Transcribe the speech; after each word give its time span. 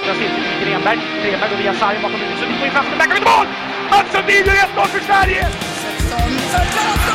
vänstra 0.00 0.14
cirkeln 0.14 0.60
Grenberg. 0.64 0.98
Grenberg 1.22 1.52
och 1.52 1.60
via 1.60 1.74
sarg 1.74 1.96
bakom 2.02 2.20
huvudet. 2.20 2.38
Sundin 2.38 2.58
går 2.58 2.66
in 2.66 2.72
fast, 2.72 2.88
men 2.98 3.10
till 3.10 3.22
mål! 3.22 3.46
Mats 3.90 4.12
Sundin 4.12 4.46
gör 4.46 4.54
1-0 4.54 4.86
för 4.86 5.00
Sverige! 5.00 5.48
16, 6.52 7.09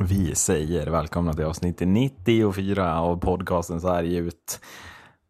Vi 0.00 0.34
säger 0.34 0.86
välkomna 0.86 1.32
till 1.32 1.44
avsnitt 1.44 1.80
94 1.80 3.00
av 3.00 3.16
podcasten 3.16 3.80
Så 3.80 3.92
här 3.94 4.02
ut. 4.02 4.60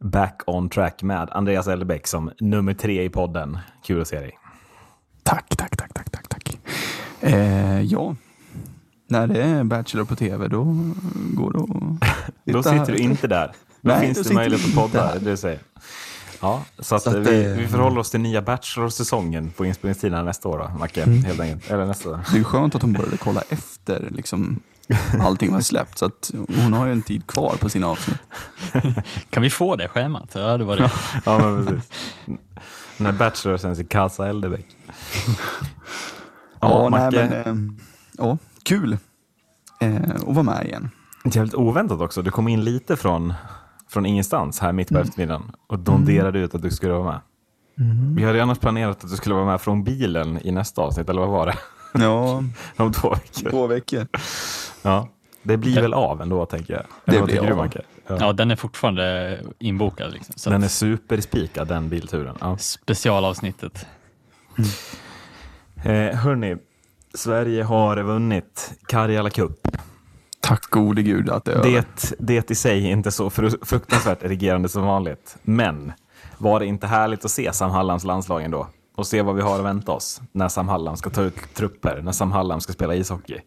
Back 0.05 0.43
on 0.47 0.69
track 0.69 1.03
med 1.03 1.31
Andreas 1.31 1.67
Elbeck 1.69 2.07
som 2.07 2.31
nummer 2.41 2.75
tre 2.75 3.05
i 3.05 3.09
podden. 3.09 3.59
Kul 3.85 4.01
att 4.01 4.09
se 4.09 4.21
dig. 4.21 4.39
Tack, 5.23 5.57
tack, 5.57 5.77
tack, 5.77 5.95
tack, 5.95 6.11
tack, 6.11 6.29
tack. 6.29 6.59
Eh, 7.21 7.81
ja, 7.81 8.17
när 9.09 9.27
det 9.27 9.43
är 9.43 9.65
Bachelor 9.65 10.05
på 10.05 10.17
tv 10.17 10.49
då 10.49 10.65
går 11.35 11.53
det 11.53 11.59
att 11.59 12.35
Då 12.45 12.63
sitter 12.63 12.93
du 12.93 12.99
inte 12.99 13.27
där. 13.27 13.53
Då 13.81 13.91
Nej, 13.91 14.01
finns 14.15 14.29
det 14.29 14.35
möjlighet 14.35 14.61
att 14.67 14.75
du 14.75 14.81
inte 14.81 14.93
podda. 14.93 15.07
här. 15.07 15.19
Det 15.21 15.37
säger. 15.37 15.61
Ja, 16.41 16.63
så, 16.79 16.95
att 16.95 17.03
Så 17.03 17.11
att 17.11 17.17
vi, 17.17 17.43
det- 17.43 17.55
vi 17.55 17.69
förhåller 17.69 17.99
oss 18.01 18.11
till 18.11 18.21
nya 18.21 18.43
Bachelor-säsongen 18.43 19.51
på 19.57 19.65
inspelningstiden 19.67 20.25
nästa 20.25 20.49
år 20.49 20.59
då, 20.59 20.79
Macke. 20.79 21.03
Mm. 21.03 21.25
Helt 21.25 21.41
enkelt. 21.41 21.71
Eller 21.71 21.87
nästa. 21.87 22.11
Det 22.11 22.33
är 22.33 22.37
ju 22.37 22.45
skönt 22.45 22.75
att 22.75 22.83
hon 22.83 22.93
började 22.93 23.17
kolla 23.17 23.43
efter 23.49 24.09
liksom, 24.11 24.61
allting 25.21 25.53
var 25.53 25.61
släppt. 25.61 25.99
Så 25.99 26.05
att 26.07 26.31
hon 26.63 26.73
har 26.73 26.87
ju 26.87 26.93
en 26.93 27.03
tid 27.03 27.27
kvar 27.27 27.55
på 27.61 27.69
sina 27.69 27.87
avsnitt. 27.87 28.19
Kan 29.31 29.43
vi 29.43 29.51
få 29.51 29.77
det 29.77 29.89
schemat? 29.89 30.31
Ja, 30.35 30.59
det 30.59 30.65
var 30.65 30.77
det. 30.77 30.91
Ja, 31.25 31.39
men 31.39 31.67
precis. 31.67 31.91
När 32.97 33.13
Bachelor 33.13 33.57
sänds 33.57 33.81
i 33.81 33.85
Casa 33.85 34.29
Eldebäck. 34.29 34.67
Ja, 36.61 36.89
nej, 36.89 36.91
Macke. 36.91 37.43
men, 37.45 37.69
eh, 37.69 37.75
ja, 38.19 38.39
kul 38.63 38.97
eh, 39.81 39.97
att 40.15 40.23
vara 40.35 40.43
med 40.43 40.67
igen. 40.67 40.91
Jävligt 41.25 41.55
oväntat 41.55 42.01
också. 42.01 42.23
Du 42.23 42.31
kom 42.31 42.49
in 42.49 42.65
lite 42.65 42.97
från, 42.97 43.35
från 43.91 44.07
ingenstans 44.07 44.61
här 44.61 44.73
mitt 44.73 44.89
på 44.89 44.95
Mm. 44.95 45.09
eftermiddagen 45.09 45.53
och 45.67 45.79
donderade 45.79 46.39
ut 46.39 46.55
att 46.55 46.63
du 46.63 46.71
skulle 46.71 46.93
vara 46.93 47.05
med. 47.13 47.21
Vi 48.17 48.25
hade 48.25 48.43
annars 48.43 48.59
planerat 48.59 49.05
att 49.05 49.11
du 49.11 49.17
skulle 49.17 49.35
vara 49.35 49.47
med 49.47 49.61
från 49.61 49.85
bilen 49.85 50.39
i 50.47 50.51
nästa 50.53 50.83
avsnitt, 50.83 51.09
eller 51.09 51.21
vad 51.21 51.31
var 51.31 51.47
det? 51.47 51.55
Ja, 52.05 52.43
Om 52.77 52.93
två 52.93 53.11
veckor. 53.11 53.51
två 53.51 53.67
veckor. 53.67 54.07
Ja. 54.83 55.09
Det 55.43 55.57
blir 55.57 55.81
väl 55.83 55.95
av 55.95 56.23
ändå, 56.23 56.47
tänker 56.47 56.75
jag. 56.75 56.83
Det 57.05 57.13
Eller 57.17 57.25
blir 57.27 57.35
tycker 57.35 57.47
du, 57.47 57.53
av. 57.53 57.59
Macke? 57.59 57.83
Ja. 58.07 58.17
Ja, 58.21 58.33
den 58.33 58.51
är 58.51 58.57
fortfarande 58.57 59.39
inbokad. 59.59 60.13
Liksom. 60.13 60.35
Så 60.37 60.51
Den 60.51 60.63
är 60.63 60.67
att 60.67 60.73
superspikad, 60.73 61.69
den 61.69 61.89
bilturen. 61.89 62.37
Ja. 62.41 62.59
Specialavsnittet. 62.59 63.87
Eh, 65.85 66.17
hörni, 66.19 66.57
Sverige 67.15 67.63
har 67.63 68.03
vunnit 68.03 68.73
Karjala 68.89 69.31
Cup. 69.31 69.69
Tack 70.41 70.71
gode 70.71 71.03
gud 71.03 71.31
att 71.31 71.45
det 71.45 71.53
är. 71.53 71.63
Det, 71.63 72.13
det 72.19 72.51
i 72.51 72.55
sig 72.55 72.87
är 72.87 72.91
inte 72.91 73.11
så 73.11 73.31
fru- 73.31 73.65
fruktansvärt 73.65 74.25
regerande 74.25 74.69
som 74.69 74.83
vanligt. 74.83 75.37
Men 75.43 75.93
var 76.39 76.61
det 76.61 76.67
inte 76.67 76.87
härligt 76.87 77.25
att 77.25 77.31
se 77.31 77.53
Sam 77.53 77.71
Hallands 77.71 78.05
landslag 78.05 78.43
ändå? 78.45 78.67
Och 78.97 79.07
se 79.07 79.23
vad 79.23 79.35
vi 79.35 79.43
har 79.43 79.59
att 79.59 79.65
vänta 79.65 79.93
oss 79.93 80.21
när 80.33 80.49
Sam 80.49 80.69
Hallam 80.69 80.97
ska 80.97 81.11
ta 81.11 81.23
ut 81.23 81.55
trupper, 81.55 82.03
när 82.03 82.13
Sam 82.13 82.33
Hallam 82.33 82.61
ska 82.61 82.73
spela 82.73 82.95
ishockey. 82.95 83.39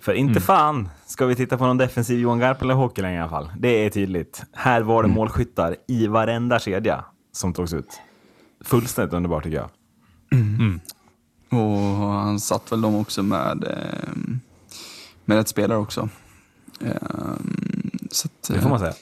För 0.00 0.12
inte 0.12 0.40
fan 0.40 0.88
ska 1.06 1.26
vi 1.26 1.34
titta 1.34 1.58
på 1.58 1.66
någon 1.66 1.76
defensiv 1.78 2.18
Johan 2.20 2.38
Garpenlöv-hockey 2.40 3.02
längre 3.02 3.16
i 3.16 3.20
alla 3.20 3.30
fall. 3.30 3.50
Det 3.58 3.68
är 3.68 3.90
tydligt. 3.90 4.42
Här 4.52 4.80
var 4.80 5.02
det 5.02 5.08
målskyttar 5.08 5.76
i 5.88 6.06
varenda 6.06 6.58
kedja 6.58 7.04
som 7.32 7.52
togs 7.52 7.72
ut. 7.72 8.00
Fullständigt 8.64 9.14
underbart 9.14 9.44
tycker 9.44 9.56
jag. 9.56 9.70
Och 11.60 11.78
han 12.08 12.40
satt 12.40 12.72
väl 12.72 12.80
dem 12.80 12.96
också 12.96 13.22
med, 13.22 13.64
eh, 13.64 14.10
med 15.26 15.36
rätt 15.36 15.48
spelare 15.48 15.78
också. 15.78 16.08
Eh, 16.80 16.90
så 18.10 18.28
att, 18.28 18.48
Det 18.54 18.60
får 18.60 18.68
man 18.68 18.78
säga. 18.78 18.94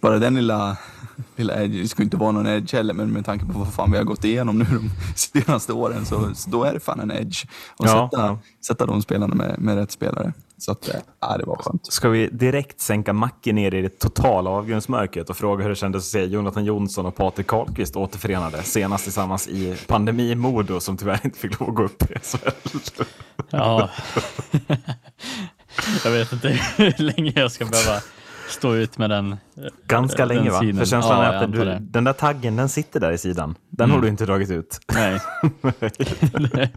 Bara 0.00 0.18
den 0.18 0.34
lilla, 0.34 0.76
lilla 1.36 1.62
edge, 1.62 1.82
det 1.82 1.88
ska 1.88 2.02
inte 2.02 2.16
vara 2.16 2.32
någon 2.32 2.46
edge 2.46 2.74
heller, 2.74 2.94
men 2.94 3.10
med 3.12 3.24
tanke 3.24 3.46
på 3.46 3.58
vad 3.58 3.74
fan 3.74 3.90
vi 3.92 3.96
har 3.98 4.04
gått 4.04 4.24
igenom 4.24 4.58
nu 4.58 4.64
de 4.64 4.90
senaste 5.16 5.72
åren 5.72 6.06
så, 6.06 6.34
så 6.34 6.50
då 6.50 6.64
är 6.64 6.72
det 6.72 6.80
fan 6.80 7.00
en 7.00 7.10
edge. 7.10 7.44
Och 7.76 7.86
Ja, 7.86 8.10
sätta, 8.10 8.26
ja. 8.26 8.38
sätta 8.66 8.86
de 8.86 9.02
spelarna 9.02 9.34
med, 9.34 9.58
med 9.58 9.76
rätt 9.76 9.90
spelare. 9.90 10.32
Så 10.58 10.72
att, 10.72 10.88
eh, 10.88 10.94
ja, 11.20 11.36
det 11.38 11.44
var 11.44 11.56
skönt. 11.56 11.92
Ska 11.92 12.08
vi 12.08 12.26
direkt 12.26 12.80
sänka 12.80 13.12
Macke 13.12 13.52
ner 13.52 13.74
i 13.74 13.82
det 13.82 13.98
totala 13.98 14.50
avgrundsmörkret 14.50 15.30
och 15.30 15.36
fråga 15.36 15.62
hur 15.62 15.70
det 15.70 15.76
kändes 15.76 16.04
att 16.04 16.10
se 16.10 16.24
Jonathan 16.24 16.64
Jonsson 16.64 17.06
och 17.06 17.16
Patrik 17.16 17.46
Karlqvist 17.46 17.96
återförenade 17.96 18.62
senast 18.62 19.04
tillsammans 19.04 19.48
i 19.48 19.76
pandemi-Modo 19.86 20.80
som 20.80 20.96
tyvärr 20.96 21.20
inte 21.24 21.38
fick 21.38 21.60
lov 21.60 21.68
att 21.68 21.74
gå 21.74 21.82
upp 21.82 22.02
i 22.10 22.14
SHL. 22.22 23.04
Ja. 23.50 23.90
jag 26.04 26.10
vet 26.10 26.32
inte 26.32 26.48
hur 26.76 27.02
länge 27.02 27.32
jag 27.34 27.52
ska 27.52 27.64
behöva 27.64 28.00
stå 28.48 28.74
ut 28.74 28.98
med 28.98 29.10
den. 29.10 29.36
Ganska 29.86 30.26
den 30.26 30.36
länge 30.36 30.50
va? 30.50 30.60
synen. 30.60 30.76
För 30.76 30.84
känslan 30.84 31.24
Ja, 31.24 31.32
är 31.32 31.44
att 31.44 31.52
du, 31.52 31.76
den 31.80 32.04
där 32.04 32.12
taggen 32.12 32.56
den 32.56 32.68
sitter 32.68 33.00
där 33.00 33.12
i 33.12 33.18
sidan. 33.18 33.54
Den 33.68 33.90
har 33.90 34.00
du 34.00 34.08
inte 34.08 34.26
dragit 34.26 34.50
ut. 34.50 34.80
Nej. 34.94 35.20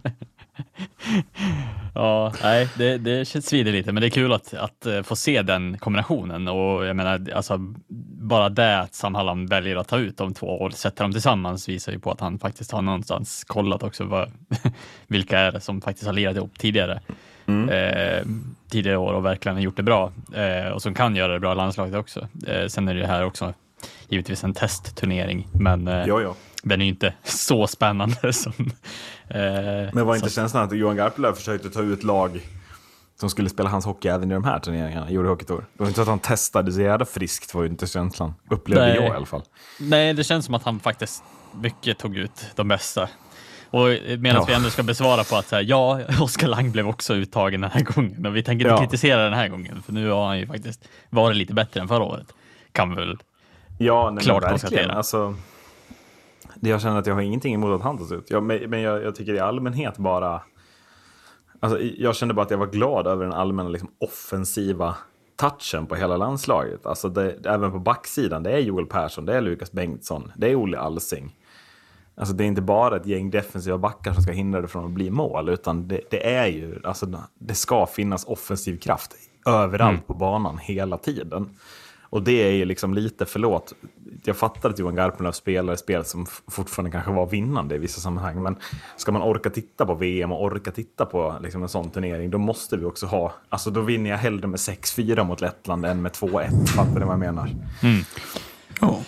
ja, 1.94 2.32
nej, 2.42 2.68
det, 2.74 2.98
det 2.98 3.24
svider 3.24 3.72
lite, 3.72 3.92
men 3.92 4.00
det 4.00 4.06
är 4.06 4.10
kul 4.10 4.32
att, 4.32 4.54
att 4.54 4.86
eh, 4.86 5.02
få 5.02 5.16
se 5.16 5.42
den 5.42 5.78
kombinationen 5.78 6.48
och 6.48 6.86
jag 6.86 6.96
menar, 6.96 7.30
alltså 7.34 7.58
bara 8.20 8.48
det 8.48 8.80
att 8.80 8.94
Sam 8.94 9.14
Hallam 9.14 9.46
väljer 9.46 9.76
att 9.76 9.88
ta 9.88 9.98
ut 9.98 10.16
de 10.16 10.34
två 10.34 10.46
och 10.46 10.72
sätta 10.72 11.02
dem 11.02 11.12
tillsammans 11.12 11.68
visar 11.68 11.92
ju 11.92 11.98
på 11.98 12.10
att 12.10 12.20
han 12.20 12.38
faktiskt 12.38 12.72
har 12.72 12.82
någonstans 12.82 13.44
kollat 13.44 13.82
också 13.82 14.04
vad, 14.04 14.32
vilka 15.06 15.38
är 15.38 15.52
det 15.52 15.60
som 15.60 15.80
faktiskt 15.80 16.06
har 16.06 16.12
lirat 16.12 16.36
ihop 16.36 16.58
tidigare. 16.58 17.00
Eh, 17.48 18.26
tidigare 18.70 18.96
år 18.96 19.12
och 19.12 19.24
verkligen 19.24 19.58
gjort 19.62 19.76
det 19.76 19.82
bra 19.82 20.12
eh, 20.34 20.72
och 20.72 20.82
som 20.82 20.94
kan 20.94 21.16
göra 21.16 21.32
det 21.32 21.40
bra 21.40 21.52
i 21.52 21.54
landslaget 21.54 21.94
också. 21.94 22.28
Eh, 22.46 22.66
sen 22.66 22.88
är 22.88 22.94
det 22.94 23.06
här 23.06 23.24
också 23.24 23.54
givetvis 24.08 24.44
en 24.44 24.54
testturnering, 24.54 25.48
men 25.52 25.88
eh, 25.88 26.04
Jo, 26.06 26.20
jo. 26.20 26.34
den 26.62 26.80
är 26.80 26.84
ju 26.84 26.90
inte 26.90 27.14
så 27.24 27.66
spännande 27.66 28.32
som... 28.32 28.52
Eh, 29.28 29.38
Men 29.92 30.06
var 30.06 30.16
inte 30.16 30.30
känslan 30.30 30.64
att 30.64 30.76
Johan 30.76 30.96
Garpenlöv 30.96 31.32
försökte 31.32 31.70
ta 31.70 31.82
ut 31.82 32.02
lag 32.02 32.40
som 33.20 33.30
skulle 33.30 33.48
spela 33.48 33.68
hans 33.68 33.84
hockey 33.84 34.08
även 34.08 34.30
i 34.30 34.34
de 34.34 34.44
här 34.44 34.58
turneringarna, 34.58 35.08
Euro 35.08 35.28
Hockey 35.28 35.44
Tour? 35.44 35.64
Det 35.72 35.82
var 35.82 35.86
inte 35.86 35.96
så 35.96 36.02
att 36.02 36.08
han 36.08 36.18
testade 36.18 36.72
så 36.72 36.80
jävla 36.80 37.04
friskt 37.04 37.54
var 37.54 37.62
ju 37.62 37.68
inte 37.68 37.86
känslan. 37.86 38.34
Upplevde 38.50 38.86
Nej. 38.86 38.94
jag 38.96 39.04
i 39.04 39.10
alla 39.16 39.26
fall. 39.26 39.42
Nej, 39.80 40.14
det 40.14 40.24
känns 40.24 40.44
som 40.44 40.54
att 40.54 40.62
han 40.62 40.80
faktiskt 40.80 41.22
mycket 41.60 41.98
tog 41.98 42.16
ut 42.16 42.46
de 42.54 42.68
bästa. 42.68 43.08
Och 43.70 43.86
medan 44.18 44.22
Ja. 44.40 44.44
vi 44.48 44.54
ändå 44.54 44.70
ska 44.70 44.82
besvara 44.82 45.24
på 45.24 45.36
att 45.36 45.46
så 45.46 45.56
här, 45.56 45.62
ja, 45.68 46.00
Oskar 46.20 46.48
Lang 46.48 46.70
blev 46.72 46.88
också 46.88 47.14
uttagen 47.14 47.60
den 47.60 47.70
här 47.70 47.80
gången 47.82 48.26
och 48.26 48.36
vi 48.36 48.42
tänker 48.42 48.64
inte 48.64 48.74
Ja. 48.82 48.88
kritisera 48.88 49.24
den 49.24 49.32
här 49.32 49.48
gången 49.48 49.82
för 49.82 49.92
nu 49.92 50.10
har 50.10 50.26
han 50.26 50.38
ju 50.38 50.46
faktiskt 50.46 50.88
varit 51.10 51.36
lite 51.36 51.54
bättre 51.54 51.80
än 51.80 51.88
förra 51.88 52.02
året. 52.04 52.26
Kan 52.72 52.90
vi 52.90 52.96
väl. 52.96 53.16
Ja, 53.78 54.10
nej, 54.10 54.24
Klart 54.24 54.44
konstatera. 54.48 54.92
Alltså, 54.92 55.34
det 56.54 56.68
jag 56.70 56.82
känner 56.82 56.98
att 56.98 57.06
jag 57.06 57.14
har 57.14 57.20
ingenting 57.22 57.54
emot 57.54 57.76
att 57.80 57.82
han 57.82 57.98
tas 57.98 58.12
ut. 58.12 58.30
Jag, 58.30 58.42
men 58.42 58.70
men 58.70 58.80
jag, 58.80 59.02
jag 59.02 59.14
tycker 59.14 59.34
i 59.34 59.38
allmänhet 59.38 59.98
bara... 59.98 60.42
Alltså, 61.60 61.80
jag 61.80 62.16
kände 62.16 62.34
bara 62.34 62.42
att 62.42 62.50
jag 62.50 62.58
var 62.58 62.66
glad 62.66 63.06
över 63.06 63.24
den 63.24 63.32
allmänna 63.34 63.68
liksom, 63.68 63.90
offensiva 64.00 64.96
touchen 65.36 65.86
på 65.86 65.94
hela 65.94 66.16
landslaget. 66.16 66.86
Alltså 66.86 67.08
det, 67.08 67.46
även 67.46 67.72
på 67.72 67.78
backsidan, 67.78 68.42
det 68.42 68.50
är 68.50 68.58
Joel 68.58 68.86
Persson, 68.86 69.26
det 69.26 69.36
är 69.36 69.40
Lukas 69.40 69.72
Bengtsson, 69.72 70.32
det 70.36 70.50
är 70.50 70.54
Olle 70.54 70.78
Alsing. 70.78 71.34
Alltså 72.16 72.34
det 72.34 72.44
är 72.44 72.46
inte 72.46 72.62
bara 72.62 72.96
ett 72.96 73.06
gäng 73.06 73.30
defensiva 73.30 73.78
backar 73.78 74.12
som 74.12 74.22
ska 74.22 74.32
hindra 74.32 74.60
det 74.60 74.68
från 74.68 74.84
att 74.84 74.90
bli 74.90 75.10
mål, 75.10 75.48
utan 75.48 75.88
det, 75.88 76.00
det 76.10 76.34
är 76.34 76.46
ju, 76.46 76.80
alltså 76.84 77.06
det 77.38 77.54
ska 77.54 77.86
finnas 77.86 78.24
offensiv 78.24 78.78
kraft 78.78 79.14
överallt 79.46 80.06
på 80.06 80.14
banan 80.14 80.58
hela 80.58 80.98
tiden. 80.98 81.50
Och 82.10 82.22
det 82.22 82.42
är 82.42 82.52
ju 82.52 82.64
liksom 82.64 82.94
lite, 82.94 83.26
förlåt, 83.26 83.72
jag 84.24 84.36
fattar 84.36 84.70
att 84.70 84.78
Johan 84.78 84.94
Garpenlöv 84.94 85.32
spelar 85.32 85.72
ett 85.72 85.78
spel 85.78 86.04
som 86.04 86.26
fortfarande 86.48 86.90
kanske 86.90 87.12
var 87.12 87.26
vinnande 87.26 87.74
i 87.74 87.78
vissa 87.78 88.00
sammanhang, 88.00 88.42
men 88.42 88.56
ska 88.96 89.12
man 89.12 89.22
orka 89.22 89.50
titta 89.50 89.86
på 89.86 89.94
VM 89.94 90.32
och 90.32 90.44
orka 90.44 90.70
titta 90.70 91.06
på 91.06 91.36
liksom 91.42 91.62
en 91.62 91.68
sån 91.68 91.90
turnering, 91.90 92.30
då 92.30 92.38
måste 92.38 92.76
vi 92.76 92.84
också 92.84 93.06
ha, 93.06 93.32
alltså 93.48 93.70
då 93.70 93.80
vinner 93.80 94.10
jag 94.10 94.18
hellre 94.18 94.46
med 94.48 94.58
6-4 94.58 95.24
mot 95.24 95.40
Lettland 95.40 95.86
än 95.86 96.02
med 96.02 96.12
2-1, 96.12 96.66
fattar 96.66 97.00
ni 97.00 97.04
vad 97.04 97.12
jag 97.12 97.18
menar? 97.18 97.50
Ja. 98.80 99.00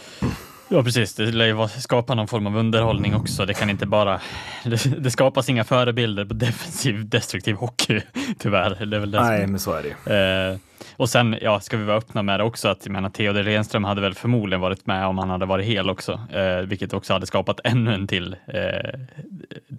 Ja, 0.69 0.83
precis. 0.83 1.15
Det 1.15 1.33
lär 1.33 1.47
ju 1.47 1.69
skapa 1.69 2.15
någon 2.15 2.29
form 2.29 2.47
av 2.47 2.57
underhållning 2.57 3.15
också. 3.15 3.47
Det 3.47 3.55
kan 3.55 3.71
inte 3.71 3.87
bara... 3.87 4.21
Det, 4.65 4.85
det 4.99 5.11
skapas 5.11 5.49
inga 5.49 5.65
förebilder 5.65 6.25
på 6.25 6.35
defensiv, 6.35 7.09
destruktiv 7.09 7.55
hockey, 7.55 8.01
tyvärr. 8.39 8.87
Det 8.87 8.97
är 8.97 9.01
väl 9.01 9.11
det 9.11 9.21
Nej, 9.21 9.47
men 9.47 9.61
så 9.61 9.73
är 9.73 9.83
det. 10.05 10.51
Eh, 10.51 10.59
och 10.97 11.09
sen, 11.09 11.37
ja, 11.43 11.61
ska 11.61 11.77
vi 11.77 11.85
vara 11.85 11.97
öppna 11.97 12.23
med 12.23 12.41
det 12.41 12.45
också, 12.45 12.69
att 12.69 12.87
jag 12.87 12.93
menar, 12.93 13.11
Theodor 13.11 13.43
Renström 13.43 13.85
hade 13.85 14.01
väl 14.01 14.15
förmodligen 14.15 14.61
varit 14.61 14.87
med 14.87 15.07
om 15.07 15.19
han 15.19 15.31
hade 15.31 15.47
varit 15.47 15.67
hel 15.67 15.91
också, 15.91 16.21
eh, 16.33 16.59
vilket 16.59 16.93
också 16.93 17.13
hade 17.13 17.27
skapat 17.27 17.61
ännu 17.65 17.95
en 17.95 18.07
till 18.07 18.37
eh, 18.47 19.01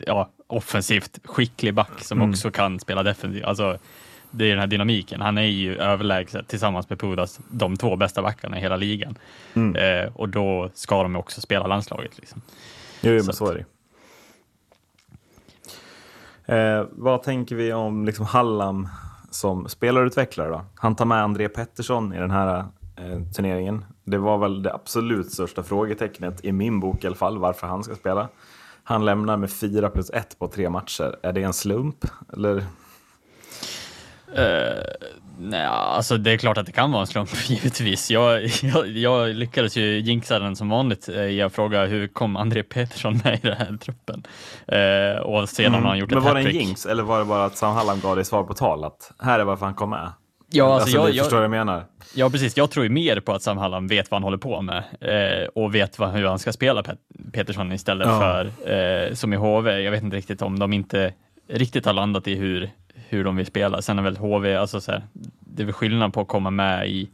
ja, 0.06 0.30
offensivt 0.48 1.20
skicklig 1.24 1.74
back 1.74 2.02
som 2.02 2.22
också 2.22 2.52
kan 2.52 2.80
spela 2.80 3.04
defensivt. 3.04 3.44
Alltså, 3.44 3.78
det 4.32 4.46
är 4.46 4.50
den 4.50 4.60
här 4.60 4.68
dynamiken. 4.68 5.22
Han 5.22 5.38
är 5.38 5.42
ju 5.42 5.76
överlägset 5.78 6.48
tillsammans 6.48 6.90
med 6.90 7.00
Pudas 7.00 7.40
de 7.52 7.78
två 7.78 7.96
bästa 7.96 8.22
backarna 8.22 8.58
i 8.58 8.62
hela 8.62 8.76
ligan. 8.76 9.18
Eh, 9.76 10.12
och 10.16 10.30
då 10.30 10.70
ska 10.74 11.04
de 11.04 11.16
också 11.16 11.42
spela 11.42 11.68
landslaget. 11.68 12.18
Liksom. 12.18 12.42
Jo, 13.02 13.20
Så 13.20 13.24
men 13.26 13.30
att- 13.30 13.36
så 13.36 13.52
är 13.52 13.56
det 13.56 13.66
eh, 16.80 16.86
Vad 16.92 17.24
tänker 17.24 17.56
vi 17.56 17.74
om 17.74 18.06
liksom 18.06 18.26
Hallam 18.26 18.88
som 19.32 19.70
spelarutvecklare 19.70 20.50
då? 20.50 20.62
Han 20.76 20.96
tar 20.96 21.06
med 21.06 21.24
André 21.24 21.50
Pettersson 21.50 22.14
i 22.14 22.18
den 22.20 22.32
här 22.32 22.58
eh, 22.96 23.22
turneringen. 23.36 23.86
Det 24.04 24.18
var 24.18 24.38
väl 24.38 24.64
det 24.64 24.74
absolut 24.74 25.32
största 25.32 25.64
frågetecknet 25.64 26.46
i 26.46 26.52
min 26.52 26.80
bok 26.80 27.04
i 27.04 27.08
alla 27.08 27.16
fall, 27.16 27.38
varför 27.38 27.68
han 27.68 27.84
ska 27.84 27.96
spela. 27.96 28.28
Han 28.84 29.06
lämnar 29.06 29.38
med 29.38 29.52
4 29.52 29.90
plus 29.90 30.10
1 30.10 30.40
på 30.40 30.48
tre 30.48 30.70
matcher. 30.70 31.16
Är 31.24 31.34
det 31.34 31.44
en 31.44 31.54
slump? 31.54 32.06
Eller? 32.34 32.64
Nej, 35.42 35.66
alltså 35.66 36.18
det 36.18 36.32
är 36.32 36.38
klart 36.38 36.58
att 36.58 36.66
det 36.66 36.72
kan 36.72 36.92
vara 36.92 37.02
en 37.02 37.08
slump, 37.08 37.30
givetvis. 37.50 38.12
Jag, 38.12 38.44
jag, 38.62 38.88
jag 38.88 39.36
lyckades 39.36 39.78
ju 39.78 40.00
jinxa 40.00 40.40
den 40.40 40.56
som 40.56 40.70
vanligt. 40.70 41.10
Eh, 41.10 41.16
Jag 41.22 41.54
frågade 41.54 41.88
hur 41.88 42.08
kom 42.08 42.36
André 42.36 42.64
Petersson 42.64 43.22
med 43.24 43.34
i 43.44 43.48
den 43.48 43.58
här 43.58 43.78
truppen? 43.82 44.24
Eh, 44.68 45.22
och 45.22 45.50
sedan 45.50 45.74
har 45.74 45.82
han 45.82 45.98
gjort 45.98 46.10
Men 46.10 46.18
ett 46.18 46.24
var 46.24 46.34
det 46.34 46.40
en 46.40 46.52
jinx 46.56 46.86
eller 46.86 47.04
var 47.04 47.20
det 47.20 47.26
bara 47.26 47.46
att 47.46 47.58
Sam 47.58 47.76
Hallam 47.76 48.00
gav 48.00 48.16
dig 48.16 48.26
svar 48.26 48.44
på 48.44 48.54
tal 48.54 48.84
att 48.84 49.12
här 49.20 49.40
är 49.40 49.44
varför 49.44 49.66
han 49.66 49.76
kom 49.76 49.90
med? 49.90 50.12
Ja, 50.52 50.74
alltså, 50.74 50.98
jag, 50.98 51.08
du 51.08 51.12
jag, 51.12 51.26
förstår 51.26 51.38
vad 51.38 51.44
jag 51.44 51.52
menar? 51.52 51.84
Ja, 52.16 52.30
precis. 52.30 52.58
Jag 52.58 52.72
tror 52.72 52.84
ju 52.86 52.90
mer 52.92 53.20
på 53.20 53.34
att 53.34 53.42
Sam 53.42 53.58
Hallam 53.58 53.88
vet 53.88 54.12
vad 54.12 54.16
han 54.16 54.24
håller 54.24 54.38
på 54.38 54.62
med 54.62 54.84
eh, 55.02 55.48
och 55.56 55.76
vet 55.76 56.00
vad, 56.00 56.10
hur 56.12 56.26
han 56.26 56.40
ska 56.40 56.52
spela 56.52 56.84
Pet 56.84 56.98
Petersson 57.34 57.72
istället 57.72 58.08
Ja. 58.08 58.20
för 58.20 58.72
eh, 59.08 59.14
som 59.14 59.34
i 59.34 59.36
HV. 59.36 59.80
Jag 59.82 59.92
vet 59.92 60.04
inte 60.04 60.18
riktigt 60.18 60.42
om 60.42 60.60
de 60.60 60.74
inte 60.74 61.14
riktigt 61.50 61.86
har 61.86 61.94
landat 61.94 62.28
i 62.28 62.36
hur, 62.36 62.70
hur 63.10 63.24
de 63.24 63.36
vill 63.36 63.46
spela. 63.46 63.82
Sen 63.82 64.00
är 64.00 64.04
väl 64.04 64.18
HV, 64.18 64.56
alltså 64.56 64.82
så 64.82 64.92
här, 64.92 65.04
det 65.40 65.64
är 65.64 65.66
väl 65.66 65.74
skillnad 65.74 66.14
på 66.14 66.22
att 66.22 66.28
komma 66.28 66.50
med 66.50 66.90
i, 66.90 67.10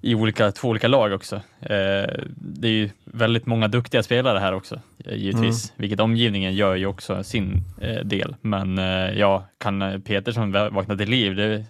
i 0.00 0.14
olika, 0.14 0.52
två 0.52 0.68
olika 0.68 0.88
lag 0.88 1.12
också. 1.12 1.36
Eh, 1.60 2.06
det 2.36 2.68
är 2.68 2.72
ju 2.72 2.90
väldigt 3.04 3.46
många 3.46 3.68
duktiga 3.68 4.02
spelare 4.02 4.38
här 4.38 4.52
också, 4.52 4.80
eh, 5.04 5.16
givetvis, 5.16 5.72
vilket 5.76 6.00
omgivningen 6.00 6.54
gör 6.54 6.74
ju 6.74 6.86
också 6.86 7.24
sin 7.24 7.62
eh, 7.80 8.04
del. 8.04 8.36
Men 8.40 8.78
eh, 8.78 9.18
ja, 9.18 9.46
kan 9.58 9.82
eh, 9.82 9.98
Petersson 9.98 10.52
vakna 10.52 10.96
till 10.96 11.08
liv, 11.08 11.36
det 11.36 11.64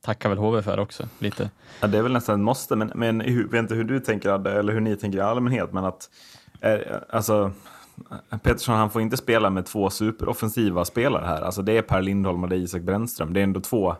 tackar 0.00 0.28
väl 0.28 0.38
HV 0.38 0.62
för 0.62 0.78
också 0.78 1.08
lite. 1.18 1.50
Ja, 1.80 1.86
det 1.86 1.98
är 1.98 2.02
väl 2.02 2.12
nästan 2.12 2.34
ett 2.34 2.44
måste, 2.44 2.76
men, 2.76 2.92
men 2.94 3.18
vet 3.50 3.58
inte 3.58 3.74
hur 3.74 3.84
du 3.84 4.00
tänker 4.00 4.30
eller 4.58 4.72
hur 4.72 4.80
ni 4.80 4.96
tänker 4.96 5.18
i 5.18 5.20
allmänhet, 5.20 5.72
men 5.72 5.84
att 5.84 6.10
eh, 6.60 6.78
alltså, 7.10 7.52
Pettersson 8.42 8.74
han 8.74 8.90
får 8.90 9.02
inte 9.02 9.16
spela 9.16 9.50
med 9.50 9.66
två 9.66 9.90
superoffensiva 9.90 10.84
spelare 10.84 11.26
här. 11.26 11.42
Alltså 11.42 11.62
det 11.62 11.72
är 11.72 11.82
Per 11.82 12.02
Lindholm 12.02 12.42
och 12.42 12.48
det 12.48 12.56
är 12.56 12.58
Isak 12.58 12.82
Brännström. 12.82 13.32
Det 13.32 13.40
är 13.40 13.44
ändå 13.44 13.60
två, 13.60 13.96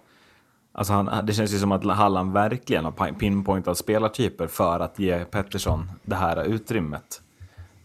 alltså 0.72 0.92
han, 0.92 1.26
det 1.26 1.32
känns 1.32 1.54
ju 1.54 1.58
som 1.58 1.72
att 1.72 1.84
Halland 1.84 2.32
verkligen 2.32 2.84
har 2.84 3.12
pinpointat 3.12 3.78
spelartyper 3.78 4.46
för 4.46 4.80
att 4.80 4.98
ge 4.98 5.24
Pettersson 5.24 5.90
det 6.02 6.16
här 6.16 6.44
utrymmet. 6.44 7.22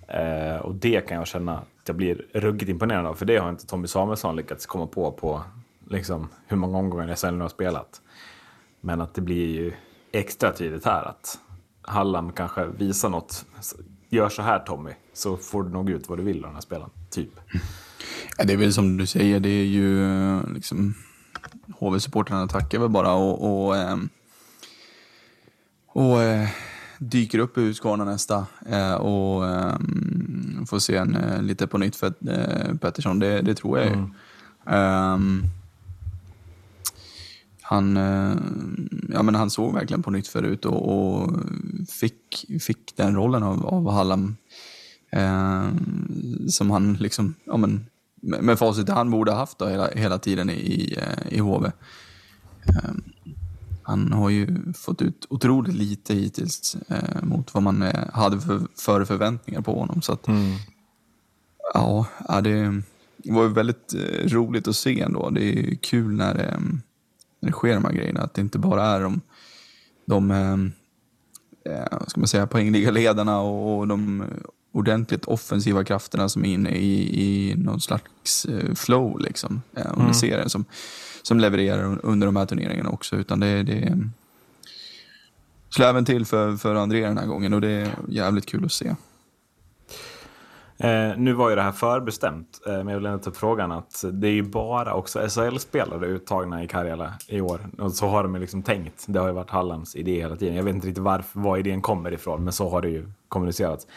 Eh, 0.08 0.58
och 0.62 0.76
det 0.76 1.08
kan 1.08 1.18
jag 1.18 1.28
känna 1.28 1.58
att 1.58 1.88
jag 1.88 1.96
blir 1.96 2.28
ruggigt 2.34 2.70
imponerad 2.70 3.06
av, 3.06 3.14
för 3.14 3.26
det 3.26 3.38
har 3.38 3.50
inte 3.50 3.68
Tommy 3.68 3.88
Samuelsson 3.88 4.36
lyckats 4.36 4.66
komma 4.66 4.88
på 4.88 5.12
på 5.12 5.42
liksom, 5.90 6.30
hur 6.48 6.58
många 6.58 6.78
omgångar 6.78 7.16
SHL 7.16 7.34
nu 7.34 7.42
har 7.42 7.50
spelat. 7.50 8.02
Men 8.82 9.02
att 9.02 9.14
det 9.14 9.22
blir 9.22 9.48
ju 9.48 9.74
extra 10.12 10.52
tydligt 10.52 10.86
här 10.86 11.04
att 11.04 11.40
Hallam 11.82 12.32
kanske 12.32 12.66
visar 12.66 13.10
något. 13.10 13.46
Gör 14.16 14.30
så 14.30 14.42
här 14.42 14.60
Tommy, 14.60 14.92
så 15.14 15.38
får 15.38 15.64
du 15.64 15.70
nog 15.70 15.90
ut 15.90 16.10
vad 16.10 16.20
du 16.20 16.24
vill 16.24 16.38
av 16.38 16.44
den 16.44 16.54
här 16.54 16.62
spelaren. 16.62 16.90
Typ. 17.10 17.30
Ja, 18.38 18.44
det 18.44 18.54
är 18.54 18.58
väl 18.58 18.74
som 18.74 18.98
du 18.98 19.08
säger, 19.08 19.40
det 19.40 19.50
är 19.50 19.66
ju 19.66 20.04
eh, 20.04 20.42
liksom 20.54 20.94
HV-supportrarna 21.80 22.48
tackar 22.48 22.80
väl 22.80 22.90
bara 22.90 23.14
och, 23.14 23.66
och, 23.66 23.78
ehm, 23.78 24.10
och 25.88 26.22
eh, 26.22 26.48
dyker 26.98 27.40
upp 27.40 27.58
i 27.58 27.62
Husqvarna 27.62 28.06
nästa 28.06 28.46
eh, 28.66 28.94
och 28.94 29.44
får 30.68 30.80
se 30.80 30.96
en 30.96 31.16
eh, 31.16 31.42
lite 31.42 31.68
på 31.68 31.78
nytt 31.78 31.96
för 31.96 32.08
eh, 32.08 32.76
Pettersson. 32.78 33.20
Det, 33.20 33.42
det 33.42 33.56
tror 33.56 33.80
jag 33.80 33.88
ju. 33.88 33.98
Ehm, 34.66 35.44
han, 37.68 37.98
eh, 37.98 38.36
ja, 39.10 39.24
men 39.24 39.36
han 39.36 39.50
såg 39.50 39.74
verkligen 39.74 40.04
på 40.04 40.12
nytt 40.12 40.28
förut 40.28 40.66
och, 40.66 40.90
och 40.90 41.32
fick, 41.90 42.46
fick 42.62 42.96
den 42.96 43.16
rollen 43.16 43.44
av, 43.44 43.66
av 43.66 43.92
Hallam 43.92 44.36
eh, 45.12 45.68
som 46.50 46.72
han 46.72 46.94
liksom, 46.94 47.34
ja, 47.44 47.58
men, 47.58 47.86
med, 48.22 48.60
facit 48.60 48.90
i 48.90 48.92
hand 48.92 49.10
borde 49.10 49.32
ha 49.32 49.38
haft 49.38 49.60
då, 49.60 49.68
hela, 49.68 49.88
hela 49.88 50.20
tiden 50.20 50.50
i, 50.50 50.98
eh, 50.98 51.34
i 51.38 51.40
HV. 51.40 51.72
Eh, 52.68 52.92
han 53.84 54.12
har 54.12 54.30
ju 54.30 54.74
fått 54.74 55.02
ut 55.02 55.26
otroligt 55.30 55.76
lite 55.76 56.14
hittills 56.14 56.78
eh, 56.88 57.24
mot 57.24 57.54
vad 57.54 57.64
man 57.64 57.82
eh, 57.82 58.10
hade 58.14 58.40
för, 58.42 58.62
för 58.76 59.06
förväntningar 59.06 59.62
på 59.62 59.80
honom. 59.80 60.02
Så 60.02 60.14
att, 60.14 60.28
ja, 61.74 62.06
ja, 62.28 62.42
det 62.42 62.82
var 63.24 63.44
ju 63.44 63.54
väldigt 63.54 63.94
roligt 64.26 64.68
att 64.68 64.76
se 64.76 65.02
ändå. 65.02 65.30
Det 65.30 65.44
är 65.44 65.76
kul 65.76 66.16
när, 66.16 66.60
när 67.40 67.50
det 67.50 67.54
sker 67.54 67.74
de 67.74 67.86
här 67.86 67.92
grejerna. 67.92 68.22
Att 68.22 68.34
det 68.34 68.42
inte 68.42 68.60
bara 68.60 68.84
är 68.84 69.02
de, 69.02 69.22
de 70.06 70.32
eh, 70.32 71.74
eh, 71.74 72.08
ska 72.08 72.20
man 72.20 72.28
säga, 72.28 72.48
poängliga 72.48 72.92
ledarna 72.92 73.40
och, 73.40 73.88
de 73.88 74.24
ordentligt 74.72 75.26
offensiva 75.26 75.84
krafterna 75.84 76.30
som 76.30 76.46
är 76.46 76.50
inne 76.50 76.70
i, 76.70 77.22
i 77.24 77.56
någon 77.56 77.82
slags 77.82 78.46
eh, 78.46 78.74
flow 78.74 79.20
liksom, 79.20 79.62
eh, 79.76 79.92
under 79.98 80.14
serien 80.14 80.50
som, 80.50 80.66
som 81.22 81.40
levererar 81.40 82.00
under 82.04 82.28
de 82.28 82.36
här 82.36 82.46
turneringarna 82.46 82.90
också. 82.90 83.16
Utan 83.16 83.40
det, 83.40 83.64
det 83.64 83.98
slår 85.70 85.86
även 85.86 86.06
till 86.06 86.26
för, 86.26 86.58
för 86.58 86.76
André 86.76 87.06
den 87.06 87.18
här 87.18 87.26
gången 87.26 87.54
och 87.54 87.62
det 87.62 87.70
är 87.70 87.96
jävligt 88.10 88.46
kul 88.46 88.66
att 88.66 88.72
se. 88.72 88.96
Eh, 90.78 91.18
nu 91.18 91.34
var 91.34 91.50
ju 91.50 91.56
det 91.56 91.62
här 91.62 91.72
förbestämt, 91.72 92.62
eh, 92.68 92.74
men 92.74 92.88
jag 92.88 92.96
vill 92.96 93.06
ändå 93.06 93.20
ta 93.20 93.30
upp 93.30 93.38
frågan 93.38 93.72
att 93.72 94.04
det 94.14 94.28
är 94.28 94.32
ju 94.32 94.44
bara 94.44 94.94
också 94.94 95.20
SHL-spelare 95.20 96.06
uttagna 96.06 96.64
i 96.64 96.68
Karjala 96.68 97.14
i 97.28 97.42
år. 97.42 97.60
Och 97.78 97.92
så 97.92 98.08
har 98.08 98.24
de 98.24 98.36
ju 98.36 98.42
liksom 98.42 98.64
tänkt. 98.64 99.06
Det 99.08 99.20
har 99.20 99.28
ju 99.28 99.34
varit 99.34 99.50
Hallands 99.50 99.96
idé 99.96 100.22
hela 100.22 100.36
tiden. 100.36 100.56
Jag 100.56 100.64
vet 100.64 100.76
inte 100.76 100.88
riktigt 100.88 101.04
varför, 101.04 101.40
var 101.40 101.58
idén 101.58 101.82
kommer 101.82 102.14
ifrån, 102.14 102.44
men 102.44 102.54
så 102.54 102.70
har 102.70 102.82
det 102.82 102.90
ju 102.90 103.10
kommunicerats. 103.28 103.88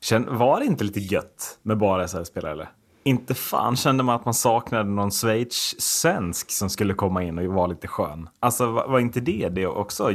Känn, 0.00 0.38
var 0.38 0.60
det 0.60 0.66
inte 0.66 0.84
lite 0.84 1.00
gött 1.00 1.58
med 1.62 1.78
bara 1.78 2.08
SHL-spelare 2.08 2.52
eller? 2.52 2.68
Inte 3.02 3.34
fan 3.34 3.76
kände 3.76 4.02
man 4.02 4.16
att 4.16 4.24
man 4.24 4.34
saknade 4.34 4.90
någon 4.90 5.10
Schweiz-svensk 5.10 6.50
som 6.50 6.70
skulle 6.70 6.94
komma 6.94 7.22
in 7.22 7.38
och 7.38 7.44
vara 7.44 7.66
lite 7.66 7.88
skön. 7.88 8.28
Alltså 8.40 8.66
var, 8.72 8.88
var 8.88 8.98
inte 8.98 9.20
det 9.20 9.48
det 9.48 9.66
också 9.66 10.10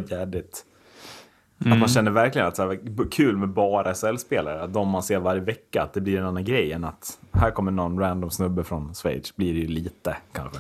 jävligt? 1.62 1.74
Att 1.74 1.80
man 1.80 1.90
känner 1.90 2.12
verkligen 2.12 2.48
att 2.48 2.56
så 2.56 2.68
här, 2.70 2.80
b- 2.84 3.04
kul 3.12 3.38
med 3.38 3.50
bara 3.50 3.94
SHL-spelare, 3.94 4.62
att 4.64 4.74
de 4.74 4.88
man 4.90 5.04
ser 5.04 5.20
varje 5.20 5.42
vecka, 5.42 5.84
att 5.84 5.94
det 5.94 6.02
blir 6.02 6.20
en 6.20 6.26
annan 6.26 6.46
grej 6.46 6.72
än 6.72 6.84
att 6.84 7.18
här 7.34 7.52
kommer 7.52 7.72
någon 7.72 8.00
random 8.00 8.30
snubbe 8.32 8.64
från 8.64 8.94
Schweiz, 8.94 9.36
blir 9.36 9.54
det 9.54 9.60
ju 9.60 9.68
lite 9.68 10.18
kanske. 10.34 10.60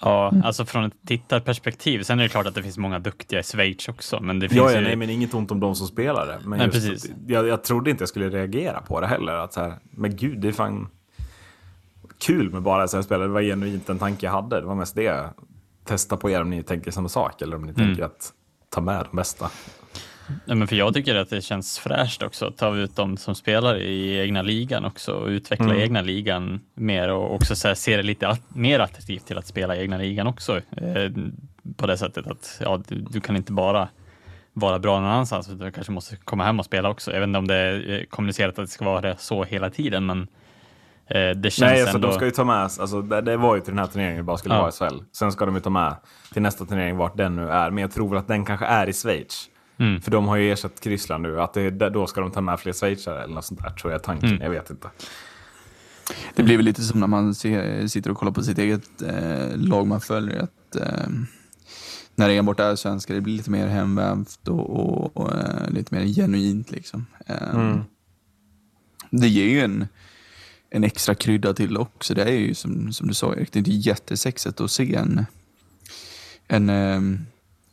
Ja, 0.00 0.32
alltså 0.44 0.64
från 0.64 0.84
ett 0.84 0.92
tittarperspektiv. 1.06 2.02
Sen 2.02 2.18
är 2.18 2.22
det 2.22 2.28
klart 2.28 2.46
att 2.46 2.54
det 2.54 2.62
finns 2.62 2.78
många 2.78 2.98
duktiga 2.98 3.40
i 3.40 3.42
Schweiz 3.42 3.88
också, 3.88 4.20
men 4.20 4.38
det 4.38 4.48
finns 4.48 4.56
Ja, 4.58 4.70
ja, 4.70 4.78
ju... 4.78 4.84
nej, 4.84 4.96
men 4.96 5.10
inget 5.10 5.34
ont 5.34 5.50
om 5.50 5.60
de 5.60 5.74
som 5.74 5.86
spelar 5.86 6.26
det. 6.26 6.38
Men 6.44 6.58
Nej, 6.58 6.70
precis. 6.70 7.04
att- 7.04 7.10
Jag, 7.26 7.46
jag 7.48 7.64
trodde 7.64 7.90
inte 7.90 8.02
jag 8.02 8.08
skulle 8.08 8.28
reagera 8.28 8.80
på 8.80 9.00
det 9.00 9.06
heller. 9.06 9.32
Att 9.32 9.52
så 9.52 9.60
här, 9.60 9.74
men 9.90 10.16
gud, 10.16 10.40
det 10.40 10.48
är 10.48 10.52
fan 10.52 10.88
kul 12.18 12.50
med 12.52 12.62
bara 12.62 12.86
SHL-spelare. 12.88 13.26
Det 13.26 13.32
var 13.32 13.42
genuint 13.42 13.88
en 13.88 13.98
tanke 13.98 14.26
jag 14.26 14.32
hade. 14.32 14.60
Det 14.60 14.66
var 14.66 14.74
mest 14.74 14.94
det. 14.94 15.30
Testa 15.84 16.16
på 16.16 16.30
er 16.30 16.40
om 16.42 16.50
ni 16.50 16.62
tänker 16.62 16.90
samma 16.90 17.08
sak 17.08 17.42
eller 17.42 17.56
om 17.56 17.62
ni 17.62 17.74
tänker 17.74 18.02
att 18.04 18.32
ta 18.70 18.80
med 18.80 19.06
de 19.10 19.16
bästa. 19.16 19.50
Nej, 20.44 20.56
men 20.56 20.68
för 20.68 20.76
jag 20.76 20.94
tycker 20.94 21.14
att 21.14 21.30
det 21.30 21.40
känns 21.42 21.78
fräscht 21.78 22.22
också 22.22 22.46
att 22.46 22.56
ta 22.56 22.76
ut 22.76 22.96
dem 22.96 23.16
som 23.16 23.34
spelar 23.34 23.76
i 23.80 24.18
egna 24.20 24.42
ligan 24.42 24.84
också 24.84 25.12
och 25.12 25.26
utveckla 25.28 25.64
Mm. 25.66 25.78
egna 25.78 26.00
ligan 26.02 26.60
mer 26.74 27.08
och 27.08 27.34
också 27.34 27.56
så 27.56 27.74
se 27.74 27.96
det 27.96 28.02
lite 28.02 28.28
att, 28.28 28.54
mer 28.54 28.80
attraktivt 28.80 29.26
till 29.26 29.38
att 29.38 29.46
spela 29.46 29.76
i 29.76 29.80
egna 29.80 29.96
ligan 29.98 30.26
också. 30.26 30.56
Eh, 30.56 31.10
på 31.76 31.86
det 31.86 31.96
sättet 31.98 32.26
att 32.26 32.60
ja, 32.64 32.80
du, 32.88 32.94
du 33.10 33.20
kan 33.20 33.36
inte 33.36 33.52
bara 33.52 33.88
vara 34.52 34.78
bra 34.78 35.00
någon 35.00 35.10
annanstans, 35.10 35.48
utan 35.48 35.58
du 35.66 35.72
kanske 35.72 35.92
måste 35.92 36.16
komma 36.16 36.44
hem 36.44 36.58
och 36.58 36.64
spela 36.64 36.88
också. 36.88 37.12
Jag 37.12 37.20
vet 37.20 37.26
inte 37.26 37.38
om 37.38 37.46
det 37.48 37.54
är 37.54 37.90
eh, 37.98 38.04
kommunicerat 38.04 38.58
att 38.58 38.64
det 38.66 38.72
ska 38.72 38.84
vara 38.84 39.16
så 39.16 39.44
hela 39.44 39.70
tiden, 39.70 40.06
men 40.06 40.28
eh, 41.06 41.30
det 41.30 41.50
känns 41.50 41.60
Nej, 41.60 41.80
alltså, 41.80 41.96
ändå... 41.96 42.08
de 42.08 42.14
ska 42.14 42.24
ju 42.24 42.30
ta 42.30 42.44
med, 42.44 42.56
alltså, 42.62 43.02
det, 43.02 43.20
det 43.20 43.36
var 43.36 43.54
ju 43.54 43.60
till 43.60 43.70
den 43.70 43.78
här 43.78 43.86
turneringen 43.86 44.16
det 44.16 44.22
bara 44.22 44.36
skulle 44.36 44.54
Ja. 44.54 44.60
vara 44.60 44.70
SHL. 44.90 44.98
Sen 45.12 45.32
ska 45.32 45.46
de 45.46 45.54
ju 45.54 45.60
ta 45.60 45.70
med 45.70 45.96
till 46.32 46.42
nästa 46.42 46.64
turnering 46.64 46.96
vart 46.96 47.16
den 47.16 47.36
nu 47.36 47.48
är. 47.50 47.70
Men 47.70 47.82
jag 47.82 47.90
tror 47.92 48.08
väl 48.08 48.18
att 48.18 48.28
den 48.28 48.44
kanske 48.44 48.66
är 48.66 48.88
i 48.88 48.92
Schweiz. 48.92 49.48
Mm. 49.78 50.00
För 50.00 50.10
de 50.10 50.28
har 50.28 50.36
ju 50.36 50.52
ersatt 50.52 50.86
Ryssland 50.86 51.22
nu. 51.22 51.40
Att 51.40 51.54
det, 51.54 51.70
då 51.70 52.06
ska 52.06 52.20
de 52.20 52.30
ta 52.30 52.40
med 52.40 52.60
fler 52.60 52.72
schweizare 52.72 53.22
eller 53.22 53.34
något 53.34 53.44
sånt 53.44 53.62
där 53.62 53.70
tror 53.70 53.92
jag 53.92 54.02
tanken. 54.02 54.28
Mm. 54.28 54.42
Jag 54.42 54.50
vet 54.50 54.70
inte. 54.70 54.88
Det 56.34 56.42
blir 56.42 56.56
väl 56.56 56.64
lite 56.64 56.82
som 56.82 57.00
när 57.00 57.06
man 57.06 57.34
ser, 57.34 57.86
sitter 57.86 58.10
och 58.10 58.16
kollar 58.16 58.32
på 58.32 58.42
sitt 58.42 58.58
eget 58.58 59.02
eh, 59.02 59.56
lag 59.56 59.86
man 59.86 60.00
följer. 60.00 60.42
Att, 60.42 60.76
eh, 60.76 61.08
när 62.14 62.28
det 62.28 62.36
enbart 62.36 62.60
är 62.60 62.76
svenskar, 62.76 63.14
det 63.14 63.20
blir 63.20 63.36
lite 63.36 63.50
mer 63.50 63.66
hemvävt 63.66 64.48
och, 64.48 64.70
och, 64.70 65.16
och 65.16 65.32
eh, 65.34 65.70
lite 65.70 65.94
mer 65.94 66.04
genuint. 66.04 66.70
Liksom. 66.70 67.06
Eh, 67.26 67.76
Det 69.10 69.28
ger 69.28 69.44
ju 69.44 69.60
en, 69.60 69.86
en 70.70 70.84
extra 70.84 71.14
krydda 71.14 71.54
till 71.54 71.76
också. 71.76 72.14
Det 72.14 72.22
är 72.22 72.30
ju 72.36 72.54
som, 72.54 72.92
som 72.92 73.08
du 73.08 73.14
sa 73.14 73.34
Erik, 73.34 73.52
det 73.52 73.56
är 73.56 73.60
inte 73.60 73.70
jättesexigt 73.70 74.60
att 74.60 74.70
se 74.70 74.94
en, 74.94 75.26
en 76.48 76.70
ehm, 76.70 77.26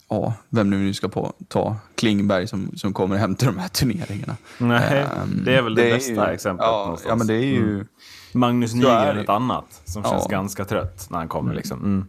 ja, 0.09 0.33
vem 0.49 0.69
nu 0.69 0.93
ska 0.93 1.07
på, 1.09 1.33
ta, 1.47 1.75
Klingberg 1.95 2.47
som, 2.47 2.71
som 2.77 2.93
kommer 2.93 3.17
hem 3.17 3.35
till 3.35 3.47
de 3.47 3.57
här 3.57 3.67
turneringarna. 3.67 4.37
Nej, 4.57 4.99
Ehm, 5.21 5.41
det 5.45 5.55
är 5.57 5.61
väl 5.61 5.75
det, 5.75 5.89
är 5.89 5.93
bästa 5.93 6.27
ju- 6.27 6.33
exemplet. 6.33 6.65
Ja, 6.67 6.83
någonstans. 6.83 7.09
ja, 7.09 7.15
men 7.15 7.27
det 7.27 7.33
är 7.33 7.45
ju... 7.45 7.73
Mm. 7.73 7.87
Magnus 8.33 8.73
är 8.73 8.77
Nygren 8.77 9.15
det. 9.15 9.21
ett 9.21 9.29
annat 9.29 9.81
som 9.85 10.01
Ja. 10.05 10.09
känns 10.11 10.27
ganska 10.27 10.65
trött 10.65 11.07
när 11.09 11.17
han 11.17 11.27
kommer. 11.27 11.53
Liksom. 11.53 11.79
Mm. 11.83 12.05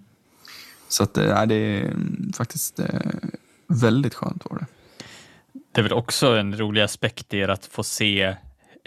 Så 0.89 1.03
att, 1.03 1.19
eh, 1.19 1.35
nej, 1.35 1.47
det 1.47 1.55
är 1.55 1.81
mm, 1.85 2.33
faktiskt 2.37 2.79
eh, 2.79 2.87
väldigt 3.69 4.15
skönt 4.15 4.43
var 4.51 4.59
det. 4.59 4.67
Det 5.75 5.81
är 5.81 5.83
väl 5.83 5.93
också 5.93 6.27
en 6.37 6.59
rolig 6.59 6.83
aspekt 6.83 7.35
i 7.35 7.45
att 7.45 7.67
få 7.67 7.83
se 7.83 8.37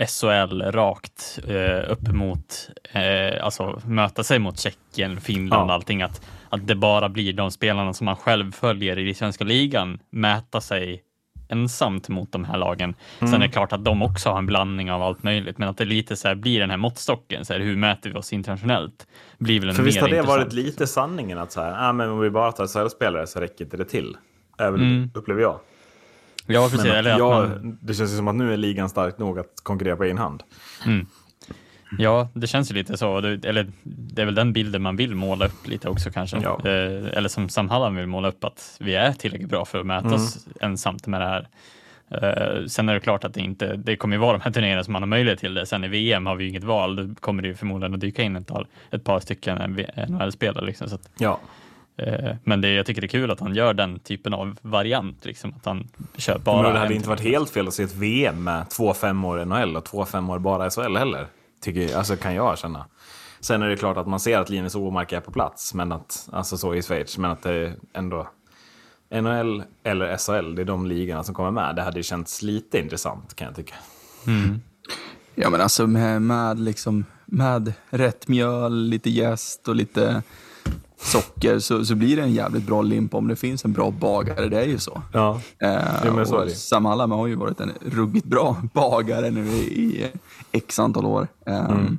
SHL 0.08 0.62
rakt 0.62 1.40
eh, 1.48 1.92
upp 1.92 2.08
mot, 2.08 2.70
eh, 2.92 3.46
alltså 3.46 3.82
möta 3.86 4.24
sig 4.24 4.40
mot 4.40 4.60
Tjeckien, 4.60 5.22
Finland 5.22 5.62
Ja. 5.62 5.66
och 5.66 5.74
allting. 5.74 6.02
Att, 6.02 6.22
att 6.50 6.68
det 6.68 6.76
bara 6.76 7.10
blir 7.10 7.34
de 7.34 7.52
spelarna 7.52 7.94
som 7.94 8.06
man 8.06 8.16
själv 8.16 8.52
följer 8.52 9.00
i 9.00 9.14
svenska 9.14 9.44
ligan 9.44 10.00
mäta 10.10 10.62
sig 10.62 11.04
ensamt 11.50 12.10
mot 12.10 12.32
de 12.32 12.44
här 12.46 12.58
lagen. 12.58 12.96
Sen 13.20 13.34
är 13.34 13.40
det 13.40 13.50
klart 13.50 13.74
att 13.74 13.86
de 13.86 14.02
också 14.02 14.30
har 14.30 14.38
en 14.38 14.46
blandning 14.46 14.92
av 14.92 15.02
allt 15.04 15.24
möjligt, 15.24 15.58
men 15.58 15.70
att 15.70 15.78
det 15.78 15.86
lite 15.86 16.16
så 16.16 16.28
här 16.28 16.36
blir 16.36 16.60
den 16.60 16.70
här 16.70 16.78
måttstocken. 16.78 17.46
Så 17.46 17.54
här, 17.54 17.60
hur 17.60 17.76
mäter 17.76 18.10
vi 18.10 18.16
oss 18.16 18.34
internationellt? 18.34 19.08
Blir 19.38 19.60
väl 19.60 19.70
en 19.70 19.76
För 19.76 19.84
visst 19.84 20.02
har 20.02 20.10
det 20.10 20.22
varit 20.22 20.54
lite 20.54 20.88
sanningen 20.88 21.38
att 21.38 21.52
så 21.52 21.62
här, 21.62 21.90
ah, 21.90 21.94
men 21.94 22.10
om 22.10 22.20
vi 22.20 22.30
bara 22.30 22.52
tar 22.52 22.68
SHL-spelare 22.68 23.28
så 23.28 23.40
räcker 23.40 23.66
inte 23.66 23.78
det 23.78 23.86
till. 23.86 24.18
Även 24.58 24.82
Mm. 24.82 25.12
upplever 25.14 25.42
jag. 25.42 25.60
Ja, 26.46 26.64
precis. 26.72 26.86
Men 26.86 26.96
eller 26.96 27.12
att 27.12 27.20
jag, 27.20 27.50
man, 27.50 27.78
Det 27.82 27.94
känns 27.94 28.12
ju 28.12 28.16
som 28.16 28.28
att 28.28 28.36
nu 28.36 28.54
är 28.54 28.58
ligan 28.58 28.90
stark 28.90 29.18
nog 29.18 29.40
att 29.40 29.54
konkurrera 29.64 29.96
på 29.96 30.04
egen 30.04 30.18
hand. 30.18 30.44
Ja, 31.98 32.30
det 32.34 32.48
känns 32.48 32.72
ju 32.72 32.76
lite 32.76 32.98
så. 32.98 33.22
Det, 33.22 33.46
eller 33.46 33.68
det 33.84 34.22
är 34.22 34.26
väl 34.26 34.36
den 34.36 34.54
bilden 34.54 34.82
man 34.82 34.96
vill 34.96 35.16
måla 35.16 35.46
upp 35.46 35.68
lite 35.68 35.90
också 35.90 36.12
kanske. 36.12 36.38
Ja. 36.44 36.60
Eh, 36.66 37.18
eller 37.18 37.28
som 37.28 37.50
Sam 37.50 37.70
Hallam 37.70 37.96
vill 37.96 38.08
måla 38.08 38.28
upp 38.28 38.44
att 38.44 38.78
vi 38.80 38.96
är 38.96 39.12
tillräckligt 39.14 39.50
bra 39.50 39.66
för 39.66 39.80
att 39.80 39.86
möta 39.86 40.08
oss 40.16 40.48
ensamt 40.62 41.08
med 41.08 41.22
det 41.22 41.26
här. 41.28 41.48
Eh, 42.12 42.66
sen 42.66 42.90
är 42.90 42.94
det 42.94 43.00
klart 43.00 43.24
att 43.24 43.34
det 43.34 43.42
inte, 43.42 43.76
det 43.76 43.96
kommer 43.96 44.16
ju 44.16 44.20
vara 44.20 44.38
de 44.38 44.42
här 44.44 44.52
turneringarna 44.52 44.84
som 44.84 44.94
man 44.94 45.02
har 45.02 45.08
möjlighet 45.08 45.40
till 45.40 45.54
det. 45.54 45.66
Sen 45.66 45.84
i 45.84 45.88
VM 45.88 46.26
har 46.26 46.36
vi 46.36 46.44
ju 46.44 46.50
inget 46.50 46.64
val. 46.64 46.96
Då 46.96 47.16
kommer 47.22 47.42
det 47.42 47.48
ju 47.48 47.56
förmodligen 47.56 47.94
att 47.94 48.00
dyka 48.00 48.22
in 48.24 48.36
ett 48.36 48.48
par, 48.48 48.68
ett 48.92 49.04
par 49.04 49.20
stycken 49.20 49.58
NHL-spelare. 50.08 50.66
Liksom, 50.66 50.90
så 50.90 50.96
att, 50.96 51.10
Ja. 51.18 51.40
eh, 51.98 52.36
men 52.44 52.62
det, 52.62 52.70
jag 52.70 52.86
tycker 52.86 53.02
det 53.02 53.06
är 53.06 53.10
kul 53.10 53.32
att 53.32 53.40
han 53.40 53.56
gör 53.56 53.74
den 53.74 54.00
typen 54.00 54.34
av 54.34 54.58
variant. 54.62 55.26
Liksom, 55.26 55.54
att 55.58 55.66
han 55.66 55.88
kör 56.18 56.38
bara 56.40 56.62
Men 56.64 56.74
det 56.74 56.80
hade 56.80 56.94
inte 56.94 57.10
varit 57.10 57.22
helt 57.24 57.50
fel 57.50 57.68
att 57.68 57.74
se 57.74 57.84
ett 57.84 57.96
VM 57.96 58.44
med 58.44 58.70
två 58.70 58.94
fem 58.94 59.26
år 59.26 59.46
NHL 59.46 59.76
och 59.78 59.86
två 59.86 60.06
fem 60.06 60.30
år 60.30 60.40
bara 60.40 60.70
SHL 60.70 60.98
heller. 60.98 61.28
Tycker, 61.62 61.82
jag- 61.82 61.92
alltså, 61.94 62.16
kan 62.16 62.36
jag 62.36 62.58
känna. 62.58 62.86
Sen 63.40 63.62
är 63.64 63.68
det 63.70 63.78
klart 63.78 63.98
att 63.98 64.08
man 64.08 64.20
ser 64.20 64.38
att 64.40 64.50
Linus 64.50 64.76
Omark 64.76 65.12
är 65.12 65.20
på 65.20 65.32
plats, 65.32 65.74
men 65.74 65.92
att, 65.92 66.30
alltså 66.32 66.58
så 66.58 66.76
i 66.76 66.82
Schweiz, 66.82 67.18
men 67.18 67.32
att 67.32 67.44
det 67.44 67.52
är 67.54 67.76
ändå 67.94 68.28
NHL 69.10 69.64
eller 69.84 70.18
SHL, 70.18 70.56
det 70.56 70.62
är 70.62 70.66
de 70.66 70.86
ligorna 70.86 71.24
som 71.24 71.36
kommer 71.36 71.52
med. 71.52 71.76
Det 71.76 71.82
hade 71.82 71.98
ju 72.00 72.04
känts 72.04 72.42
lite 72.42 72.80
intressant 72.80 73.36
kan 73.36 73.46
jag 73.48 73.56
tycka. 73.56 73.76
Mm. 74.28 74.62
Ja 75.36 75.50
men 75.50 75.62
alltså 75.62 75.88
med, 75.88 76.22
med, 76.22 76.60
liksom, 76.60 77.06
med 77.26 77.74
rätt 77.90 78.28
mjöl, 78.28 78.84
lite 78.84 79.10
jäst 79.10 79.68
och 79.68 79.76
lite 79.76 80.24
socker 80.98 81.60
så, 81.60 81.86
så 81.86 81.96
blir 81.96 82.16
det 82.16 82.22
en 82.22 82.34
jävligt 82.34 82.64
bra 82.64 82.82
limpa 82.82 83.18
om 83.18 83.28
det 83.28 83.36
finns 83.36 83.66
en 83.66 83.74
bra 83.74 83.92
bagare. 83.92 84.50
Det 84.50 84.62
är 84.62 84.66
ju 84.66 84.80
så. 84.80 85.02
Ja, 85.14 85.42
Eh, 85.60 85.80
Jo, 86.06 86.14
men 86.14 86.26
så. 86.28 86.50
Sam 86.50 86.86
Hallam 86.86 87.12
har 87.12 87.28
ju 87.28 87.36
varit 87.36 87.60
en 87.60 87.72
ruggigt 87.82 88.26
bra 88.26 88.58
bagare 88.74 89.30
nu 89.32 89.48
i, 89.48 90.02
i 90.02 90.08
x 90.52 90.80
antal 90.80 91.06
år. 91.06 91.28
Eh, 91.46 91.70
Mm. 91.70 91.98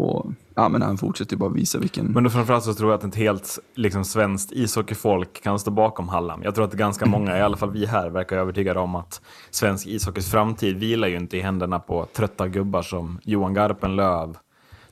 Och 0.00 0.26
ja, 0.54 0.68
men 0.68 0.82
han 0.82 0.98
fortsätter 0.98 1.32
ju 1.32 1.38
bara 1.38 1.50
visa 1.50 1.78
vilken... 1.78 2.06
Men 2.06 2.24
då 2.24 2.30
framförallt 2.30 2.64
så 2.64 2.74
tror 2.74 2.90
jag 2.90 2.98
att 2.98 3.04
ett 3.04 3.14
helt 3.14 3.58
liksom, 3.74 4.04
svenskt 4.04 4.52
ishockeyfolk 4.52 5.42
kan 5.42 5.58
stå 5.58 5.70
bakom 5.70 6.08
Hallam. 6.08 6.42
Jag 6.42 6.54
tror 6.54 6.64
att 6.64 6.72
ganska 6.72 7.06
många, 7.06 7.38
i 7.38 7.40
alla 7.40 7.56
fall 7.56 7.70
vi 7.70 7.86
här, 7.86 8.10
verkar 8.10 8.36
övertygade 8.36 8.80
om 8.80 8.94
att 8.94 9.20
svensk 9.50 9.86
ishockeys 9.86 10.30
framtid 10.30 10.76
vilar 10.76 11.08
ju 11.08 11.16
inte 11.16 11.36
i 11.36 11.40
händerna 11.40 11.78
på 11.78 12.06
trötta 12.12 12.48
gubbar 12.48 12.82
som 12.82 13.18
Johan 13.24 13.54
Garpenlöv, 13.54 14.36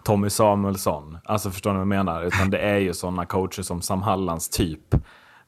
Tommy 0.07 0.31
Samuelsson. 0.31 1.19
Alltså 1.25 1.51
förstår 1.51 1.71
ni 1.71 1.75
vad 1.75 1.81
jag 1.81 1.89
menar? 1.89 2.23
Utan 2.23 2.51
det 2.51 2.59
är 2.59 2.79
ju 2.79 2.95
sådana 2.95 3.27
coacher 3.27 3.63
som 3.63 3.83
Sam 3.83 4.03
Hallands 4.03 4.49
typ. 4.49 4.95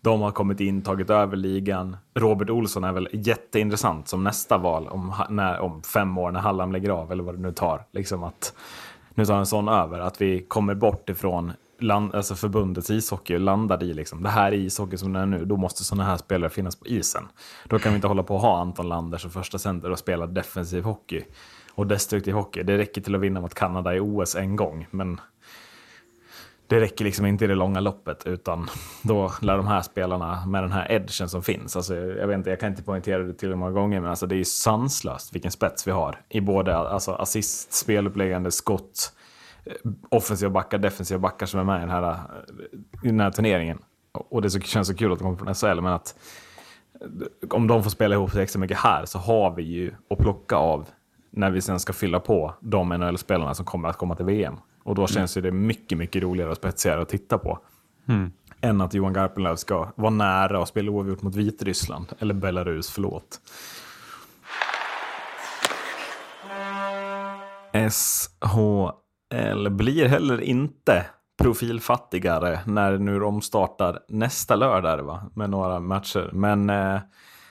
De 0.00 0.20
har 0.20 0.30
kommit 0.30 0.60
in, 0.60 0.82
tagit 0.82 1.10
över 1.10 1.36
ligan. 1.36 1.96
Robert 2.14 2.50
Olsson 2.50 2.84
är 2.84 2.92
väl 2.92 3.08
jätteintressant 3.12 4.08
som 4.08 4.24
nästa 4.24 4.58
val 4.58 4.88
om, 4.88 5.14
när, 5.28 5.60
om 5.60 5.82
fem 5.82 6.18
år 6.18 6.30
när 6.30 6.40
Hallam 6.40 6.72
lägger 6.72 6.90
av, 6.90 7.12
eller 7.12 7.22
vad 7.22 7.34
det 7.34 7.40
nu 7.40 7.52
tar. 7.52 7.86
Liksom 7.92 8.24
att 8.24 8.52
nu 9.14 9.26
tar 9.26 9.38
en 9.38 9.46
sån 9.46 9.68
över, 9.68 9.98
att 9.98 10.20
vi 10.20 10.40
kommer 10.48 10.74
bort 10.74 11.08
ifrån 11.10 11.52
land, 11.80 12.14
alltså 12.14 12.34
förbundets 12.34 12.90
ishockey 12.90 13.34
och 13.34 13.40
landar 13.40 13.82
i 13.82 13.94
liksom, 13.94 14.22
det 14.22 14.28
här 14.28 14.52
är 14.52 14.56
ishockey 14.56 14.96
som 14.96 15.12
det 15.12 15.20
är 15.20 15.26
nu, 15.26 15.44
då 15.44 15.56
måste 15.56 15.84
sådana 15.84 16.04
här 16.04 16.16
spelare 16.16 16.50
finnas 16.50 16.76
på 16.76 16.86
isen. 16.86 17.28
Då 17.64 17.78
kan 17.78 17.92
vi 17.92 17.96
inte 17.96 18.08
hålla 18.08 18.22
på 18.22 18.36
att 18.36 18.42
ha 18.42 18.60
Anton 18.60 18.88
Lander 18.88 19.18
som 19.18 19.30
första 19.30 19.58
center 19.58 19.90
och 19.90 19.98
spela 19.98 20.26
defensiv 20.26 20.84
hockey 20.84 21.24
och 21.78 21.86
destruktiv 21.86 22.34
hockey. 22.34 22.62
Det 22.62 22.78
räcker 22.78 23.00
till 23.00 23.14
att 23.14 23.20
vinna 23.20 23.40
mot 23.40 23.54
Kanada 23.54 23.94
i 23.94 24.00
OS 24.00 24.36
en 24.36 24.56
gång, 24.56 24.86
men 24.90 25.20
det 26.66 26.80
räcker 26.80 27.04
liksom 27.04 27.26
inte 27.26 27.44
i 27.44 27.48
det 27.48 27.54
långa 27.54 27.80
loppet, 27.80 28.26
utan 28.26 28.68
då 29.02 29.32
lär 29.40 29.56
de 29.56 29.66
här 29.66 29.82
spelarna 29.82 30.46
med 30.46 30.62
den 30.62 30.72
här 30.72 30.92
edgen 30.92 31.28
som 31.28 31.42
finns, 31.42 31.76
alltså, 31.76 31.96
jag 31.96 32.26
vet 32.26 32.34
inte, 32.34 32.50
jag 32.50 32.60
kan 32.60 32.70
inte 32.70 32.82
poängtera 32.82 33.22
det 33.22 33.34
till 33.34 33.56
många 33.56 33.72
gånger, 33.72 34.00
men 34.00 34.10
alltså, 34.10 34.26
det 34.26 34.34
är 34.34 34.36
ju 34.36 34.44
sanslöst 34.44 35.34
vilken 35.34 35.50
spets 35.50 35.86
vi 35.86 35.90
har 35.90 36.20
i 36.28 36.40
både 36.40 36.76
alltså, 36.76 37.12
assist, 37.12 37.72
speluppläggande, 37.72 38.50
skott, 38.50 39.12
eh, 39.64 39.90
offensiva 40.08 40.50
backar, 40.50 40.78
defensiva 40.78 41.18
backar 41.18 41.46
som 41.46 41.60
är 41.60 41.64
med 41.64 41.76
i 41.76 41.80
den 41.80 41.90
här, 41.90 42.10
eh, 42.10 43.04
i 43.04 43.08
den 43.08 43.20
här 43.20 43.30
turneringen. 43.30 43.78
Och 44.12 44.42
det 44.42 44.50
så, 44.50 44.60
känns 44.60 44.88
så 44.88 44.94
kul 44.94 45.12
att 45.12 45.18
de 45.18 45.36
kommer 45.36 45.54
från 45.54 45.74
SHL, 45.74 45.80
men 45.80 45.92
att 45.92 46.14
om 47.50 47.66
de 47.66 47.82
får 47.82 47.90
spela 47.90 48.14
ihop 48.14 48.30
sig 48.30 48.42
extra 48.42 48.60
mycket 48.60 48.78
här 48.78 49.04
så 49.04 49.18
har 49.18 49.54
vi 49.54 49.62
ju 49.62 49.92
att 50.10 50.18
plocka 50.18 50.56
av 50.56 50.88
när 51.38 51.50
vi 51.50 51.60
sen 51.60 51.80
ska 51.80 51.92
fylla 51.92 52.20
på 52.20 52.54
de 52.60 52.88
NHL-spelarna 52.88 53.54
som 53.54 53.64
kommer 53.64 53.88
att 53.88 53.96
komma 53.96 54.14
till 54.14 54.24
VM. 54.24 54.56
Och 54.82 54.94
då 54.94 55.06
känns 55.06 55.36
ju 55.36 55.40
det 55.40 55.52
mycket, 55.52 55.98
mycket 55.98 56.22
roligare 56.22 56.50
och 56.50 56.56
spetsigare 56.56 57.02
att 57.02 57.08
titta 57.08 57.38
på. 57.38 57.58
Än 58.60 58.80
att 58.80 58.94
Johan 58.94 59.12
Garpenlöv 59.12 59.56
ska 59.56 59.88
vara 59.94 60.10
nära 60.10 60.60
och 60.60 60.68
spela 60.68 60.90
oavgjort 60.90 61.22
mot 61.22 61.34
Vitryssland. 61.34 62.06
Eller 62.18 62.34
Belarus, 62.34 62.90
förlåt. 62.90 63.40
SHL 67.90 69.70
blir 69.70 70.06
heller 70.06 70.40
inte 70.40 71.06
profilfattigare 71.42 72.60
när 72.66 72.98
nu 72.98 73.18
de 73.18 73.42
startar 73.42 73.98
nästa 74.08 74.56
lördag 74.56 75.02
va? 75.02 75.30
med 75.34 75.50
några 75.50 75.80
matcher. 75.80 76.30
Men 76.32 76.70
eh, 76.70 77.00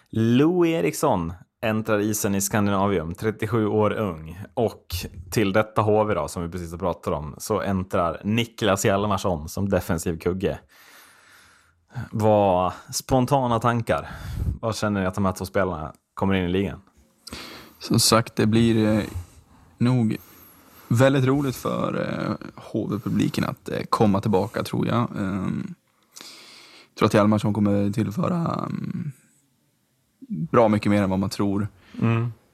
Lou 0.10 0.67
Eriksson 0.67 1.34
äntrar 1.62 2.00
isen 2.00 2.36
i 2.36 2.42
Skandinavium, 2.42 3.16
37 3.16 3.68
år 3.68 3.94
ung. 3.94 4.40
Och 4.54 4.86
till 5.32 5.54
detta 5.54 5.82
HV 5.82 6.14
då, 6.14 6.28
som 6.28 6.44
vi 6.44 6.50
precis 6.50 6.72
har 6.72 6.78
pratat 6.78 7.14
om, 7.14 7.36
så 7.38 7.62
äntrar 7.62 8.22
Niklas 8.24 8.86
Hjalmarsson 8.86 9.50
som 9.50 9.70
defensiv 9.70 10.20
kugge. 10.20 10.60
Vad 12.12 12.74
spontana 12.94 13.60
tankar? 13.60 14.10
Vad 14.62 14.76
känner 14.76 15.02
ni 15.02 15.08
att 15.08 15.16
de 15.16 15.26
här 15.26 15.32
två 15.32 15.46
spelarna 15.46 15.94
kommer 16.14 16.34
in 16.34 16.46
i 16.46 16.48
ligan? 16.48 16.82
Som 17.80 18.00
sagt, 18.00 18.36
det 18.36 18.46
blir 18.46 18.88
eh, 18.88 19.04
nog 19.78 20.18
väldigt 20.88 21.26
roligt 21.26 21.56
för 21.56 22.10
eh, 22.10 22.48
HV-publiken 22.56 23.44
att 23.44 23.70
eh, 23.70 23.84
komma 23.90 24.22
tillbaka, 24.22 24.64
tror 24.64 24.88
jag. 24.88 25.08
Jag 26.90 27.00
tror 27.00 27.06
att 27.06 27.14
Hjalmarsson 27.14 27.54
kommer 27.54 27.92
tillföra 27.92 28.66
um, 28.66 29.12
bra 30.27 30.67
mycket 30.67 30.89
mer 30.89 31.03
än 31.03 31.10
vad 31.10 31.19
man 31.19 31.29
tror. 31.29 31.67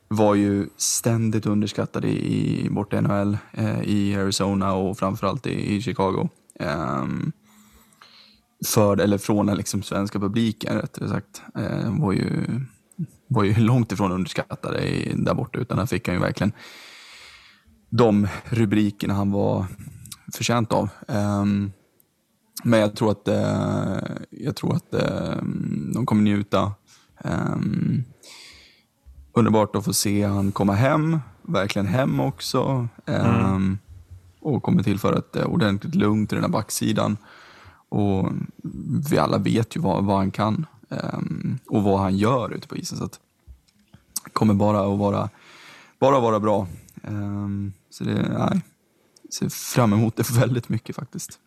Var 0.07 0.35
ju 0.35 0.67
ständigt 0.77 1.45
underskattad 1.45 2.05
i, 2.05 2.67
borta 2.71 3.01
NHL, 3.01 3.37
eh, 3.51 3.81
i 3.81 4.15
Arizona 4.15 4.73
och 4.73 4.97
framförallt 4.97 5.47
i, 5.47 5.75
i 5.75 5.81
Chicago. 5.81 6.29
Um, 6.59 7.31
för, 8.65 8.97
eller 8.97 9.17
från 9.17 9.45
den 9.45 9.57
liksom 9.57 9.83
svenska 9.83 10.19
publiken 10.19 10.75
rättare 10.81 11.09
sagt. 11.09 11.41
Eh, 11.55 11.99
var 11.99 12.13
ju 12.13 12.29
var 13.27 13.43
ju 13.43 13.55
långt 13.55 13.91
ifrån 13.91 14.11
underskattade 14.11 14.87
i, 14.87 15.13
där 15.15 15.33
borta, 15.33 15.59
utan 15.59 15.77
han 15.77 15.87
fick 15.87 16.07
han 16.07 16.15
ju 16.15 16.21
verkligen 16.21 16.53
de 17.89 18.27
rubrikerna 18.45 19.13
han 19.13 19.31
var 19.31 19.65
förtjänt 20.33 20.73
av. 20.73 20.89
Ehm, 21.07 21.71
men 22.63 22.79
jag 22.79 22.95
tror 22.95 23.11
att, 23.11 23.27
eh, 23.27 24.15
jag 24.29 24.55
tror 24.55 24.75
att 24.75 24.93
eh, 24.93 25.37
de 25.93 26.05
kommer 26.05 26.23
njuta. 26.23 26.71
Um, 27.23 28.03
underbart 29.33 29.75
att 29.75 29.85
få 29.85 29.93
se 29.93 30.23
han 30.23 30.51
komma 30.51 30.73
hem, 30.73 31.19
verkligen 31.41 31.87
hem 31.87 32.19
också. 32.19 32.87
Ehm, 33.05 33.77
Och 34.39 34.63
kommer 34.63 34.83
tillföra 34.83 35.17
ett 35.17 35.35
eh, 35.35 35.45
ordentligt 35.45 35.95
lugn 35.95 36.27
till 36.27 36.35
den 36.35 36.43
här 36.43 36.51
backsidan. 36.51 37.17
Och 37.89 38.29
vi 39.09 39.17
alla 39.17 39.37
vet 39.37 39.75
ju 39.75 39.81
vad, 39.81 40.03
vad 40.05 40.17
han 40.17 40.31
kan 40.31 40.65
um, 40.89 41.59
och 41.67 41.83
vad 41.83 41.99
han 41.99 42.17
gör 42.17 42.53
ute 42.53 42.67
på 42.67 42.75
isen. 42.77 42.97
Så 42.97 43.03
att 43.03 43.19
kommer 44.33 44.53
bara 44.53 44.93
att 44.93 44.99
vara, 44.99 45.29
bara 45.99 46.19
vara 46.19 46.39
bra. 46.39 46.67
Ehm, 47.03 47.73
så 47.89 48.03
det, 48.03 48.35
nej. 48.37 48.61
Ser 49.39 49.49
fram 49.49 49.93
emot 49.93 50.15
det 50.15 50.29
väldigt 50.39 50.69
mycket 50.69 50.95
faktiskt. 50.95 51.39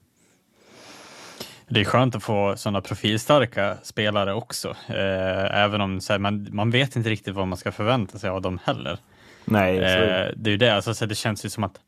Det 1.69 1.81
är 1.81 1.85
skönt 1.85 2.15
att 2.15 2.23
få 2.23 2.57
sådana 2.57 2.81
profilstarka 2.81 3.77
spelare 3.83 4.35
också, 4.35 4.69
eh, 4.89 5.63
även 5.63 5.81
om 5.81 6.01
här, 6.09 6.19
man, 6.19 6.49
man 6.53 6.71
vet 6.71 6.97
inte 6.97 7.11
riktigt 7.11 7.35
vad 7.35 7.49
man 7.49 7.59
ska 7.59 7.73
förvänta 7.73 8.19
sig 8.19 8.31
av 8.31 8.43
dem 8.43 8.59
heller. 8.65 8.99
Nej. 9.45 9.77
Eh, 9.77 10.31
det 10.37 10.51
är 10.51 10.53
ju 10.53 10.57
det, 10.57 10.75
alltså, 10.75 10.95
så 10.95 11.07
det 11.07 11.15
känns 11.15 11.45
ju 11.45 11.49
som 11.49 11.65
att 11.65 11.81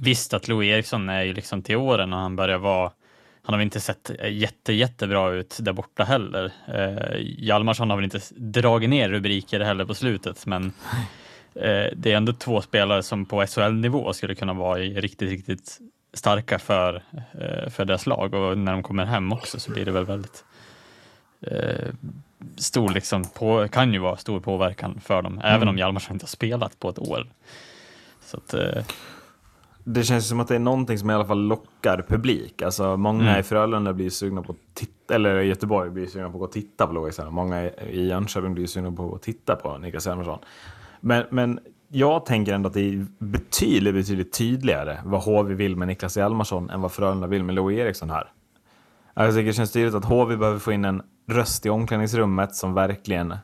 visst 0.00 0.34
att 0.34 0.48
Louis 0.48 0.68
Eriksson 0.68 1.08
är 1.08 1.22
ju 1.22 1.32
liksom 1.32 1.62
till 1.62 1.76
åren 1.76 2.12
och 2.12 2.18
han 2.18 2.36
börjar 2.36 2.58
vara 2.58 2.90
han 3.42 3.54
har 3.54 3.58
väl 3.58 3.64
inte 3.64 3.80
sett 3.80 4.10
jätte, 4.24 4.72
jättebra 4.72 5.30
ut 5.30 5.58
där 5.60 5.72
borta 5.72 6.04
heller. 6.04 6.52
Eh, 6.66 7.20
Hjalmarsson 7.20 7.90
har 7.90 7.96
väl 7.96 8.04
inte 8.04 8.20
dragit 8.36 8.90
ner 8.90 9.08
rubriker 9.08 9.60
heller 9.60 9.84
på 9.84 9.94
slutet, 9.94 10.46
men 10.46 10.64
eh, 11.54 11.86
det 11.96 12.12
är 12.12 12.16
ändå 12.16 12.32
två 12.32 12.60
spelare 12.60 13.02
som 13.02 13.26
på 13.26 13.46
SHL-nivå 13.46 14.12
skulle 14.12 14.34
kunna 14.34 14.52
vara 14.52 14.80
i 14.80 15.00
riktigt, 15.00 15.30
riktigt 15.30 15.78
starka 16.12 16.58
för, 16.58 17.02
eh, 17.40 17.70
för 17.70 17.84
deras 17.84 18.06
lag 18.06 18.34
och 18.34 18.58
när 18.58 18.72
de 18.72 18.82
kommer 18.82 19.04
hem 19.04 19.32
också 19.32 19.60
så 19.60 19.70
blir 19.72 19.84
det 19.84 19.90
väl 19.92 20.04
väldigt 20.06 20.44
eh, 21.40 21.88
stor, 22.56 22.88
liksom, 22.90 23.24
på, 23.24 23.68
kan 23.68 23.92
ju 23.92 23.98
vara 23.98 24.16
stor 24.16 24.40
påverkan 24.40 25.00
för 25.00 25.22
dem, 25.22 25.40
även 25.44 25.68
om 25.68 25.78
Hjalmarsson 25.78 26.12
inte 26.14 26.24
har 26.24 26.28
spelat 26.28 26.78
på 26.78 26.88
ett 26.88 26.98
år. 26.98 27.26
Så 28.20 28.36
att, 28.36 28.54
eh, 28.54 28.84
Det 29.84 30.04
känns 30.04 30.28
som 30.28 30.40
att 30.40 30.48
det 30.48 30.54
är 30.54 30.58
någonting 30.58 30.98
som 30.98 31.10
i 31.10 31.14
alla 31.14 31.24
fall 31.24 31.46
lockar 31.46 32.04
publik. 32.08 32.62
Alltså 32.62 32.96
många 32.96 33.22
Mm. 33.28 33.40
i 33.40 33.42
Frölunda 33.42 33.92
blir 33.92 34.10
sugna 34.10 34.42
på 34.42 34.52
att 34.52 34.58
titta, 34.74 35.14
eller 35.14 35.38
i 35.38 35.46
Göteborg 35.46 35.90
blir 35.90 36.06
sugna 36.06 36.28
på 36.30 36.34
att 36.36 36.38
gå 36.38 36.44
och 36.44 36.52
titta 36.52 36.86
på 36.86 36.92
Louis. 36.92 37.20
Många 37.30 37.64
i- 37.64 37.72
i 37.90 38.08
Jönköping 38.08 38.54
blir 38.54 38.66
sugna 38.66 38.92
på 38.92 39.14
att 39.14 39.22
titta 39.22 39.56
på 39.56 39.78
Niklas 39.78 40.06
Hjalmarsson. 40.06 40.38
Men, 41.00 41.24
men 41.30 41.60
jag 41.92 42.26
tänker 42.26 42.52
ändå 42.52 42.66
att 42.66 42.74
det 42.74 42.80
är 42.80 43.06
betydligt, 43.18 43.94
betydligt 43.94 44.32
tydligare 44.32 44.98
vad 45.04 45.22
HV 45.22 45.54
vill 45.54 45.76
med 45.76 45.88
Niklas 45.88 46.16
Hjalmarsson 46.16 46.70
än 46.70 46.80
vad 46.80 46.92
Frölunda 46.92 47.26
vill 47.26 47.44
med 47.44 47.54
Loe 47.54 47.74
Eriksson 47.74 48.10
här. 48.10 48.32
Alltså, 49.14 49.26
jag 49.26 49.34
tycker 49.34 49.46
det 49.46 49.52
känns 49.52 49.72
tydligt 49.72 49.94
att 49.94 50.04
HV 50.04 50.36
behöver 50.36 50.58
få 50.58 50.72
in 50.72 50.84
en 50.84 51.02
röst 51.28 51.66
i 51.66 51.70
omklädningsrummet 51.70 52.54
som 52.54 52.74
verkligen 52.74 53.34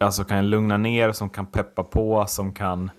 alltså 0.00 0.24
kan 0.24 0.50
lugna 0.50 0.76
ner, 0.76 1.12
som 1.12 1.30
kan 1.30 1.46
peppa 1.46 1.82
på, 1.82 2.24
som 2.28 2.54
kan 2.54 2.90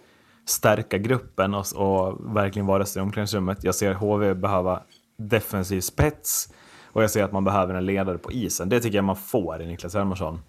stärka 0.46 0.98
gruppen 0.98 1.54
och, 1.54 1.66
och 1.76 2.36
verkligen 2.36 2.66
vara 2.66 2.80
röst 2.80 2.98
i 2.98 3.00
omklädningsrummet. 3.00 3.64
Jag 3.64 3.76
ser 3.76 3.94
HV 3.94 4.34
behöva 4.34 4.82
defensiv 5.18 5.82
spets 5.82 6.54
och 6.86 7.04
jag 7.04 7.12
ser 7.12 7.24
att 7.24 7.32
man 7.32 7.44
behöver 7.44 7.74
en 7.74 7.86
ledare 7.86 8.18
på 8.18 8.32
isen. 8.32 8.70
Det 8.70 8.80
tycker 8.80 8.98
jag 8.98 9.06
man 9.06 9.16
får 9.16 9.62
i 9.62 9.68
Niklas 9.68 9.96
Hjalmarsson. 9.96 10.40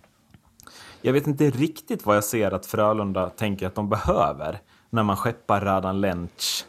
Jag 1.05 1.13
vet 1.13 1.27
inte 1.27 1.51
riktigt 1.51 2.07
vad 2.07 2.17
jag 2.17 2.25
ser 2.25 2.51
att 2.51 2.67
Frölunda 2.67 3.31
tänker 3.31 3.67
att 3.67 3.75
de 3.75 3.89
behöver 3.89 4.61
när 4.91 5.03
man 5.03 5.17
skeppar 5.17 5.61
Radan 5.61 6.01
Lenc 6.01 6.65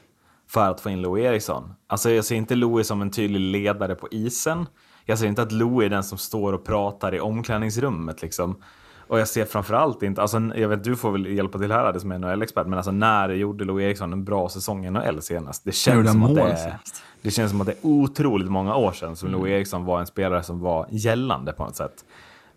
för 0.48 0.70
att 0.70 0.82
få 0.82 0.90
in 0.90 1.02
Louis 1.02 1.26
Eriksson. 1.26 1.74
Alltså 1.88 2.12
jag 2.12 2.26
ser 2.26 2.36
inte 2.36 2.56
Louis 2.56 2.88
som 2.88 3.02
en 3.02 3.12
tydlig 3.12 3.40
ledare 3.40 3.96
på 3.96 4.08
isen. 4.12 4.66
Jag 5.06 5.20
ser 5.20 5.28
inte 5.28 5.42
att 5.42 5.52
Louis 5.52 5.86
är 5.86 5.90
den 5.90 6.04
som 6.04 6.18
står 6.18 6.54
och 6.54 6.66
pratar 6.66 7.16
i 7.16 7.20
omklädningsrummet 7.20 8.22
liksom. 8.22 8.62
Och 9.08 9.20
jag 9.20 9.28
ser 9.28 9.46
framförallt 9.46 10.04
inte, 10.04 10.22
alltså 10.22 10.40
jag 10.56 10.70
vet 10.70 10.84
du 10.84 10.96
får 10.96 11.12
väl 11.12 11.26
hjälpa 11.26 11.60
till 11.60 11.72
här 11.72 11.86
Adde, 11.86 12.00
som 12.00 12.12
är 12.12 12.18
NHL-expert, 12.20 12.68
men 12.68 12.74
alltså 12.74 12.92
när 12.92 13.30
gjorde 13.30 13.66
Louis 13.66 13.84
Eriksson 13.84 14.14
en 14.14 14.24
bra 14.24 14.50
säsong 14.50 14.86
i 14.86 14.90
NHL 14.90 15.22
senast? 15.22 15.66
Det 15.66 15.72
känns, 15.72 15.96
gjorde 15.96 16.10
som 16.10 16.24
att 16.24 16.36
det, 16.36 16.42
är, 16.42 16.78
det 17.22 17.32
känns 17.32 17.52
som 17.52 17.62
att 17.62 17.68
det 17.68 17.74
är 17.74 17.86
otroligt 17.86 18.52
många 18.52 18.76
år 18.76 18.92
sedan 18.92 19.16
som 19.16 19.30
Louis 19.30 19.52
Eriksson 19.52 19.86
var 19.86 20.00
en 20.00 20.08
spelare 20.08 20.44
som 20.44 20.60
var 20.60 20.88
gällande 20.90 21.54
på 21.54 21.64
något 21.64 21.76
sätt. 21.76 22.06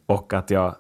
Och 0.07 0.33
att 0.33 0.51
jag 0.51 0.75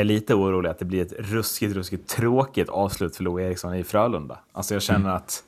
är 0.00 0.04
lite 0.04 0.34
orolig 0.34 0.70
att 0.70 0.78
det 0.78 0.84
blir 0.84 1.02
ett 1.02 1.12
ruskigt, 1.18 1.74
ruskigt 1.74 2.08
tråkigt 2.08 2.68
avslut 2.68 3.16
för 3.16 3.24
Louis 3.24 3.44
Eriksson 3.44 3.74
i 3.74 3.84
Frölunda. 3.84 4.38
Alltså 4.52 4.74
jag 4.74 4.82
känner 4.82 5.10
att 5.10 5.42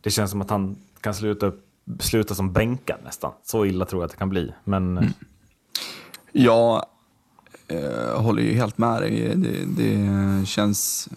det 0.00 0.10
känns 0.10 0.30
som 0.30 0.40
att 0.40 0.50
han 0.50 0.76
kan 1.00 1.14
sluta, 1.14 1.52
sluta 2.00 2.34
som 2.34 2.52
bänkad 2.52 2.98
nästan. 3.04 3.32
Så 3.44 3.66
illa 3.66 3.84
tror 3.84 4.02
jag 4.02 4.04
att 4.06 4.10
det 4.10 4.16
kan 4.18 4.28
bli. 4.28 4.52
Men 4.64 5.12
Jag 6.32 6.84
eh, 7.68 8.20
håller 8.20 8.42
ju 8.42 8.54
helt 8.54 8.78
med 8.78 9.02
dig. 9.02 9.32
Det, 9.36 9.64
det 9.64 10.46
känns, 10.46 11.08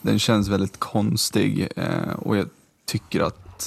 den 0.00 0.18
känns 0.18 0.48
väldigt 0.48 0.80
konstig 0.80 1.68
eh, 1.76 2.12
och 2.18 2.36
jag 2.36 2.48
tycker 2.86 3.20
att 3.20 3.66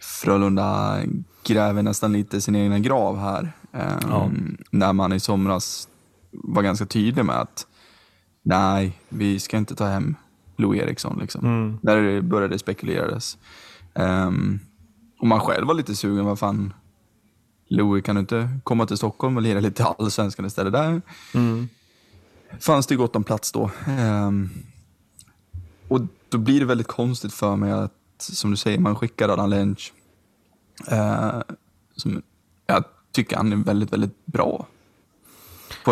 Frölunda 0.00 0.98
gräver 1.44 1.82
nästan 1.82 2.12
lite 2.12 2.40
sin 2.40 2.56
egna 2.56 2.78
grav 2.78 3.18
här. 3.18 3.52
Eh, 3.72 3.80
Ja. 4.10 4.30
När 4.70 4.92
man 4.92 5.12
i 5.12 5.20
somras 5.20 5.88
var 6.44 6.62
ganska 6.62 6.86
tydlig 6.86 7.24
med 7.24 7.36
att 7.36 7.66
nej, 8.42 8.98
vi 9.08 9.40
ska 9.40 9.56
inte 9.56 9.74
ta 9.74 9.86
hem 9.86 10.16
Louis 10.56 10.82
Eriksson. 10.82 11.18
Liksom. 11.20 11.78
Där 11.82 12.02
det 12.02 12.22
började 12.22 12.58
spekuleras. 12.58 13.38
Um, 13.94 14.60
och 15.20 15.26
man 15.26 15.40
själv 15.40 15.66
var 15.66 15.74
lite 15.74 15.96
sugen, 15.96 16.24
vad 16.24 16.38
fan, 16.38 16.72
Louis 17.68 18.04
kan 18.04 18.14
du 18.14 18.20
inte 18.20 18.48
komma 18.64 18.86
till 18.86 18.96
Stockholm 18.96 19.36
och 19.36 19.42
lira 19.42 19.60
lite 19.60 19.84
allsvenskan 19.84 20.46
istället? 20.46 20.72
Där 20.72 21.02
fanns 22.60 22.86
det 22.86 22.96
gott 22.96 23.16
om 23.16 23.24
plats 23.24 23.52
då. 23.52 23.70
Ehm, 23.86 24.50
och 25.88 26.00
då 26.28 26.38
blir 26.38 26.60
det 26.60 26.66
väldigt 26.66 26.86
konstigt 26.86 27.32
för 27.34 27.56
mig 27.56 27.72
att, 27.72 27.92
som 28.18 28.50
du 28.50 28.56
säger, 28.56 28.78
man 28.78 28.96
skickar 28.96 29.28
Adam 29.28 29.50
Lench. 29.50 29.92
Eh, 30.90 31.40
som 31.96 32.22
jag 32.66 32.84
tycker 33.12 33.36
han 33.36 33.52
är 33.52 33.56
väldigt, 33.56 33.92
väldigt 33.92 34.26
bra. 34.26 34.66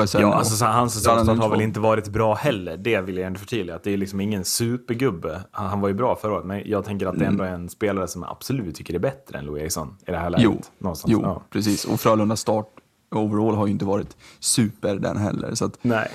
På 0.00 0.06
SHL. 0.06 0.20
ja, 0.20 0.34
alltså, 0.34 0.56
så 0.56 0.64
hans 0.64 0.94
säsongstart 0.94 1.26
Lynch 1.26 1.42
har 1.42 1.50
väl 1.50 1.60
inte 1.60 1.80
varit 1.80 2.08
bra 2.08 2.34
heller. 2.34 2.76
Det 2.76 3.00
vill 3.00 3.16
jag 3.16 3.26
ändå 3.26 3.38
förtydliga. 3.38 3.76
Att 3.76 3.82
det 3.82 3.92
är 3.92 3.96
liksom 3.96 4.20
ingen 4.20 4.44
supergubbe. 4.44 5.44
Han, 5.50 5.66
han 5.66 5.80
var 5.80 5.88
ju 5.88 5.94
bra 5.94 6.16
förra 6.16 6.32
året, 6.32 6.46
men 6.46 6.62
jag 6.66 6.84
tänker 6.84 7.06
att 7.06 7.18
det 7.18 7.24
ändå 7.24 7.44
är 7.44 7.50
en 7.50 7.68
spelare 7.68 8.08
som 8.08 8.22
jag 8.22 8.30
absolut 8.30 8.76
tycker 8.76 8.94
är 8.94 8.98
bättre 8.98 9.38
än 9.38 9.44
Louis 9.44 9.62
Eriksson 9.62 9.96
i 10.06 10.10
det 10.10 10.16
här 10.18 10.30
läget. 10.30 10.44
Jo, 10.44 10.60
Någonstans. 10.78 11.12
jo 11.12 11.20
Ja. 11.22 11.42
precis. 11.50 11.84
Och 11.84 12.00
Frölundas 12.00 12.40
start 12.40 12.66
overall 13.10 13.54
har 13.54 13.66
ju 13.66 13.72
inte 13.72 13.84
varit 13.84 14.16
super 14.40 14.94
den 14.96 15.16
heller. 15.16 15.54
Så 15.54 15.64
att 15.64 15.78
Nej. 15.82 16.08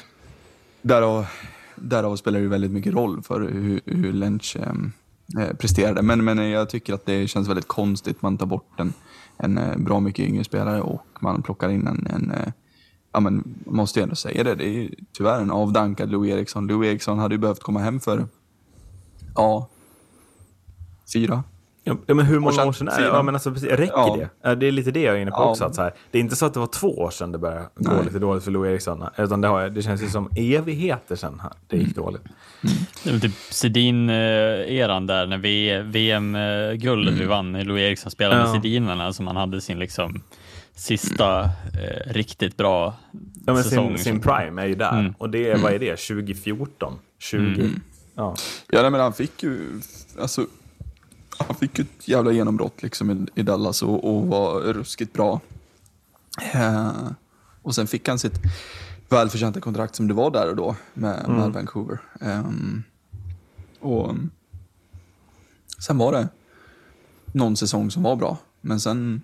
därav, 0.82 1.26
därav 1.76 2.15
spelar 2.15 2.39
det 2.39 2.44
ju 2.44 2.50
väldigt 2.50 2.72
mycket 2.72 2.94
roll 2.94 3.22
för 3.22 3.41
hur, 3.41 3.82
hur 3.86 4.13
Lench 4.13 4.58
ehm, 4.60 4.91
eh, 5.39 5.56
presterade. 5.56 6.02
Men, 6.02 6.24
men 6.24 6.50
jag 6.50 6.70
tycker 6.70 6.94
att 6.94 7.06
det 7.06 7.28
känns 7.28 7.50
väldigt 7.50 7.67
konstigt. 7.67 8.22
Man 8.22 8.38
tar 8.38 8.46
bort 8.46 8.80
en, 8.80 8.94
en 9.38 9.58
eh, 9.58 9.78
bra 9.78 10.00
mycket 10.00 10.26
yngre 10.26 10.44
spelare 10.44 10.82
och 10.82 11.06
man 11.20 11.41
plockar 11.41 11.70
in 11.70 11.88
en, 11.88 12.08
en 12.13 12.32
eh, 12.32 12.54
ja 13.12 13.19
men 13.19 13.34
man 13.65 13.76
måste 13.76 14.00
ju 14.00 14.04
ändå 14.04 14.15
säga 14.15 14.43
det, 14.43 14.56
det 14.56 14.63
är 14.65 14.69
ju 14.74 14.89
tyvärr 15.12 15.41
en 15.41 15.52
avdankad 15.52 16.12
Louis 16.12 16.34
Eriksson. 16.34 16.67
Louis 16.67 16.89
Eriksson 16.89 17.19
hade 17.19 17.36
ju 17.36 17.39
behövt 17.39 17.60
komma 17.63 17.80
hem 17.80 18.00
för, 18.00 18.26
ja, 19.36 19.67
fyra. 21.13 21.43
Ja, 21.84 21.95
men 22.08 22.19
hur 22.26 22.39
många 22.39 22.52
sedan 22.54 22.67
år 22.67 22.74
sedan 22.74 22.88
är 22.88 23.02
det? 23.02 23.08
Ja, 23.08 23.24
men 23.24 23.36
alltså, 23.36 23.52
precis, 23.52 23.69
räcker 23.69 23.93
Ja. 23.95 24.15
det? 24.19 24.30
Ja, 24.41 24.56
Det 24.56 24.67
är 24.67 24.71
lite 24.71 24.91
det 24.91 25.02
jag 25.02 25.15
är 25.15 25.19
inne 25.19 25.32
på 25.32 25.38
Ja. 25.38 25.50
också. 25.50 25.65
Att 25.65 25.76
så 25.76 25.82
här, 25.82 25.93
det 26.12 26.17
är 26.17 26.21
inte 26.21 26.36
så 26.36 26.45
att 26.45 26.54
det 26.54 26.60
var 26.60 26.67
två 26.67 26.88
år 27.00 27.10
sedan 27.10 27.32
det 27.32 27.38
började 27.38 27.65
gå 27.76 27.93
Nej. 27.93 28.06
lite 28.06 28.19
dåligt 28.19 28.43
för 28.43 28.52
Louis 28.52 28.69
Eriksson. 28.71 29.04
Utan 29.17 29.41
det, 29.41 29.47
har, 29.47 29.69
det 29.69 29.82
känns 29.82 30.04
ju 30.04 30.08
som 30.10 30.30
evigheter 30.36 31.15
sedan 31.15 31.39
här- 31.43 31.54
det 31.67 31.78
gick 31.78 31.97
Mm. 31.97 32.04
dåligt. 32.06 32.21
Det 33.04 33.10
är 33.10 33.12
väl 33.12 33.21
typ 33.21 33.34
Sedin-eran 33.52 35.08
där 35.08 35.28
när 35.28 35.38
VM-guldet 35.84 37.13
vi 37.13 37.26
vann, 37.26 37.52
när 37.52 37.63
Louis 37.63 37.82
Eriksson 37.82 38.12
spelade 38.12 38.36
med 38.36 38.45
Mm. 38.45 38.56
Ja. 38.56 38.62
Sedinarna 38.62 39.13
som 39.13 39.28
han 39.28 39.36
hade 39.36 39.62
sin 39.62 39.80
liksom 39.80 40.21
sista 40.76 41.44
eh, 41.44 42.14
riktigt 42.14 42.58
bra 42.58 42.96
Ja, 43.46 43.54
men 43.54 43.64
säsong. 43.64 43.98
sin, 43.98 44.04
sin 44.04 44.22
prime 44.22 44.62
är 44.62 44.66
ju 44.66 44.76
där. 44.76 45.00
Mm. 45.00 45.14
Och 45.18 45.30
det 45.30 45.50
är, 45.52 45.58
vad 45.58 45.74
är 45.74 45.80
det? 45.80 45.96
2014? 45.96 47.00
20? 47.20 47.70
Ja. 48.16 48.36
Ja, 48.68 48.82
nej, 48.82 48.92
men 48.92 49.02
han 49.02 49.14
fick 49.14 49.44
ju, 49.44 49.82
alltså, 50.20 50.48
han 51.38 51.56
fick 51.56 51.80
ju 51.80 51.82
ett 51.82 52.08
jävla 52.08 52.32
genombrott 52.32 52.84
liksom 52.84 53.12
i, 53.12 53.40
i 53.40 53.44
Dallas 53.44 53.84
och, 53.84 54.16
och 54.16 54.28
var 54.28 54.60
ruskigt 54.60 55.14
bra. 55.14 55.40
Eh, 56.54 56.92
och 57.62 57.76
sen 57.76 57.88
fick 57.88 58.08
han 58.08 58.20
sitt 58.20 58.40
välförtjänta 59.10 59.62
kontrakt 59.62 59.96
som 59.96 60.08
det 60.08 60.14
var 60.14 60.32
där 60.32 60.50
och 60.50 60.56
då 60.56 60.76
med, 60.94 61.30
med 61.30 61.52
Vancouver. 61.54 62.00
Ehm, 62.22 62.84
och 63.80 64.16
sen 65.86 65.98
var 65.98 66.12
det 66.12 66.28
någon 67.34 67.58
säsong 67.58 67.92
som 67.92 68.04
var 68.04 68.16
bra, 68.16 68.38
men 68.62 68.80
sen, 68.80 69.22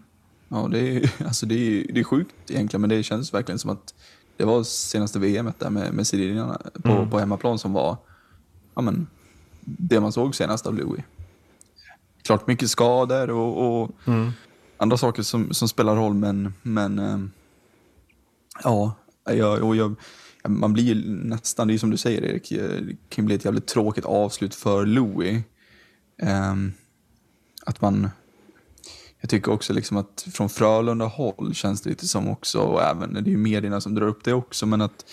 ja 0.50 0.68
det 0.72 0.80
är, 0.80 1.14
alltså 1.26 1.46
det 1.46 1.56
är, 1.56 1.94
det 1.94 2.00
är 2.00 2.04
sjukt 2.04 2.36
egentligen, 2.48 2.82
men 2.82 2.90
det 2.90 3.04
känns 3.04 3.34
verkligen 3.34 3.60
som 3.60 3.70
att 3.70 3.94
det 4.38 4.46
var 4.46 4.64
senaste 4.64 5.20
VM 5.20 5.52
där 5.58 5.70
med, 5.70 5.94
med 5.94 6.08
Sedinarna 6.08 6.62
på, 6.84 7.08
på 7.12 7.20
hemmaplan 7.20 7.60
som 7.60 7.74
var 7.74 7.98
ja, 8.76 8.82
men, 8.82 9.08
det 9.62 10.00
man 10.00 10.12
såg 10.12 10.36
senast 10.36 10.68
av 10.68 10.76
Louis. 10.76 11.04
Klart 12.24 12.48
mycket 12.48 12.70
skador 12.70 13.30
och, 13.30 13.82
och 13.82 13.92
andra 14.78 14.98
saker 14.98 15.24
som, 15.24 15.54
som 15.54 15.68
spelar 15.68 15.96
roll, 15.96 16.14
men, 16.14 16.54
men 16.62 17.00
eh, 17.00 17.18
ja, 18.64 18.96
jag, 19.26 19.76
jag, 19.76 19.96
man 20.48 20.74
blir 20.74 20.84
ju 20.84 21.10
nästan, 21.10 21.68
det 21.68 21.74
är 21.74 21.78
som 21.78 21.90
du 21.90 21.98
säger 21.98 22.22
Erik, 22.26 22.52
eh, 22.52 22.82
det 22.82 22.96
kan 23.10 23.26
bli 23.26 23.36
ett 23.36 23.46
jävligt 23.46 23.68
tråkigt 23.68 24.06
avslut 24.06 24.56
för 24.56 24.86
Louis. 24.86 25.44
Ehm, 26.22 26.74
att 27.66 27.82
man, 27.82 28.10
jag 29.22 29.30
tycker 29.30 29.52
också 29.52 29.74
liksom 29.74 29.98
att 29.98 30.28
från 30.32 30.50
Frölunda 30.50 31.06
håll 31.06 31.54
känns 31.54 31.82
det 31.82 31.90
lite 31.90 32.08
som 32.08 32.28
också, 32.28 32.60
och 32.60 32.82
även, 32.82 33.14
det 33.14 33.20
är 33.20 33.32
ju 33.32 33.38
medierna 33.38 33.82
som 33.82 33.96
drar 33.96 34.08
upp 34.08 34.24
det 34.24 34.34
också, 34.34 34.66
men 34.66 34.82
att 34.82 35.06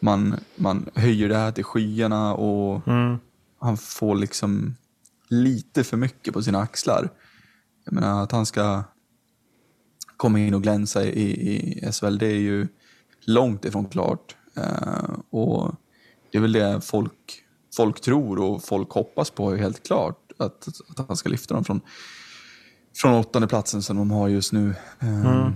man, 0.00 0.34
man 0.56 0.90
höjer 0.94 1.28
det 1.28 1.36
här 1.36 1.52
till 1.52 1.64
skyarna 1.64 2.34
och 2.34 2.82
han 3.60 3.76
får 3.76 4.14
liksom 4.14 4.74
lite 5.28 5.84
för 5.84 5.96
mycket 5.96 6.34
på 6.34 6.42
sina 6.42 6.58
axlar. 6.58 7.08
Jag 7.84 7.92
menar 7.92 8.22
att 8.22 8.32
han 8.32 8.46
ska 8.46 8.84
komma 10.16 10.38
in 10.38 10.54
och 10.54 10.62
glänsa 10.62 11.04
i, 11.04 11.30
i 11.30 11.92
SHL, 11.92 12.18
det 12.18 12.26
är 12.26 12.40
ju 12.40 12.68
långt 13.26 13.64
ifrån 13.64 13.84
klart. 13.84 14.36
Eh, 14.56 15.18
och 15.30 15.74
det 16.30 16.38
är 16.38 16.42
väl 16.42 16.52
det 16.52 16.80
folk, 16.80 17.42
folk 17.76 18.00
tror 18.00 18.38
och 18.38 18.64
folk 18.64 18.90
hoppas 18.90 19.30
på, 19.30 19.54
helt 19.54 19.86
klart. 19.86 20.32
Att, 20.38 20.68
att 20.88 21.08
han 21.08 21.16
ska 21.16 21.28
lyfta 21.28 21.54
dem 21.54 21.64
från, 21.64 21.80
från 23.00 23.14
åttonde 23.14 23.48
platsen 23.48 23.82
som 23.82 23.96
de 23.96 24.10
har 24.10 24.28
just 24.28 24.52
nu. 24.52 24.74
Eh, 25.00 25.50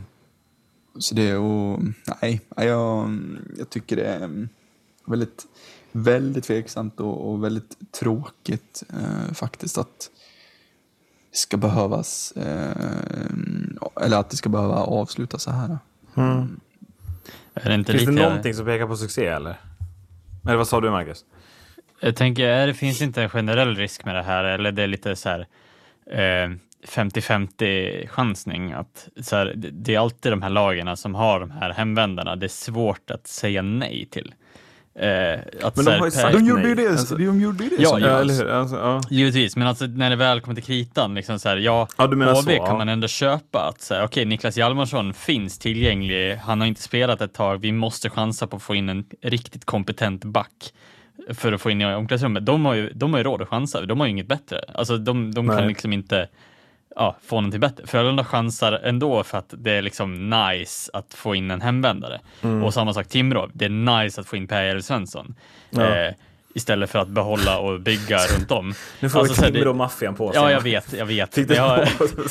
Så 0.98 1.14
det 1.14 1.28
är 1.28 1.38
och, 1.38 1.80
nej, 2.22 2.40
jag, 2.56 3.18
jag 3.58 3.70
tycker 3.70 3.96
det 3.96 4.04
är 4.06 4.48
väldigt, 5.06 5.46
väldigt 5.92 6.44
tveksamt 6.44 7.00
och, 7.00 7.30
och 7.30 7.44
väldigt 7.44 7.92
tråkigt 8.00 8.82
eh, 8.92 9.32
faktiskt 9.34 9.78
att 9.78 10.10
det 11.30 11.36
ska 11.38 11.56
behövas, 11.56 12.32
eh, 12.32 13.30
eller 14.02 14.16
att 14.16 14.30
det 14.30 14.36
ska 14.36 14.48
behöva 14.48 14.74
avslutas 14.74 15.42
så 15.42 15.50
här. 15.50 15.78
Är 17.54 17.68
det 17.68 17.74
inte 17.74 17.92
Finns 17.92 18.04
det 18.04 18.10
lite... 18.10 18.22
någonting 18.22 18.54
som 18.54 18.66
pekar 18.66 18.86
på 18.86 18.96
succé 18.96 19.26
eller? 19.26 19.60
Eller 20.44 20.56
vad 20.56 20.68
sa 20.68 20.80
du 20.80 20.90
Marcus? 20.90 21.24
Jag 22.00 22.16
tänker, 22.16 22.44
är 22.46 22.66
det 22.66 22.74
finns 22.74 23.02
inte 23.02 23.22
en 23.22 23.28
generell 23.28 23.76
risk 23.76 24.04
med 24.04 24.14
det 24.14 24.22
här 24.22 24.44
eller 24.44 24.72
det 24.72 24.82
är 24.82 24.86
lite 24.86 25.16
så 25.16 25.28
här 25.28 25.46
eh, 26.06 26.50
50-50 26.88 28.06
chansning 28.08 28.72
att 28.72 29.08
så 29.22 29.36
här, 29.36 29.52
det- 29.56 29.94
är 29.94 29.98
alltid 29.98 30.32
de 30.32 30.42
här 30.42 30.50
lagarna 30.50 30.96
som 30.96 31.14
har 31.14 31.40
de 31.40 31.50
här 31.50 31.72
hemvändarna. 31.72 32.36
Det 32.36 32.46
är 32.46 32.48
svårt 32.48 33.10
att 33.10 33.26
säga 33.26 33.62
nej 33.62 34.08
till. 34.10 34.34
Eh, 34.94 35.40
att 35.62 35.76
Men 35.76 35.84
de 35.84 35.98
har 35.98 36.04
ju 36.04 36.10
sagt 36.10 36.32
De 36.32 36.46
gjorde 36.46 36.60
nej. 36.62 36.68
ju 36.70 36.74
det, 36.74 36.88
Alltså- 36.90 37.16
de 37.16 37.40
gjorde 37.40 37.64
ju 37.64 37.70
det 37.70 37.82
Ja, 37.82 37.88
som 37.88 38.00
ja, 38.00 38.06
görs. 38.08 38.20
eller 38.20 38.34
hur? 38.34 38.48
Alltså, 38.50 38.76
ja. 38.76 39.00
Givetvis, 39.10 39.56
men 39.56 39.66
alltså 39.68 39.86
när 39.86 40.10
det 40.10 40.16
väl 40.16 40.40
kommer 40.40 40.54
till 40.54 40.64
kritan, 40.64 41.14
liksom 41.14 41.38
så 41.38 41.48
här, 41.48 41.56
ja, 41.56 41.88
Ja, 41.98 42.06
du 42.06 42.16
menar 42.16 42.32
HV 42.32 42.42
så, 42.56 42.58
kan 42.64 42.66
ja. 42.72 42.78
man 42.78 42.88
ändå 42.88 43.08
köpa 43.08 43.68
att 43.68 43.90
okej, 44.04 44.24
Niklas 44.24 44.56
Hjalmarsson 44.56 45.14
finns 45.14 45.58
tillgänglig, 45.58 46.34
han 46.36 46.60
har 46.60 46.66
inte 46.66 46.82
spelat 46.82 47.20
ett 47.20 47.34
tag, 47.34 47.58
vi 47.60 47.72
måste 47.72 48.10
chansa 48.10 48.46
på 48.46 48.56
att 48.56 48.62
få 48.62 48.74
in 48.74 48.88
en 48.88 49.04
riktigt 49.22 49.64
kompetent 49.64 50.24
back 50.24 50.72
för 51.34 51.52
att 51.52 51.60
få 51.60 51.70
in 51.70 51.80
i 51.80 51.84
omklädningsrummet. 51.84 52.46
De 52.46 52.64
har 52.64 52.74
ju, 52.74 52.90
de 52.94 53.12
har 53.12 53.18
ju 53.20 53.24
råd 53.24 53.42
att 53.42 53.48
chansa, 53.48 53.80
de 53.86 54.00
har 54.00 54.06
ju 54.06 54.10
inget 54.10 54.28
bättre. 54.28 54.60
Alltså 54.74 54.96
de, 54.98 55.34
de 55.34 55.48
kan 55.48 55.66
liksom 55.68 55.92
inte 55.92 56.28
ja, 56.96 57.16
få 57.26 57.36
någonting 57.36 57.60
bättre. 57.60 57.86
Frölunda 57.86 58.24
chansar 58.24 58.72
ändå 58.72 59.22
för 59.24 59.38
att 59.38 59.54
det 59.58 59.72
är 59.72 59.82
liksom 59.82 60.30
nice 60.30 60.90
att 60.92 61.14
få 61.14 61.34
in 61.34 61.50
en 61.50 61.60
hemvändare. 61.60 62.20
Mm. 62.42 62.64
Och 62.64 62.74
samma 62.74 62.94
sak 62.94 63.08
Timrå, 63.08 63.48
det 63.52 63.64
är 63.64 63.68
nice 64.02 64.20
att 64.20 64.26
få 64.26 64.36
in 64.36 64.46
Per 64.48 64.80
Svensson. 64.80 65.34
Ja. 65.70 65.82
Eh, 65.96 66.14
istället 66.54 66.90
för 66.90 66.98
att 66.98 67.08
behålla 67.08 67.58
och 67.58 67.80
bygga 67.80 68.18
runt 68.38 68.50
om. 68.50 68.74
Nu 69.00 69.08
får 69.10 69.20
Alltså, 69.20 69.42
vi 69.44 69.50
det- 69.50 69.58
Timrå-maffian 69.58 70.14
på 70.14 70.32
sig. 70.32 70.42
Ja, 70.42 70.50
jag 70.50 70.60
vet, 70.60 70.92
jag 70.92 71.06
vet. 71.06 71.50
Jag 71.50 71.62
har 71.68 71.86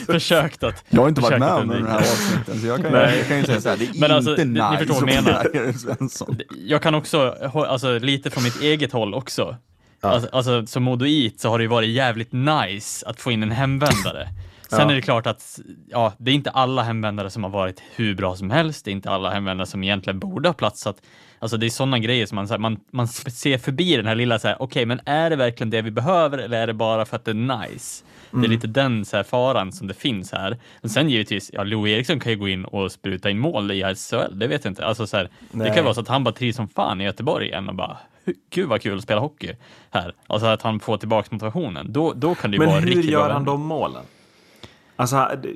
försökt 0.13 0.63
att... 0.63 0.83
Jag 0.89 1.01
har 1.01 1.09
inte 1.09 1.21
varit 1.21 1.39
med 1.39 1.51
om 1.53 1.67
den 1.67 1.87
här 1.87 1.97
avsnitten, 1.97 2.59
så 2.61 2.67
jag 2.67 2.81
kan, 2.81 2.93
jag 2.93 3.27
kan 3.27 3.37
ju 3.37 3.43
säga 3.43 3.61
så 3.61 3.69
här, 3.69 3.77
det 3.77 3.85
är 3.85 3.99
Men 3.99 4.11
alltså, 4.11 4.31
inte 4.31 4.45
ni- 4.45 4.59
ni 4.59 4.71
nice 4.71 4.77
förstår 4.85 5.01
vad 5.05 5.13
jag 5.13 5.23
menar. 5.23 5.73
Svensson. 5.73 6.39
Jag 6.65 6.81
kan 6.81 6.95
också, 6.95 7.35
alltså 7.53 7.97
lite 7.99 8.29
från 8.29 8.43
mitt 8.43 8.61
eget 8.61 8.91
håll 8.91 9.13
också. 9.13 9.55
Alltså, 10.01 10.29
alltså 10.31 10.65
som 10.65 10.83
modoit 10.83 11.39
så 11.39 11.49
har 11.49 11.57
det 11.57 11.61
ju 11.63 11.67
varit 11.67 11.89
jävligt 11.89 12.31
nice 12.31 13.07
att 13.07 13.21
få 13.21 13.31
in 13.31 13.43
en 13.43 13.51
hemvändare. 13.51 14.27
Sen 14.69 14.79
Ja. 14.79 14.91
är 14.91 14.95
det 14.95 15.01
klart 15.01 15.27
att 15.27 15.59
ja, 15.87 16.13
det 16.17 16.31
är 16.31 16.35
inte 16.35 16.49
alla 16.49 16.83
hemvändare 16.83 17.29
som 17.29 17.43
har 17.43 17.49
varit 17.51 17.81
hur 17.95 18.15
bra 18.15 18.35
som 18.35 18.49
helst. 18.51 18.85
Det 18.85 18.91
är 18.91 18.93
inte 18.93 19.09
alla 19.09 19.29
hemvändare 19.29 19.67
som 19.67 19.83
egentligen 19.83 20.19
borde 20.19 20.49
ha 20.49 20.53
platsat. 20.53 21.01
Alltså 21.39 21.57
det 21.57 21.65
är 21.65 21.69
sådana 21.69 21.99
grejer 21.99 22.25
som 22.25 22.35
man, 22.35 22.47
så 22.47 22.53
här, 22.53 22.59
man, 22.59 22.79
man 22.91 23.07
ser 23.07 23.57
förbi 23.57 23.95
den 23.95 24.05
här 24.05 24.15
lilla 24.15 24.39
så 24.39 24.47
här, 24.47 24.61
okej, 24.61 24.85
men 24.85 24.99
är 25.05 25.29
det 25.29 25.35
verkligen 25.35 25.69
det 25.69 25.81
vi 25.81 25.91
behöver 25.91 26.37
eller 26.37 26.61
är 26.61 26.67
det 26.67 26.73
bara 26.73 27.05
för 27.05 27.15
att 27.15 27.25
det 27.25 27.31
är 27.31 27.67
nice? 27.69 28.03
Det 28.31 28.45
är 28.45 28.49
lite 28.49 28.67
den 28.67 29.05
så 29.05 29.17
här, 29.17 29.23
faran 29.23 29.71
som 29.71 29.87
det 29.87 29.93
finns 29.93 30.31
här. 30.31 30.57
Men 30.81 30.89
sen 30.89 31.09
givetvis, 31.09 31.51
ja, 31.53 31.63
Lou 31.63 31.89
Eriksson 31.89 32.19
kan 32.19 32.31
ju 32.31 32.37
gå 32.37 32.47
in 32.47 32.65
och 32.65 32.91
spruta 32.91 33.29
in 33.29 33.39
mål 33.39 33.71
i 33.71 33.95
SHL, 33.95 34.39
det 34.39 34.47
vet 34.47 34.65
jag 34.65 34.71
inte. 34.71 34.85
Alltså, 34.85 35.07
så 35.07 35.17
här, 35.17 35.29
det 35.51 35.69
kan 35.69 35.83
vara 35.83 35.93
så 35.93 36.01
att 36.01 36.07
han 36.07 36.23
bara 36.23 36.33
trivs 36.35 36.55
som 36.55 36.67
fan 36.67 37.01
i 37.01 37.03
Göteborg 37.03 37.47
igen 37.47 37.69
och 37.69 37.75
bara, 37.75 37.97
gud 38.49 38.67
vad 38.69 38.81
kul 38.81 38.97
att 38.97 39.03
spela 39.03 39.21
hockey 39.21 39.55
här. 39.91 40.13
Alltså 40.27 40.47
att 40.47 40.61
han 40.61 40.79
får 40.79 40.97
tillbaka 40.97 41.27
motivationen. 41.31 41.93
Då, 41.93 42.13
då 42.13 42.35
kan 42.35 42.51
det 42.51 42.55
ju 42.55 42.59
Men 42.59 42.69
vara 42.69 42.79
hur 42.79 42.87
riktigt 42.87 43.11
gör 43.11 43.25
bra 43.25 43.33
han 43.33 43.45
de 43.45 43.61
målen? 43.61 44.03
Alltså, 44.99 45.29
det- 45.43 45.55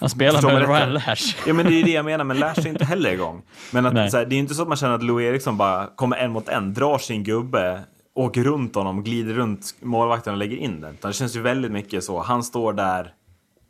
Han 0.00 0.10
spelar 0.10 0.42
med 0.42 0.68
Ryan? 0.68 0.92
Lash. 0.92 1.36
Ja, 1.46 1.52
men 1.54 1.66
det 1.66 1.80
är 1.80 1.84
det 1.84 1.90
jag 1.90 2.04
menar, 2.04 2.24
men 2.24 2.38
lär 2.38 2.54
sig 2.54 2.68
inte 2.68 2.84
heller 2.84 3.10
igång. 3.12 3.42
Men 3.72 3.86
att, 3.86 4.10
så 4.10 4.16
här, 4.16 4.26
det 4.26 4.34
är 4.34 4.38
inte 4.38 4.54
så 4.54 4.62
att 4.62 4.68
man 4.68 4.76
känner 4.76 4.94
att 4.94 5.02
Lou 5.02 5.22
Eriksson 5.24 5.56
bara 5.56 5.86
kommer 5.86 6.16
en 6.16 6.30
mot 6.30 6.48
en, 6.48 6.74
drar 6.74 6.98
sin 6.98 7.24
gubbe, 7.24 7.80
åker 8.14 8.44
runt 8.44 8.74
honom, 8.74 9.04
glider 9.04 9.34
runt 9.34 9.74
målvakten 9.82 10.32
och 10.32 10.38
lägger 10.38 10.56
in 10.56 10.80
den. 10.80 10.94
Utan 10.94 11.10
det 11.10 11.14
känns 11.14 11.36
ju 11.36 11.40
väldigt 11.40 11.72
mycket 11.72 12.04
så, 12.04 12.22
han 12.22 12.42
står 12.44 12.72
där, 12.72 13.12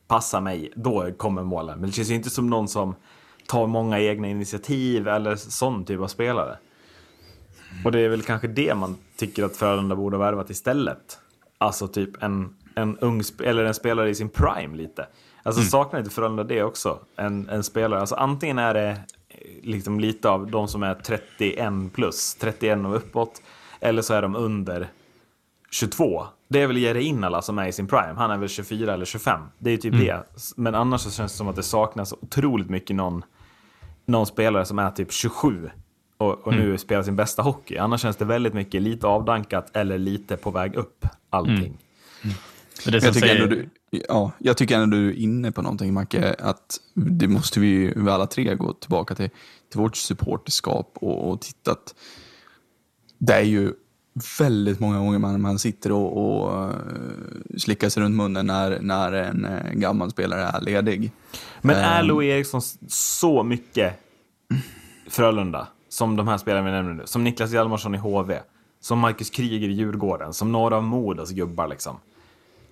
passar 0.08 0.40
mig, 0.40 0.72
då 0.76 1.10
kommer 1.16 1.42
målen. 1.42 1.78
Men 1.80 1.90
det 1.90 1.96
känns 1.96 2.10
ju 2.10 2.14
inte 2.14 2.30
som 2.30 2.50
någon 2.50 2.68
som 2.68 2.94
tar 3.46 3.66
många 3.66 4.00
egna 4.00 4.28
initiativ 4.28 5.08
eller 5.08 5.36
sån 5.36 5.84
typ 5.84 6.00
av 6.00 6.06
spelare. 6.08 6.56
Och 7.84 7.92
det 7.92 8.00
är 8.00 8.08
väl 8.08 8.22
kanske 8.22 8.48
det 8.48 8.74
man 8.74 8.96
tycker 9.18 9.44
att 9.44 9.56
Frölunda 9.56 9.96
borde 9.96 10.16
ha 10.16 10.24
värvat 10.24 10.50
istället. 10.50 11.18
Alltså 11.58 11.88
typ 11.88 12.22
en, 12.22 12.56
en 12.76 12.98
ung 12.98 13.22
eller 13.44 13.64
en 13.64 13.74
spelare 13.74 14.10
i 14.10 14.14
sin 14.14 14.28
prime 14.28 14.76
lite. 14.76 15.06
Alltså 15.42 15.62
saknar 15.62 16.00
inte 16.00 16.10
Frölunda 16.10 16.44
det 16.44 16.62
också? 16.62 16.98
En, 17.16 17.48
en 17.48 17.64
spelare, 17.64 18.00
alltså 18.00 18.14
antingen 18.14 18.58
är 18.58 18.74
det 18.74 18.88
eh, 18.88 18.96
liksom 19.62 20.00
lite 20.00 20.28
av 20.28 20.50
de 20.50 20.68
som 20.68 20.82
är 20.82 20.94
31 20.94 21.92
plus, 21.92 22.34
31 22.34 22.78
och 22.86 22.96
uppåt. 22.96 23.42
Eller 23.80 24.02
så 24.02 24.14
är 24.14 24.22
de 24.22 24.36
under 24.36 24.88
22. 25.70 26.26
Det 26.48 26.62
är 26.62 26.66
väl 26.66 26.76
Jere 26.76 27.02
Innala 27.02 27.42
som 27.42 27.58
är 27.58 27.66
i 27.66 27.72
sin 27.72 27.86
prime. 27.86 28.14
Han 28.16 28.30
är 28.30 28.38
väl 28.38 28.48
24 28.48 28.94
eller 28.94 29.04
25. 29.04 29.40
Det 29.58 29.70
är 29.70 29.72
ju 29.72 29.78
typ 29.78 29.92
det. 29.92 30.22
Men 30.56 30.74
annars 30.74 31.00
så 31.00 31.10
känns 31.10 31.32
det 31.32 31.38
som 31.38 31.48
att 31.48 31.56
det 31.56 31.62
saknas 31.62 32.12
otroligt 32.12 32.70
mycket 32.70 32.96
någon, 32.96 33.24
någon 34.06 34.26
spelare 34.26 34.64
som 34.64 34.78
är 34.78 34.90
typ 34.90 35.12
27 35.12 35.70
och, 36.18 36.46
och 36.46 36.54
nu 36.54 36.78
spelar 36.78 37.02
sin 37.02 37.16
bästa 37.16 37.42
hockey. 37.42 37.76
Annars 37.76 38.00
känns 38.00 38.16
det 38.16 38.24
väldigt 38.24 38.54
mycket 38.54 38.82
lite 38.82 39.06
avdankat 39.06 39.76
eller 39.76 39.98
lite 39.98 40.36
på 40.36 40.50
väg 40.50 40.74
upp 40.74 41.06
allting. 41.30 41.78
För 42.22 42.55
det 42.84 43.00
som 43.00 43.06
Jag 43.06 43.14
tycker, 43.14 43.26
säger, 43.26 43.42
ändå 43.42 43.54
du, 43.56 43.68
ja, 44.08 44.32
jag 44.38 44.56
tycker 44.56 44.78
ändå 44.78 44.96
du 44.96 45.08
är 45.08 45.14
inne 45.14 45.52
på 45.52 45.62
någonting 45.62 45.94
Macke, 45.94 46.34
att 46.38 46.80
det 46.94 47.28
måste 47.28 47.60
vi 47.60 47.66
ju 47.66 48.02
vi 48.02 48.10
alla 48.10 48.26
tre 48.26 48.54
gå 48.54 48.72
tillbaka 48.72 49.14
till, 49.14 49.28
till 49.70 49.80
vårt 49.80 49.96
supporterskap 49.96 50.92
och, 50.94 51.30
och 51.30 51.40
titta 51.40 51.70
att 51.70 51.94
det 53.18 53.34
är 53.34 53.42
ju 53.42 53.72
väldigt 54.38 54.80
många 54.80 54.98
gånger 54.98 55.18
man, 55.18 55.40
man 55.40 55.58
sitter 55.58 55.92
och, 55.92 56.16
och 56.16 56.64
eh, 56.64 56.74
slickar 57.58 57.88
sig 57.88 58.02
runt 58.02 58.16
munnen 58.16 58.46
när, 58.46 58.80
när 58.80 59.12
en 59.12 59.44
eh, 59.44 59.72
gammal 59.72 60.10
spelare 60.10 60.42
är 60.42 60.60
ledig. 60.60 61.12
Men 61.62 61.76
är. 61.76 62.02
Lou 62.02 62.24
Eriksson 62.24 62.62
så 62.88 63.42
mycket 63.42 63.94
Frölunda 65.08 65.68
som 65.88 66.16
de 66.16 66.28
här 66.28 66.38
spelarna 66.38 66.66
vi 66.66 66.72
nämner 66.72 66.94
nu? 66.94 67.02
Som 67.06 67.24
Niklas 67.24 67.52
Hjalmarsson 67.52 67.94
i 67.94 67.98
HV, 67.98 68.38
som 68.80 68.98
Marcus 68.98 69.30
Kryger 69.30 69.68
i 69.68 69.72
Djurgården, 69.72 70.32
som 70.32 70.52
några 70.52 70.76
av 70.76 70.82
Modos 70.82 71.30
gubbar 71.30 71.68
liksom. 71.68 71.96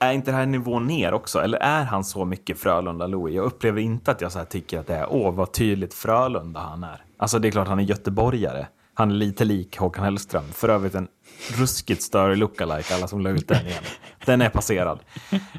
Är 0.04 0.12
inte 0.12 0.30
det 0.30 0.36
här 0.36 0.46
nivån 0.46 0.86
ner 0.86 1.14
också? 1.14 1.40
Eller 1.40 1.58
är 1.58 1.84
han 1.84 2.04
så 2.04 2.24
mycket 2.24 2.58
Frölunda 2.58 3.06
Louis? 3.06 3.34
Jag 3.34 3.44
upplever 3.44 3.80
inte 3.80 4.10
att 4.10 4.20
jag 4.20 4.32
så 4.32 4.38
här 4.38 4.46
tycker 4.46 4.80
att 4.80 4.86
det 4.86 4.94
är 4.94 5.06
åh 5.10 5.34
vad 5.34 5.52
tydligt 5.52 5.94
Frölunda 5.94 6.60
han 6.60 6.84
är. 6.84 7.04
Alltså 7.18 7.38
det 7.38 7.48
är 7.48 7.52
klart 7.52 7.68
han 7.68 7.78
är 7.78 7.84
göteborgare. 7.84 8.66
Han 8.94 9.10
är 9.10 9.14
lite 9.14 9.44
lik 9.44 9.78
Håkan 9.78 10.04
Hellström. 10.04 10.44
För 10.52 10.68
övrigt 10.68 10.94
en 10.94 11.08
ruskigt 11.58 12.02
större 12.02 12.36
lookalike, 12.36 12.94
alla 12.94 13.08
som 13.08 13.20
la 13.20 13.30
ut 13.30 13.48
den 13.48 13.66
igen. 13.66 13.82
Den 14.26 14.42
är 14.42 14.48
passerad. 14.50 15.00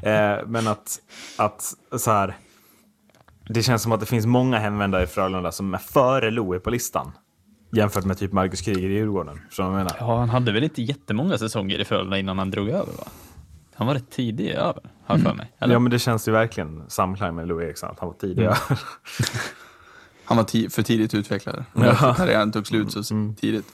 Eh, 0.02 0.46
men 0.46 0.68
att, 0.68 0.98
att 1.38 1.74
så 1.98 2.10
här, 2.10 2.36
det 3.48 3.62
känns 3.62 3.82
som 3.82 3.92
att 3.92 4.00
det 4.00 4.06
finns 4.06 4.26
många 4.26 4.58
hemvändare 4.58 5.02
i 5.02 5.06
Frölunda 5.06 5.52
som 5.52 5.74
är 5.74 5.78
före 5.78 6.30
Louis 6.30 6.62
på 6.62 6.70
listan. 6.70 7.12
Jämfört 7.72 8.04
med 8.04 8.18
typ 8.18 8.32
Marcus 8.32 8.60
Kryger 8.60 8.88
i 8.88 8.92
Djurgården. 8.92 9.40
Jag 9.58 9.72
menar? 9.72 9.96
ja, 10.00 10.18
han 10.18 10.28
hade 10.28 10.52
väl 10.52 10.64
inte 10.64 10.82
jättemånga 10.82 11.38
säsonger 11.38 11.78
i 11.78 11.84
Frölunda 11.84 12.18
innan 12.18 12.38
han 12.38 12.50
drog 12.50 12.68
över 12.68 12.92
va? 12.92 13.04
Han 13.76 13.86
var 13.86 13.94
rätt 13.94 14.10
tidig 14.10 14.50
över, 14.50 14.90
har 15.04 15.16
jag 15.16 15.20
för 15.20 15.34
mig. 15.34 15.52
Eller? 15.58 15.74
Ja, 15.74 15.78
men 15.78 15.90
det 15.90 15.98
känns 15.98 16.28
ju 16.28 16.32
verkligen 16.32 16.82
samklang 16.88 17.34
med 17.34 17.48
Louis 17.48 17.64
Eriksson, 17.66 17.90
att 17.90 18.00
han 18.00 18.08
var 18.08 18.16
tidig. 18.16 18.44
Mm. 18.44 18.54
Han 20.24 20.36
var 20.36 20.44
ti- 20.44 20.68
för 20.68 20.82
tidigt 20.82 21.14
utvecklad. 21.14 21.64
Ja. 21.74 22.14
Karriären 22.16 22.52
tog 22.52 22.66
slut 22.66 22.92
så 22.92 23.34
tidigt. 23.40 23.66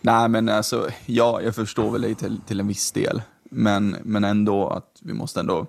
Nej, 0.00 0.28
men 0.28 0.48
alltså, 0.48 0.88
ja, 1.06 1.40
jag 1.42 1.54
förstår 1.54 1.90
väl 1.90 2.02
det 2.02 2.14
till, 2.14 2.40
till 2.46 2.60
en 2.60 2.68
viss 2.68 2.92
del. 2.92 3.22
Men, 3.50 3.96
men 4.04 4.24
ändå 4.24 4.68
att 4.68 4.98
vi 5.02 5.12
måste 5.12 5.40
ändå... 5.40 5.66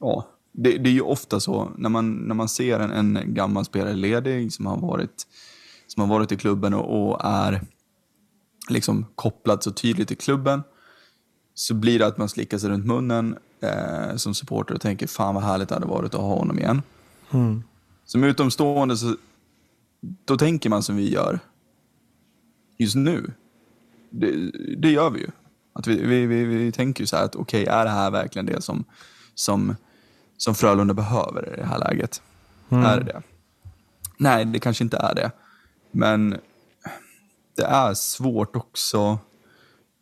Ja, 0.00 0.28
det, 0.52 0.78
det 0.78 0.90
är 0.90 0.92
ju 0.92 1.00
ofta 1.00 1.40
så 1.40 1.70
när 1.76 1.88
man, 1.88 2.14
när 2.14 2.34
man 2.34 2.48
ser 2.48 2.80
en, 2.80 3.16
en 3.16 3.34
gammal 3.34 3.64
spelare 3.64 3.94
ledig 3.94 4.52
som 4.52 4.66
har 4.66 4.76
varit, 4.76 5.26
som 5.86 6.00
har 6.00 6.08
varit 6.18 6.32
i 6.32 6.36
klubben 6.36 6.74
och, 6.74 7.10
och 7.10 7.20
är 7.24 7.60
liksom 8.68 9.06
kopplad 9.14 9.62
så 9.62 9.70
tydligt 9.72 10.08
till 10.08 10.16
klubben 10.16 10.62
så 11.58 11.74
blir 11.74 11.98
det 11.98 12.06
att 12.06 12.18
man 12.18 12.28
slickar 12.28 12.58
sig 12.58 12.70
runt 12.70 12.86
munnen 12.86 13.36
eh, 13.60 14.16
som 14.16 14.34
supporter 14.34 14.74
och 14.74 14.80
tänker 14.80 15.06
fan 15.06 15.34
vad 15.34 15.44
härligt 15.44 15.68
det 15.68 15.74
hade 15.74 15.86
varit 15.86 16.14
att 16.14 16.20
ha 16.20 16.34
honom 16.34 16.58
igen. 16.58 16.82
Som 18.04 18.24
utomstående 18.24 18.96
så 18.96 19.16
då 20.00 20.36
tänker 20.36 20.70
man 20.70 20.82
som 20.82 20.96
vi 20.96 21.12
gör 21.12 21.40
just 22.78 22.96
nu. 22.96 23.32
det, 24.10 24.50
det 24.78 24.90
gör 24.90 25.10
vi 25.10 25.20
ju. 25.20 25.28
Att 25.72 25.86
vi, 25.86 26.02
vi, 26.02 26.26
vi, 26.26 26.44
vi 26.44 26.72
tänker 26.72 27.02
ju 27.02 27.06
så 27.06 27.16
här 27.16 27.24
att 27.24 27.36
okej, 27.36 27.66
är 27.66 27.84
det 27.84 27.90
här 27.90 28.10
verkligen 28.10 28.46
det 28.46 28.62
som, 28.62 28.84
som, 29.34 29.76
som 30.36 30.54
Frölunda 30.54 30.94
behöver 30.94 31.54
i 31.54 31.56
det 31.56 31.66
här 31.66 31.78
läget? 31.78 32.22
Är 32.68 33.00
det 33.00 33.04
det? 33.04 33.22
Nej, 34.16 34.44
det 34.44 34.58
kanske 34.58 34.84
inte 34.84 34.96
är 34.96 35.14
det. 35.14 35.30
Men 35.90 36.36
det 37.56 37.64
är 37.64 37.94
svårt 37.94 38.56
också 38.56 39.18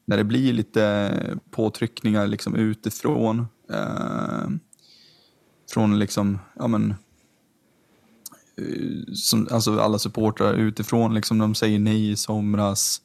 när 0.05 0.17
det 0.17 0.25
blir 0.25 0.53
lite 0.53 1.38
påtryckningar 1.51 2.27
liksom 2.27 2.55
utifrån. 2.55 3.47
Eh, 3.71 4.49
från 5.71 5.99
liksom, 5.99 6.38
ja 6.55 6.67
men, 6.67 6.95
eh, 8.57 9.14
som, 9.14 9.49
alltså 9.51 9.81
alla 9.81 9.99
supportrar 9.99 10.55
utifrån, 10.55 11.14
liksom, 11.14 11.38
de 11.38 11.55
säger 11.55 11.79
nej 11.79 12.11
i 12.11 12.17
somras. 12.17 13.01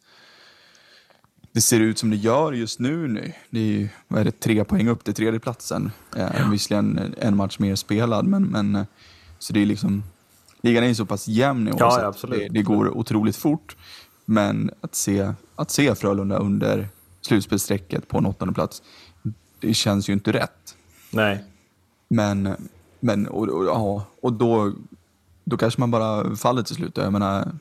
Det 1.51 1.61
ser 1.61 1.79
ut 1.79 1.97
som 1.97 2.09
det 2.09 2.15
gör 2.15 2.53
just 2.53 2.79
nu. 2.79 3.07
nu. 3.07 3.33
Det 3.49 3.59
är 3.59 3.63
ju, 3.63 3.89
vad 4.07 4.21
är 4.21 4.25
det, 4.25 4.39
tre 4.39 4.63
poäng 4.63 4.87
upp 4.87 5.03
till 5.03 5.13
tredjeplatsen. 5.13 5.91
Eh, 6.15 6.49
Visserligen 6.51 7.15
en 7.17 7.35
match 7.35 7.59
mer 7.59 7.75
spelad, 7.75 8.25
men, 8.25 8.43
men 8.43 8.75
eh, 8.75 8.85
så 9.39 9.53
det 9.53 9.61
är 9.61 9.65
liksom, 9.65 10.03
ligan 10.61 10.83
är 10.83 10.87
ju 10.87 10.95
så 10.95 11.05
pass 11.05 11.27
jämn 11.27 11.67
i 11.67 11.71
år 11.71 11.77
Ja, 11.79 12.13
så 12.13 12.27
ja, 12.27 12.37
det, 12.37 12.47
det 12.49 12.61
går 12.61 12.97
otroligt 12.97 13.35
fort. 13.35 13.75
Men 14.25 14.71
att 14.81 14.95
se, 14.95 15.33
att 15.59 15.71
se 15.71 15.95
Frölunda 15.95 16.37
under 16.37 16.87
slutspelsstrecket 17.21 18.07
på 18.07 18.17
en 18.17 18.25
åttonde 18.25 18.53
plats, 18.53 18.81
det 19.59 19.73
känns 19.73 20.09
ju 20.09 20.13
inte 20.13 20.31
rätt. 20.31 20.75
Nej. 21.11 21.43
Men, 22.07 22.55
men 22.99 23.27
och, 23.27 23.47
och, 23.47 23.65
ja, 23.65 24.05
och 24.21 24.33
då, 24.33 24.73
då 25.43 25.57
kanske 25.57 25.79
man 25.79 25.91
bara 25.91 26.35
faller 26.35 26.63
till 26.63 26.75
slut. 26.75 26.97
Jag 26.97 27.13
menar, 27.13 27.51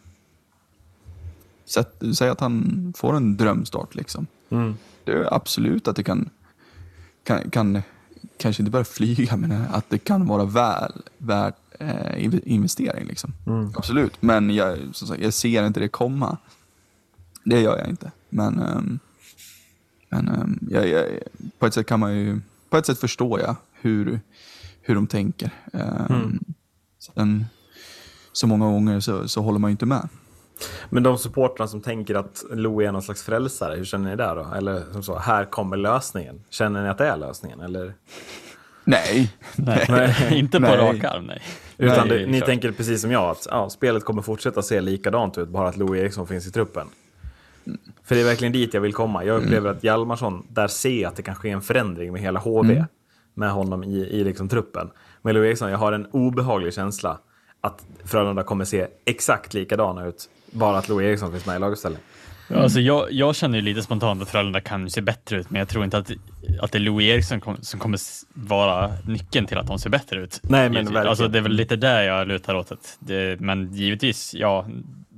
sätt, 1.65 2.03
säg 2.15 2.29
att 2.29 2.41
han 2.41 2.93
får 2.97 3.17
en 3.17 3.37
drömstart. 3.37 3.95
Liksom. 3.95 4.27
Mm. 4.51 4.77
Det 5.05 5.13
är 5.13 5.35
absolut 5.35 5.89
att 5.89 5.97
det 5.97 6.05
kan, 6.05 6.31
kan, 7.25 7.51
kan 7.51 7.83
kanske 8.37 8.63
inte 8.63 8.71
bara 8.71 8.85
flyga, 8.85 9.37
men 9.37 9.53
att 9.73 9.91
det 9.91 9.99
kan 9.99 10.27
vara 10.27 10.45
väl 10.45 11.03
värt 11.19 11.57
eh, 11.79 12.15
inve- 12.17 12.45
investering. 12.45 13.07
Liksom. 13.07 13.33
Absolut, 13.77 14.23
men 14.23 14.51
jag, 14.51 14.79
sagt, 14.93 15.23
jag 15.23 15.35
ser 15.35 15.67
inte 15.67 15.81
det 15.81 15.89
komma. 15.89 16.37
Det 17.49 17.61
gör 17.61 17.79
jag 17.79 17.89
inte. 17.89 18.13
Men, 18.29 18.63
ehm, 18.63 18.99
men 20.09 20.29
ehm, 20.29 20.59
jag, 20.71 20.89
jag, 20.89 21.05
på 21.59 21.67
ett 21.67 21.75
sätt 21.75 21.87
kan 21.87 22.01
man 22.01 22.17
ju, 22.17 22.41
på 22.71 22.77
ett 22.77 22.87
sätt 22.87 22.99
förstår 22.99 23.41
jag 23.41 23.57
hur, 23.73 24.21
hur 24.81 24.95
de 24.95 25.07
tänker. 25.07 25.51
Um, 25.73 26.45
Sen, 26.99 27.47
så 28.33 28.47
många 28.47 28.67
gånger 28.67 29.01
så, 29.01 29.29
så 29.29 29.43
håller 29.43 29.59
man 29.59 29.71
ju 29.71 29.73
inte 29.73 29.87
med. 29.87 30.09
Men 30.91 31.03
de 31.03 31.19
supportrarna 31.19 31.69
som 31.69 31.81
tänker 31.81 32.15
att 32.15 32.45
Lo 32.51 32.83
är 32.83 32.93
någon 32.93 33.03
slags 33.03 33.23
frälsare, 33.23 33.77
hur 33.77 33.85
känner 33.85 34.11
ni 34.11 34.17
där 34.17 34.37
då? 34.37 34.55
Eller 34.57 34.93
som 34.93 35.03
så, 35.03 35.19
här 35.19 35.45
kommer 35.45 35.77
lösningen. 35.77 36.43
Känner 36.51 36.83
ni 36.83 36.89
att 36.89 36.99
det 36.99 37.07
är 37.07 37.17
lösningen? 37.17 37.61
Eller? 37.61 37.95
Nej. 38.85 39.33
Nej, 39.57 40.29
inte 40.39 40.61
på 40.61 40.67
Nej. 40.67 40.77
rak 40.77 41.05
arm, 41.05 41.27
nej. 41.27 41.43
Utan 41.79 42.09
Nej, 42.09 42.19
det, 42.19 42.27
ni 42.27 42.39
klart. 42.39 42.49
tänker 42.49 42.73
precis 42.73 43.01
som 43.01 43.11
jag, 43.11 43.31
att 43.31 43.47
ja, 43.51 43.71
spelet 43.71 44.05
kommer 44.05 44.23
fortsätta 44.23 44.63
se 44.63 44.81
likadant 44.81 45.39
ut, 45.39 45.49
bara 45.49 45.69
att 45.69 45.77
Lo 45.77 45.97
Eriksson 45.97 46.27
finns 46.27 46.47
i 46.47 46.51
truppen. 46.51 46.87
För 48.09 48.15
det 48.15 48.21
är 48.21 48.25
verkligen 48.25 48.53
dit 48.53 48.75
jag 48.75 48.81
vill 48.81 48.93
komma. 48.95 49.25
Jag 49.25 49.43
upplever 49.43 49.71
att 49.71 49.85
Hjalmarsson, 49.85 50.47
där 50.51 50.69
ser 50.69 51.03
jag 51.03 51.09
att 51.09 51.17
det 51.17 51.23
kan 51.23 51.35
ske 51.35 51.51
en 51.51 51.63
förändring 51.63 52.13
med 52.13 52.23
hela 52.23 52.41
HV, 52.41 52.85
med 53.35 53.51
honom 53.51 53.85
i, 53.85 53.97
i 53.97 54.25
liksom 54.25 54.49
truppen. 54.49 54.91
Med 55.23 55.35
Lo 55.35 55.45
Eriksson, 55.45 55.71
jag 55.71 55.79
har 55.79 55.93
en 55.93 56.07
obehaglig 56.07 56.75
känsla 56.75 57.19
att 57.61 57.87
Frölunda 58.05 58.43
kommer 58.43 58.65
se 58.65 58.87
exakt 59.05 59.55
likadana 59.55 60.07
ut, 60.07 60.29
bara 60.51 60.79
att 60.79 60.89
Lo 60.89 61.03
Eriksson 61.03 61.33
finns 61.33 61.47
med 61.47 61.57
i 61.57 61.59
laguppställningen. 61.59 62.05
Ja, 62.49 62.57
Alltså 62.57 62.81
jag, 62.81 63.13
jag 63.13 63.37
känner 63.37 63.59
ju 63.59 63.65
lite 63.65 63.83
spontant 63.83 64.23
att 64.23 64.29
Frölunda 64.29 64.61
kan 64.61 64.91
se 64.91 65.01
bättre 65.01 65.37
ut, 65.37 65.51
men 65.51 65.59
jag 65.59 65.69
tror 65.69 65.85
inte 65.85 65.99
att, 65.99 66.11
att 66.61 66.73
det 66.73 66.79
är 66.79 66.81
Louis 66.81 67.07
Eriksson 67.07 67.41
kom, 67.41 67.57
som 67.61 67.81
kommer 67.81 67.99
vara 68.35 68.93
nyckeln 69.07 69.47
till 69.47 69.59
att 69.59 69.67
de 69.67 69.79
ser 69.79 69.91
bättre 69.91 70.21
ut. 70.21 70.41
Nej, 70.43 70.71
men 70.71 70.85
verkligen. 70.85 71.07
Alltså 71.07 71.29
det 71.29 71.39
är 71.39 71.43
väl 71.43 71.53
lite 71.53 71.77
där 71.77 72.03
jag 72.03 72.29
lutar 72.29 72.55
åt. 72.55 72.73
Det, 72.99 73.41
men 73.41 73.73
givetvis, 73.75 74.35
ja, 74.35 74.67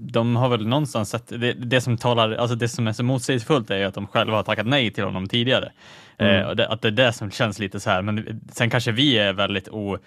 de 0.01 0.37
har 0.37 0.49
väl 0.49 0.67
någonstans 0.67 1.11
sett, 1.11 1.29
det, 1.29 1.53
det 1.53 1.81
som 1.81 1.97
talar, 1.97 2.33
alltså 2.33 2.57
det 2.57 2.69
som 2.69 2.87
är 2.87 2.93
så 2.93 3.05
motsägelsefullt 3.05 3.71
är 3.71 3.77
ju 3.77 3.85
att 3.85 3.95
de 3.95 4.07
själva 4.07 4.37
har 4.37 4.43
tackat 4.43 4.67
nej 4.67 4.91
till 4.91 5.05
honom 5.05 5.29
tidigare. 5.29 5.73
Eh, 6.17 6.43
och 6.43 6.57
det, 6.57 6.69
att 6.69 6.83
det 6.83 6.89
är 6.89 6.93
det 6.93 7.13
som 7.13 7.31
känns 7.31 7.59
lite 7.59 7.81
så 7.81 7.91
här, 7.91 8.03
men 8.03 8.41
sen 8.53 8.71
kanske 8.71 8.93
vi 8.93 9.19
är 9.19 9.33
väldigt 9.33 9.69
o, 9.69 9.99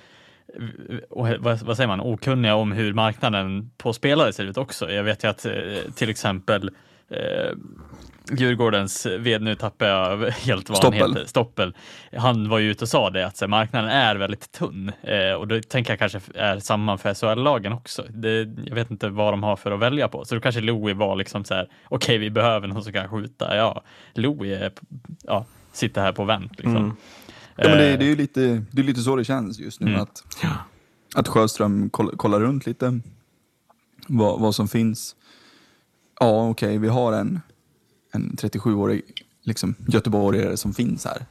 och, 1.10 1.28
vad, 1.40 1.62
vad 1.62 1.78
säger 1.78 1.88
man, 1.88 2.02
okunniga 2.02 2.56
om 2.56 2.72
hur 2.72 2.94
marknaden 2.94 3.72
på 3.78 3.94
spelare 3.94 4.34
ser 4.34 4.44
ut 4.44 4.58
också. 4.58 4.92
Jag 4.92 5.04
vet 5.04 5.24
ju 5.24 5.28
att 5.28 5.46
eh, 5.46 5.54
till 5.96 6.10
exempel 6.10 6.72
eh, 7.10 7.52
Djurgårdens 8.36 9.06
vd, 9.06 9.46
nu 9.46 9.56
tappar 9.56 9.86
jag 9.86 10.32
helt 10.32 10.70
vad 10.70 10.78
Stoppel. 10.78 11.02
han 11.02 11.10
heter, 11.10 11.26
Stoppel. 11.26 11.76
Han 12.18 12.50
var 12.50 12.60
ju 12.60 12.72
ute 12.72 12.84
och 12.84 12.90
sa 12.90 13.10
det 13.10 13.28
att 13.28 13.38
så, 13.38 13.46
här, 13.46 13.50
marknaden 13.50 13.90
är 13.90 14.16
väldigt 14.16 14.52
tunn 14.52 14.92
eh, 15.02 15.34
och 15.34 15.48
det 15.48 15.70
tänker 15.70 15.92
jag 15.92 16.00
kanske 16.00 16.22
är 16.36 16.60
samma 16.60 16.98
för 16.98 17.14
SHL-lagen 17.14 17.74
också. 17.74 18.04
Det, 18.10 18.50
jag 18.66 18.76
vet 18.76 18.92
inte 18.92 19.10
vad 19.10 19.34
de 19.34 19.44
har 19.44 19.56
för 19.56 19.72
att 19.72 19.80
välja 19.80 20.08
på, 20.08 20.26
så 20.26 20.36
då 20.36 20.42
kanske 20.42 20.62
Louis 20.62 20.98
var 20.98 21.16
liksom 21.16 21.44
så 21.44 21.54
här, 21.54 21.68
okej, 21.90 22.18
vi 22.18 22.30
behöver 22.30 22.68
någon 22.68 22.84
som 22.84 22.94
kan 22.94 23.10
skjuta. 23.10 23.56
Ja, 23.56 23.82
Louis 24.14 24.62
är, 24.62 24.72
ja, 25.24 25.46
sitter 25.72 26.02
här 26.02 26.12
på 26.12 26.24
vänt 26.24 26.52
liksom. 26.52 26.76
Mm. 26.76 26.96
Ja, 27.56 27.70
men 27.70 27.78
det, 27.78 27.92
Eh, 27.92 28.00
det 28.00 28.06
är 28.06 28.10
ju 28.10 28.16
lite, 28.16 28.64
det 28.72 28.82
är 28.82 28.86
lite 28.86 29.02
så 29.02 29.16
det 29.16 29.24
känns 29.24 29.60
just 29.60 29.80
nu. 29.80 29.88
Mm. 29.88 30.02
Att, 30.02 30.24
att 31.16 31.28
Sjöström 31.28 31.90
koll, 31.90 32.18
kollar 32.18 32.40
runt 32.40 32.66
lite 32.66 33.00
vad, 34.08 34.40
vad 34.40 34.56
som 34.56 34.68
finns. 34.68 35.16
Ja, 36.20 36.50
okej, 36.50 36.78
vi 36.78 36.88
har 36.88 37.14
en, 37.14 37.42
en 38.14 38.32
37-årig 38.42 39.02
liksom, 39.44 39.76
göteborgare 39.88 40.58
som 40.58 40.74
finns 40.74 41.06
här. 41.06 41.26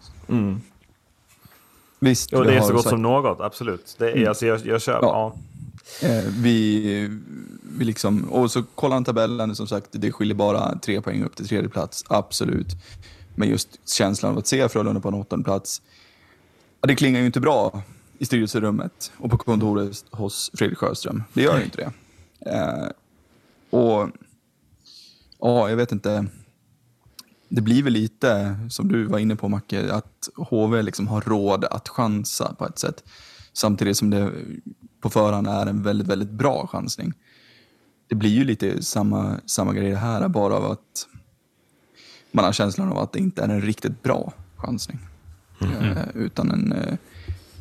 Visst, 2.00 2.32
Och 2.32 2.42
vi 2.42 2.46
det 2.46 2.56
är 2.56 2.60
så 2.60 2.72
gott 2.72 2.82
sagt- 2.82 2.90
som 2.90 3.02
något, 3.02 3.40
absolut. 3.40 3.96
Det 3.98 4.10
är, 4.12 4.28
alltså, 4.28 4.46
jag, 4.46 4.66
jag 4.66 4.82
köper, 4.82 5.06
ja. 5.06 5.36
Ja. 6.02 6.08
Eh, 6.08 6.24
vi, 6.28 7.20
vi 7.78 7.84
liksom, 7.84 8.24
och 8.24 8.50
så 8.50 8.62
kollar 8.62 8.96
han 8.96 9.04
tabellen, 9.04 9.54
som 9.56 9.66
sagt, 9.66 9.86
det 9.92 10.12
skiljer 10.12 10.34
bara 10.34 10.78
tre 10.78 11.00
poäng 11.00 11.24
upp 11.24 11.36
till 11.36 11.48
tredje 11.48 11.68
plats, 11.68 12.04
absolut. 12.08 12.68
Men 13.34 13.48
just 13.48 13.88
känslan 13.88 14.32
av 14.32 14.38
att 14.38 14.46
se 14.46 14.68
Frölunda 14.68 15.00
på 15.00 15.08
en 15.08 15.14
åttonde 15.14 15.44
plats, 15.44 15.82
ja, 16.80 16.86
det 16.86 16.94
klingar 16.94 17.20
ju 17.20 17.26
inte 17.26 17.40
bra 17.40 17.82
i 18.18 18.24
styrelserummet 18.24 19.12
och 19.16 19.30
på 19.30 19.38
kontoret 19.38 20.04
hos 20.10 20.50
Fredrik 20.54 20.78
Sjöström. 20.78 21.22
Det 21.32 21.42
gör 21.42 21.58
ju 21.58 21.64
inte 21.64 21.76
det. 21.76 21.92
Eh, 22.50 22.88
och 23.80 24.08
ja, 25.40 25.68
jag 25.70 25.76
vet 25.76 25.92
inte. 25.92 26.26
Det 27.54 27.60
blir 27.60 27.82
väl 27.82 27.92
lite, 27.92 28.56
som 28.70 28.88
du 28.88 29.04
var 29.04 29.18
inne 29.18 29.36
på 29.36 29.48
Macke, 29.48 29.92
att 29.92 30.28
HV 30.36 30.82
liksom 30.82 31.08
har 31.08 31.20
råd 31.20 31.64
att 31.64 31.88
chansa 31.88 32.54
på 32.54 32.66
ett 32.66 32.78
sätt. 32.78 33.04
Samtidigt 33.52 33.96
som 33.96 34.10
det 34.10 34.32
på 35.00 35.10
förhand 35.10 35.46
är 35.46 35.66
en 35.66 35.82
väldigt, 35.82 36.08
väldigt 36.08 36.30
bra 36.30 36.66
chansning. 36.66 37.12
Det 38.08 38.14
blir 38.14 38.30
ju 38.30 38.44
lite 38.44 38.82
samma, 38.82 39.40
samma 39.46 39.72
grej 39.72 39.94
här, 39.94 40.28
bara 40.28 40.54
av 40.54 40.70
att 40.70 41.06
man 42.30 42.44
har 42.44 42.52
känslan 42.52 42.88
av 42.88 42.98
att 42.98 43.12
det 43.12 43.18
inte 43.18 43.42
är 43.42 43.48
en 43.48 43.60
riktigt 43.60 44.02
bra 44.02 44.32
chansning. 44.56 44.98
Eh, 45.60 46.04
utan 46.14 46.50
en, 46.50 46.72
eh, 46.72 46.94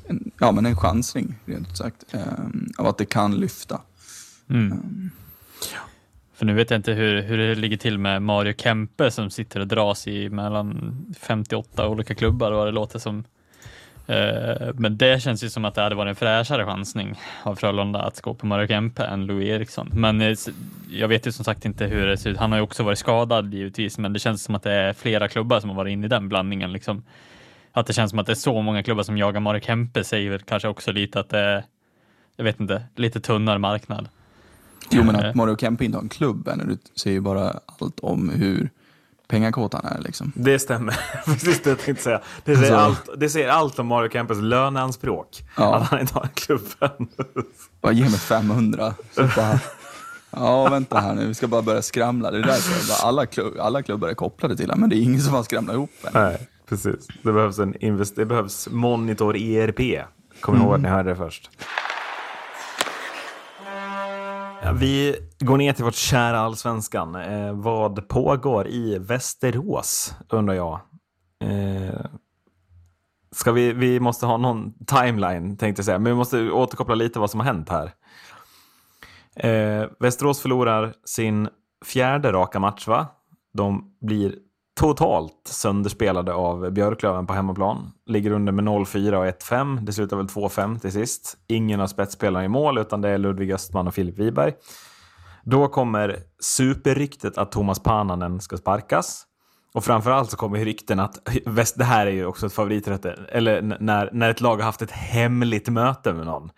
en, 0.08 0.32
ja, 0.40 0.52
men 0.52 0.66
en 0.66 0.78
chansning, 0.78 1.36
rent 1.46 1.70
ut 1.70 1.78
sagt. 1.78 2.14
Eh, 2.14 2.22
av 2.78 2.88
att 2.88 2.98
det 2.98 3.06
kan 3.06 3.36
lyfta. 3.36 3.82
För 6.42 6.46
nu 6.46 6.54
vet 6.54 6.70
jag 6.70 6.78
inte 6.78 6.94
hur, 6.94 7.22
hur 7.22 7.38
det 7.38 7.56
ligger 7.56 7.78
till 7.78 7.98
med 7.98 8.22
Mario 8.22 8.54
Kempe 8.58 9.12
som 9.12 9.30
sitter 9.30 9.60
och 9.60 9.68
dras 9.68 10.08
i 10.08 10.30
mellan 10.30 11.06
58 11.20 11.88
olika 11.88 12.16
klubbar 12.16 12.52
vad 12.52 12.68
det 12.68 12.72
låter 12.72 13.00
som. 13.00 13.24
Eh, 14.08 14.74
men 14.74 14.98
det 14.98 15.22
känns 15.22 15.44
ju 15.44 15.50
som 15.50 15.66
att 15.66 15.76
det 15.76 15.82
hade 15.82 15.96
varit 15.96 16.10
en 16.10 16.16
fräschare 16.16 16.66
chansning 16.66 17.20
av 17.44 17.56
Frölunda 17.56 18.00
att 18.00 18.22
gå 18.22 18.34
på 18.34 18.46
Mario 18.46 18.68
Kempe 18.68 19.04
än 19.04 19.26
Louis 19.26 19.48
Eriksson. 19.48 19.90
Men 19.94 20.22
eh, 20.22 20.36
jag 20.92 21.08
vet 21.08 21.28
ju 21.28 21.32
som 21.32 21.46
sagt 21.46 21.66
inte 21.66 21.86
hur 21.86 22.08
det 22.08 22.18
ser 22.18 22.30
ut. 22.30 22.38
Han 22.38 22.52
har 22.52 22.60
ju 22.60 22.64
också 22.64 22.84
varit 22.84 23.00
skadad 23.00 23.54
givetvis, 23.54 23.98
men 23.98 24.14
det 24.14 24.20
känns 24.20 24.44
som 24.44 24.56
att 24.56 24.64
det 24.64 24.72
är 24.72 24.94
flera 24.94 25.28
klubbar 25.28 25.60
som 25.60 25.70
har 25.70 25.78
varit 25.78 25.92
inne 25.92 26.06
i 26.06 26.10
den 26.10 26.30
blandningen. 26.30 26.74
Liksom. 26.74 27.04
Att 27.72 27.88
det 27.88 27.94
känns 27.94 28.10
som 28.10 28.20
att 28.20 28.26
det 28.26 28.34
är 28.34 28.36
så 28.36 28.62
många 28.62 28.84
klubbar 28.84 29.04
som 29.04 29.18
jagar 29.18 29.40
Mario 29.40 29.62
Kempe 29.62 30.04
säger 30.04 30.30
väl 30.32 30.42
kanske 30.42 30.68
också 30.68 30.92
lite 30.92 31.20
att 31.20 31.30
det 31.30 31.40
är, 31.40 31.64
jag 32.38 32.44
vet 32.44 32.60
inte, 32.60 32.84
lite 32.96 33.22
tunnare 33.22 33.58
marknad. 33.58 34.10
Jo, 34.90 35.04
men 35.04 35.16
Eh. 35.16 35.30
att 35.30 35.36
Mario 35.36 35.58
Kempe 35.58 35.86
inte 35.86 35.98
har 35.98 36.04
en 36.04 36.10
klubb 36.10 36.48
än, 36.48 36.58
du 36.68 36.78
säger 37.02 37.14
ju 37.14 37.22
bara 37.22 37.60
allt 37.80 38.00
om 38.00 38.30
hur 38.30 38.70
pengakåt 39.28 39.74
han 39.74 39.86
är. 39.86 40.02
Liksom. 40.02 40.32
Det 40.36 40.60
stämmer. 40.60 41.00
Precis 41.26 41.62
det 41.64 41.70
jag 41.70 41.80
tänkte 41.80 42.04
säga. 42.04 42.22
Det 42.46 42.56
säger, 42.58 42.74
Alltså- 42.76 43.02
allt, 43.12 43.20
det 43.20 43.30
säger 43.30 43.48
allt 43.50 43.80
om 43.80 43.88
Mario 43.88 44.10
Kempes 44.10 44.38
löneanspråk. 44.38 45.44
Ja. 45.58 45.76
Att 45.76 45.84
han 45.88 46.00
inte 46.00 46.14
har 46.14 46.24
en 46.24 46.30
klubb 46.34 46.62
än. 46.80 47.08
Bara 47.82 47.92
ge 47.94 48.02
mig 48.04 48.20
500. 48.20 48.94
Så 49.16 49.22
bara, 49.36 49.60
ja, 50.32 50.70
vänta 50.70 51.00
här 51.00 51.16
nu, 51.16 51.28
vi 51.28 51.34
ska 51.34 51.48
bara 51.48 51.62
börja 51.62 51.82
skramla. 51.82 52.32
Det 52.32 52.38
är 52.38 52.44
därför 52.44 53.08
alla, 53.08 53.26
klubb, 53.26 53.54
alla 53.60 53.84
klubbar 53.84 54.08
är 54.08 54.14
kopplade 54.14 54.56
till 54.58 54.66
honom, 54.70 54.80
men 54.80 54.90
det 54.90 54.96
är 54.96 55.02
ingen 55.04 55.22
som 55.22 55.34
har 55.34 55.44
skramlat 55.44 55.74
ihop 55.76 55.90
än. 56.04 56.12
Nej, 56.14 56.48
precis. 56.70 57.08
Det 57.24 57.32
behövs, 57.32 57.60
en 57.60 57.76
invest- 57.76 58.14
det 58.16 58.26
behövs 58.26 58.68
Monitor 58.72 59.36
ERP. 59.38 60.06
Kom 60.40 60.58
ihåg 60.58 60.74
att 60.76 60.82
ni 60.82 60.90
hörde 60.90 61.10
det 61.10 61.16
först. 61.16 61.50
Vi 64.70 65.16
går 65.40 65.58
ner 65.58 65.74
till 65.74 65.84
vårt 65.84 65.96
kära 65.96 66.40
allsvenskan. 66.40 67.16
Eh, 67.16 67.54
vad 67.54 68.08
pågår 68.08 68.68
i 68.68 68.98
Västerås, 68.98 70.16
undrar 70.30 70.54
jag. 70.54 70.80
Eh, 71.44 72.06
ska 73.32 73.52
vi, 73.52 73.74
vi 73.74 74.00
måste 74.00 74.26
ha 74.26 74.38
någon 74.38 74.74
timeline, 74.86 75.58
tänkte 75.58 75.80
jag 75.80 75.86
säga. 75.86 76.00
Men 76.00 76.12
vi 76.12 76.18
måste 76.18 76.52
återkoppla 76.52 76.96
lite 76.96 77.20
vad 77.20 77.32
som 77.32 77.40
har 77.40 77.48
hänt 77.48 77.70
här. 77.70 77.92
Eh, 79.36 79.90
Västerås 80.00 80.42
förlorar 80.42 80.94
sin 81.06 81.50
fjärde 81.86 82.32
raka 82.32 82.60
match, 82.60 82.88
va? 82.88 83.08
De 83.54 83.96
blir 84.02 84.36
totalt 84.82 85.48
sönderspelade 85.48 86.34
av 86.34 86.72
Björklöven 86.72 87.28
på 87.28 87.34
hemmaplan. 87.34 87.92
Ligger 88.06 88.32
under 88.32 88.52
med 88.52 88.66
0-4 88.66 89.14
och 89.14 89.26
1-5. 89.26 89.80
Det 89.82 89.94
slutar 89.94 90.18
väl 90.18 90.26
2-5 90.26 90.80
till 90.80 90.92
sist. 90.92 91.38
Ingen 91.48 91.82
av 91.82 91.88
spetsspelarna 91.88 92.46
i 92.46 92.48
mål, 92.48 92.78
utan 92.78 93.02
det 93.02 93.10
är 93.10 93.18
Ludvig 93.18 93.52
Östman 93.52 93.88
och 93.88 93.94
Filip 93.94 94.20
Wiberg. 94.20 94.54
Då 95.44 95.68
kommer 95.68 96.18
superryktet 96.40 97.38
att 97.38 97.52
Thomas 97.52 97.80
Pananen 97.80 98.42
ska 98.42 98.58
sparkas. 98.58 99.24
Och 99.74 99.84
framförallt 99.84 100.32
så 100.32 100.38
kommer 100.38 100.58
ju 100.58 100.66
rykten 100.66 101.00
att, 101.00 101.30
det 101.76 101.84
här 101.84 102.08
är 102.08 102.12
ju 102.12 102.26
också 102.26 102.46
ett 102.46 102.54
favoriträtte, 102.54 103.20
eller 103.30 103.78
när, 103.80 104.10
när 104.14 104.30
ett 104.30 104.42
lag 104.42 104.56
har 104.56 104.64
haft 104.64 104.82
ett 104.82 104.92
hemligt 104.92 105.70
möte 105.70 106.14
med 106.14 106.26
någon. 106.26 106.50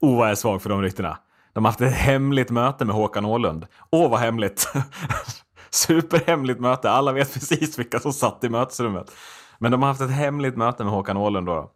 Oh, 0.00 0.16
vad 0.16 0.26
jag 0.26 0.30
är 0.30 0.34
svag 0.34 0.62
för 0.62 0.70
de 0.70 0.82
ryktena. 0.82 1.18
De 1.52 1.64
har 1.64 1.72
haft 1.72 1.80
ett 1.80 1.94
hemligt 1.94 2.50
möte 2.50 2.84
med 2.84 2.94
Håkan 2.94 3.24
Åhlund. 3.24 3.66
Åh, 3.90 4.10
vad 4.10 4.20
hemligt! 4.20 4.72
Superhemligt 5.74 6.60
möte. 6.60 6.90
Alla 6.90 7.12
vet 7.12 7.34
precis 7.34 7.78
vilka 7.78 8.00
som 8.00 8.12
satt 8.12 8.44
i 8.44 8.48
mötesrummet. 8.48 9.12
Men 9.58 9.72
de 9.72 9.82
har 9.82 9.88
haft 9.88 10.00
ett 10.00 10.10
hemligt 10.10 10.56
möte 10.56 10.84
med 10.84 10.92
Håkan 10.92 11.16
Åhlund 11.16 11.46
då. 11.46 11.72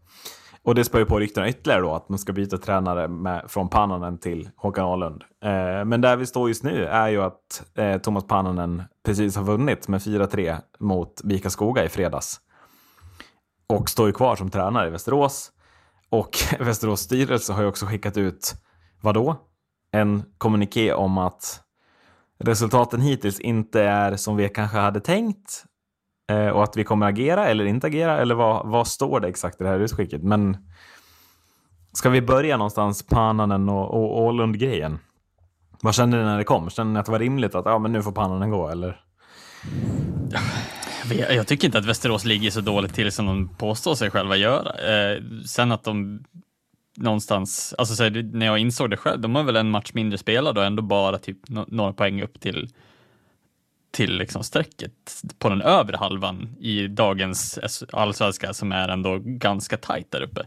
Och 0.62 0.74
det 0.74 0.84
spär 0.84 0.98
ju 0.98 1.04
på 1.04 1.18
ryktena 1.18 1.48
ytterligare 1.48 1.80
då, 1.80 1.94
att 1.94 2.08
man 2.08 2.18
ska 2.18 2.32
byta 2.32 2.58
tränare 2.58 3.08
med, 3.08 3.44
från 3.48 3.68
Pannanen 3.68 4.18
till 4.18 4.50
Håkan 4.56 4.84
Åhlund. 4.84 5.24
Eh, 5.44 5.84
men 5.84 6.00
där 6.00 6.16
vi 6.16 6.26
står 6.26 6.48
just 6.48 6.64
nu 6.64 6.84
är 6.84 7.08
ju 7.08 7.22
att 7.22 7.64
eh, 7.74 7.98
Thomas 7.98 8.26
Pannanen 8.26 8.82
precis 9.04 9.36
har 9.36 9.44
vunnit 9.44 9.88
med 9.88 10.00
4-3 10.00 10.56
mot 10.78 11.20
Vika 11.24 11.50
Skoga 11.50 11.84
i 11.84 11.88
fredags. 11.88 12.40
Och 13.68 13.90
står 13.90 14.06
ju 14.06 14.12
kvar 14.12 14.36
som 14.36 14.50
tränare 14.50 14.86
i 14.86 14.90
Västerås. 14.90 15.52
Och 16.10 16.38
Västerås 16.60 17.00
styrelse 17.00 17.52
har 17.52 17.62
ju 17.62 17.68
också 17.68 17.86
skickat 17.86 18.16
ut, 18.16 18.54
vadå? 19.00 19.36
En 19.92 20.22
kommuniké 20.38 20.92
om 20.92 21.18
att 21.18 21.60
resultaten 22.38 23.00
hittills 23.00 23.40
inte 23.40 23.82
är 23.82 24.16
som 24.16 24.36
vi 24.36 24.48
kanske 24.48 24.78
hade 24.78 25.00
tänkt. 25.00 25.64
Eh, 26.30 26.48
och 26.48 26.64
att 26.64 26.76
vi 26.76 26.84
kommer 26.84 27.06
agera 27.06 27.46
eller 27.46 27.64
inte 27.64 27.86
agera, 27.86 28.18
eller 28.18 28.34
vad, 28.34 28.66
vad 28.66 28.86
står 28.86 29.20
det 29.20 29.28
exakt 29.28 29.60
i 29.60 29.64
det 29.64 29.70
här 29.70 29.80
utskicket? 29.80 30.22
Men 30.22 30.56
ska 31.92 32.10
vi 32.10 32.22
börja 32.22 32.56
någonstans 32.56 33.02
Pananen 33.02 33.36
Pannanen 33.36 33.68
och, 33.68 33.94
och 33.94 34.24
Åhlund-grejen? 34.24 34.98
Vad 35.82 35.94
kände 35.94 36.16
ni 36.16 36.24
när 36.24 36.38
det 36.38 36.44
kom? 36.44 36.70
Kände 36.70 36.92
ni 36.92 36.98
att 36.98 37.06
det 37.06 37.12
var 37.12 37.18
rimligt 37.18 37.54
att 37.54 37.66
ja, 37.66 37.78
men 37.78 37.92
nu 37.92 38.02
får 38.02 38.12
Pannanen 38.12 38.50
gå, 38.50 38.68
eller? 38.68 39.00
Jag, 41.10 41.34
jag 41.34 41.46
tycker 41.46 41.66
inte 41.66 41.78
att 41.78 41.84
Västerås 41.84 42.24
ligger 42.24 42.50
så 42.50 42.60
dåligt 42.60 42.94
till 42.94 43.12
som 43.12 43.26
de 43.26 43.48
påstår 43.48 43.94
sig 43.94 44.10
själva 44.10 44.36
göra. 44.36 44.70
Eh, 44.70 45.22
sen 45.46 45.72
att 45.72 45.84
de 45.84 46.24
någonstans, 46.96 47.74
alltså 47.78 47.94
så 47.94 48.02
här, 48.02 48.30
när 48.32 48.46
jag 48.46 48.58
insåg 48.58 48.90
det 48.90 48.96
själv, 48.96 49.20
de 49.20 49.34
har 49.34 49.42
väl 49.42 49.56
en 49.56 49.70
match 49.70 49.90
mindre 49.94 50.18
spelad 50.18 50.58
och 50.58 50.64
ändå 50.64 50.82
bara 50.82 51.18
typ 51.18 51.48
no 51.48 51.64
några 51.68 51.92
poäng 51.92 52.22
upp 52.22 52.40
till 52.40 52.68
till 53.90 54.18
liksom 54.18 54.42
strecket 54.42 55.22
på 55.38 55.48
den 55.48 55.62
övre 55.62 55.96
halvan 55.96 56.48
i 56.60 56.88
dagens 56.88 57.58
allsvenska 57.92 58.54
som 58.54 58.72
är 58.72 58.88
ändå 58.88 59.18
ganska 59.24 59.76
tajt 59.76 60.10
där 60.10 60.22
uppe. 60.22 60.46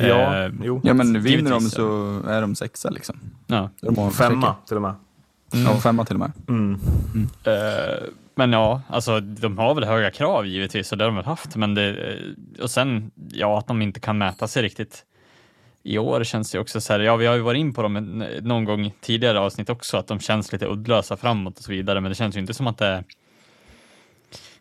Ja, 0.00 0.44
Eh, 0.44 0.52
jo. 0.62 0.80
Ja, 0.84 0.94
men 0.94 1.22
vinner 1.22 1.50
de 1.50 1.60
så 1.60 2.20
är 2.28 2.40
de 2.40 2.54
sexa 2.54 2.90
liksom. 2.90 3.20
Ja. 3.46 3.70
De 3.80 4.10
Femma 4.10 4.54
till 4.66 4.76
och 4.76 4.82
med. 4.82 4.94
Ja, 5.52 5.80
femma 5.80 6.04
till 6.04 6.16
och 6.16 6.20
med. 6.20 6.32
Eh, 7.44 8.08
men 8.34 8.52
ja, 8.52 8.82
alltså 8.88 9.20
de 9.20 9.58
har 9.58 9.74
väl 9.74 9.84
höga 9.84 10.10
krav 10.10 10.46
givetvis 10.46 10.92
och 10.92 10.98
det 10.98 11.04
har 11.04 11.10
de 11.10 11.16
väl 11.16 11.24
haft. 11.24 11.56
Men 11.56 11.74
det, 11.74 11.94
eh, 11.94 12.62
och 12.62 12.70
sen, 12.70 13.10
ja, 13.32 13.58
att 13.58 13.66
de 13.66 13.82
inte 13.82 14.00
kan 14.00 14.18
mäta 14.18 14.48
sig 14.48 14.62
riktigt 14.62 15.04
i 15.86 15.98
år 15.98 16.24
känns 16.24 16.50
det 16.50 16.58
också 16.58 16.80
så 16.80 16.92
här. 16.92 17.00
Ja, 17.00 17.16
vi 17.16 17.26
har 17.26 17.34
ju 17.34 17.40
varit 17.40 17.58
in 17.58 17.74
på 17.74 17.82
dem 17.82 18.24
någon 18.42 18.64
gång 18.64 18.92
tidigare 19.00 19.40
avsnitt 19.40 19.70
också, 19.70 19.96
att 19.96 20.06
de 20.06 20.20
känns 20.20 20.52
lite 20.52 20.66
uddlösa 20.66 21.16
framåt 21.16 21.58
och 21.58 21.64
så 21.64 21.72
vidare. 21.72 22.00
Men 22.00 22.10
det 22.10 22.14
känns 22.14 22.36
ju 22.36 22.40
inte 22.40 22.54
som 22.54 22.66
att 22.66 22.78
det 22.78 23.04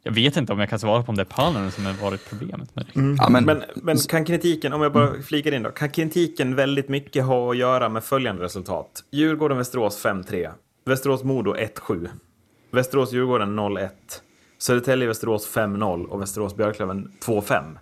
jag 0.08 0.12
vet 0.12 0.38
inte 0.38 0.54
om 0.54 0.60
jag 0.60 0.70
kan 0.70 0.80
svara 0.80 1.04
på 1.04 1.10
om 1.10 1.16
det 1.16 1.24
är 1.24 1.26
Pallen 1.26 1.72
som 1.72 1.86
har 1.86 1.94
varit 1.94 2.30
problemet 2.30 2.76
med 2.76 2.86
det. 2.86 3.16
Ja, 3.18 3.30
men, 3.30 3.46
Men, 3.46 3.64
men 3.76 3.98
kan 3.98 4.26
kritiken, 4.26 4.74
om 4.74 4.82
jag 4.82 4.94
bara 4.94 5.22
flikar 5.22 5.52
in 5.52 5.64
då, 5.64 5.70
kan 5.70 5.90
kritiken 5.90 6.56
väldigt 6.56 6.90
mycket 6.90 7.26
ha 7.26 7.52
att 7.52 7.58
göra 7.58 7.90
med 7.90 8.04
följande 8.04 8.44
resultat? 8.44 9.04
Djurgården-Västerås 9.12 10.06
5-3, 10.06 10.52
Västerås-Modo 10.86 11.56
1-7, 11.56 12.08
Västerås-Djurgården 12.72 13.60
0-1, 13.60 13.90
Södertälje-Västerås 14.58 15.56
5-0 15.56 16.06
och 16.06 16.22
Västerås-Björklöven 16.22 17.12
2-5. 17.26 17.78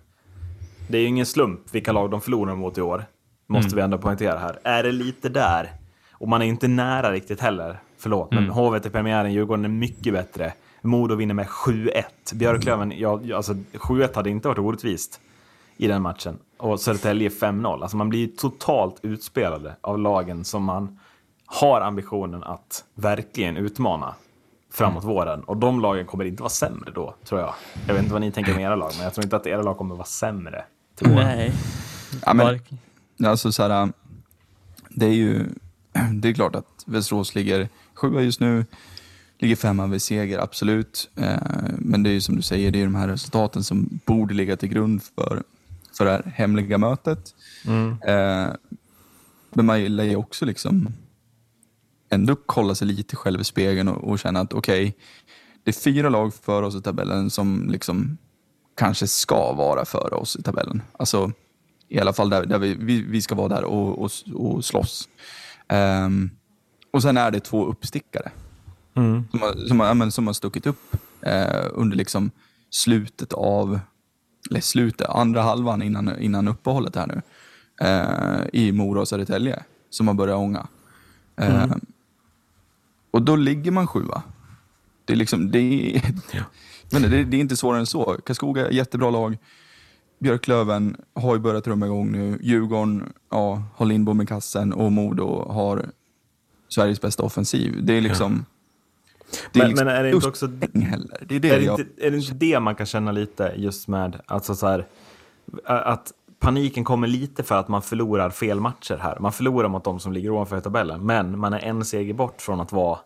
Det 0.88 0.98
är 0.98 1.02
ju 1.02 1.08
ingen 1.08 1.26
slump 1.26 1.60
vilka 1.72 1.92
lag 1.92 2.10
de 2.10 2.20
förlorar 2.20 2.54
mot 2.54 2.78
i 2.78 2.80
år, 2.80 3.04
måste 3.46 3.76
vi 3.76 3.82
ändå 3.82 3.98
poängtera 3.98 4.38
här. 4.38 4.58
Är 4.64 4.82
det 4.82 4.92
lite 4.92 5.28
där? 5.28 5.72
Och 6.12 6.28
man 6.28 6.42
är 6.42 6.46
inte 6.46 6.68
nära 6.68 7.12
riktigt 7.12 7.40
heller. 7.40 7.78
Förlåt, 7.98 8.32
men 8.32 8.48
HV 8.48 8.76
i 8.76 8.90
premiären, 8.90 9.32
Djurgården 9.32 9.64
är 9.64 9.68
mycket 9.68 10.12
bättre. 10.12 10.52
Modo 10.82 11.14
vinner 11.14 11.34
med 11.34 11.46
7-1. 11.46 12.02
Björklöven, 12.34 12.92
ja, 12.96 13.20
ja, 13.22 13.36
alltså 13.36 13.52
7-1 13.72 14.14
hade 14.14 14.30
inte 14.30 14.48
varit 14.48 14.58
orättvist 14.58 15.20
i 15.76 15.86
den 15.86 16.02
matchen. 16.02 16.38
Och 16.58 16.80
Södertälje 16.80 17.28
5-0. 17.28 17.82
Alltså 17.82 17.96
man 17.96 18.08
blir 18.08 18.26
totalt 18.26 18.96
utspelade 19.02 19.76
av 19.80 19.98
lagen 19.98 20.44
som 20.44 20.64
man 20.64 20.98
har 21.46 21.80
ambitionen 21.80 22.42
att 22.42 22.84
verkligen 22.94 23.56
utmana 23.56 24.14
framåt 24.72 25.04
våren. 25.04 25.44
Och 25.44 25.56
de 25.56 25.80
lagen 25.80 26.06
kommer 26.06 26.24
inte 26.24 26.42
vara 26.42 26.50
sämre 26.50 26.90
då, 26.94 27.14
tror 27.24 27.40
jag. 27.40 27.54
Jag 27.86 27.94
vet 27.94 28.02
inte 28.02 28.12
vad 28.12 28.20
ni 28.20 28.32
tänker 28.32 28.54
om 28.54 28.60
era 28.60 28.76
lag, 28.76 28.90
men 28.96 29.04
jag 29.04 29.14
tror 29.14 29.24
inte 29.24 29.36
att 29.36 29.46
era 29.46 29.62
lag 29.62 29.78
kommer 29.78 29.94
vara 29.94 30.06
sämre 30.06 30.64
till 30.94 31.08
våren. 31.08 31.26
Nej. 31.26 31.52
ja, 32.26 32.34
men 32.34 32.60
Alltså 33.24 33.52
så 33.52 33.62
här, 33.62 33.92
det 34.90 35.06
är 35.06 35.12
ju 35.12 35.46
det 36.12 36.28
är 36.28 36.32
klart 36.32 36.54
att 36.54 36.84
Västerås 36.86 37.34
ligger 37.34 37.68
sjua 37.94 38.22
just 38.22 38.40
nu, 38.40 38.64
ligger 39.38 39.56
femma 39.56 39.86
vid 39.86 40.02
seger, 40.02 40.38
absolut. 40.38 41.10
Eh, 41.16 41.38
men 41.78 42.02
det 42.02 42.10
är 42.10 42.14
ju 42.14 42.20
som 42.20 42.36
du 42.36 42.42
säger, 42.42 42.70
det 42.70 42.80
är 42.80 42.84
de 42.84 42.94
här 42.94 43.08
resultaten 43.08 43.64
som 43.64 44.00
borde 44.06 44.34
ligga 44.34 44.56
till 44.56 44.68
grund 44.68 45.02
för, 45.02 45.42
för 45.98 46.04
det 46.04 46.10
här 46.10 46.32
hemliga 46.34 46.78
mötet. 46.78 47.34
Eh, 48.06 48.54
men 49.50 49.66
man 49.66 49.84
lär 49.84 50.04
ju 50.04 50.16
också 50.16 50.44
liksom 50.44 50.88
ändå 52.08 52.36
kolla 52.46 52.74
sig 52.74 52.86
lite 52.86 53.16
själv 53.16 53.40
i 53.40 53.44
spegeln 53.44 53.88
och, 53.88 54.10
och 54.10 54.18
känna 54.18 54.40
att 54.40 54.52
okej, 54.52 54.96
det 55.64 55.70
är 55.70 55.80
fyra 55.80 56.08
lag 56.08 56.34
för 56.34 56.62
oss 56.62 56.76
i 56.76 56.82
tabellen 56.82 57.30
som 57.30 57.68
liksom 57.68 58.18
kanske 58.76 59.06
ska 59.06 59.52
vara 59.52 59.84
före 59.84 60.14
oss 60.14 60.36
i 60.36 60.42
tabellen. 60.42 60.82
Alltså 60.92 61.32
i 61.88 62.00
alla 62.00 62.12
fall 62.12 62.30
där, 62.30 62.46
där 62.46 62.58
vi, 62.58 62.74
vi, 62.74 63.02
vi 63.02 63.22
ska 63.22 63.34
vara 63.34 63.48
där 63.48 63.64
och, 63.64 64.04
och, 64.04 64.10
och 64.34 64.64
slåss. 64.64 65.08
Ehm, 65.68 66.30
och 66.90 67.02
sen 67.02 67.16
är 67.16 67.30
det 67.30 67.40
två 67.40 67.66
uppstickare 67.66 68.30
som, 68.94 69.40
har, 69.40 69.66
som, 69.68 69.80
har, 69.80 69.86
ja, 69.86 69.94
men, 69.94 70.12
som 70.12 70.26
har 70.26 70.34
stuckit 70.34 70.66
upp 70.66 70.96
eh, 71.20 71.66
under 71.72 71.96
liksom 71.96 72.30
slutet 72.70 73.32
av, 73.32 73.80
eller 74.50 74.60
slutet, 74.60 75.08
andra 75.08 75.42
halvan 75.42 75.82
innan, 75.82 76.18
innan 76.20 76.48
uppehållet 76.48 76.96
här 76.96 77.06
nu. 77.06 77.22
Eh, 77.80 78.46
I 78.52 78.72
Mora 78.72 79.00
och 79.00 79.08
Södertälje 79.08 79.62
som 79.90 80.08
har 80.08 80.14
börjat 80.14 80.36
ånga. 80.36 80.66
Ehm, 81.36 81.80
och 83.10 83.22
då 83.22 83.36
ligger 83.36 83.70
man 83.70 83.86
sjua. 83.86 84.22
Det 85.04 85.12
är, 85.12 85.16
liksom, 85.16 85.50
det, 85.50 85.58
är, 85.58 86.02
men 86.92 87.02
det, 87.02 87.24
det 87.24 87.36
är 87.36 87.40
inte 87.40 87.56
svårare 87.56 87.80
än 87.80 87.86
så. 87.86 88.18
Karlskoga, 88.24 88.70
jättebra 88.70 89.10
lag. 89.10 89.38
Björklöven 90.24 90.96
har 91.14 91.34
ju 91.34 91.40
börjat 91.40 91.64
trumma 91.64 91.86
igång 91.86 92.12
nu. 92.12 92.38
Djurgården 92.42 93.12
ja, 93.30 93.62
har 93.76 93.86
Lindbom 93.86 94.20
i 94.20 94.26
kassen 94.26 94.72
och 94.72 94.92
Modo 94.92 95.52
har 95.52 95.86
Sveriges 96.68 97.00
bästa 97.00 97.22
offensiv. 97.22 97.84
Det 97.84 97.92
är 97.92 98.00
liksom... 98.00 98.44
Det 99.52 99.58
Men, 99.58 99.68
liksom 99.68 99.86
men 99.86 99.96
är 99.96 100.02
det 100.02 100.10
inte 100.10 100.28
också 100.28 100.46
heller. 100.74 101.24
Det 101.28 101.36
är 101.36 101.40
det, 101.40 101.50
är, 101.50 101.58
det 101.58 101.64
jag... 101.64 101.80
inte, 101.80 102.06
är 102.06 102.10
det 102.10 102.16
inte 102.16 102.34
det 102.34 102.60
man 102.60 102.74
kan 102.74 102.86
känna 102.86 103.12
lite 103.12 103.52
just 103.56 103.88
med 103.88 104.20
alltså 104.26 104.54
så 104.54 104.66
här, 104.66 104.86
att 105.64 106.12
paniken 106.40 106.84
kommer 106.84 107.06
lite 107.06 107.42
för 107.42 107.54
att 107.54 107.68
man 107.68 107.82
förlorar 107.82 108.30
fel 108.30 108.60
matcher 108.60 108.98
här. 109.02 109.18
Man 109.20 109.32
förlorar 109.32 109.68
mot 109.68 109.84
de 109.84 110.00
som 110.00 110.12
ligger 110.12 110.30
ovanför 110.30 110.60
tabellen, 110.60 111.06
men 111.06 111.38
man 111.38 111.52
är 111.52 111.60
en 111.60 111.84
seger 111.84 112.14
bort 112.14 112.42
från 112.42 112.60
att 112.60 112.72
vara 112.72 112.98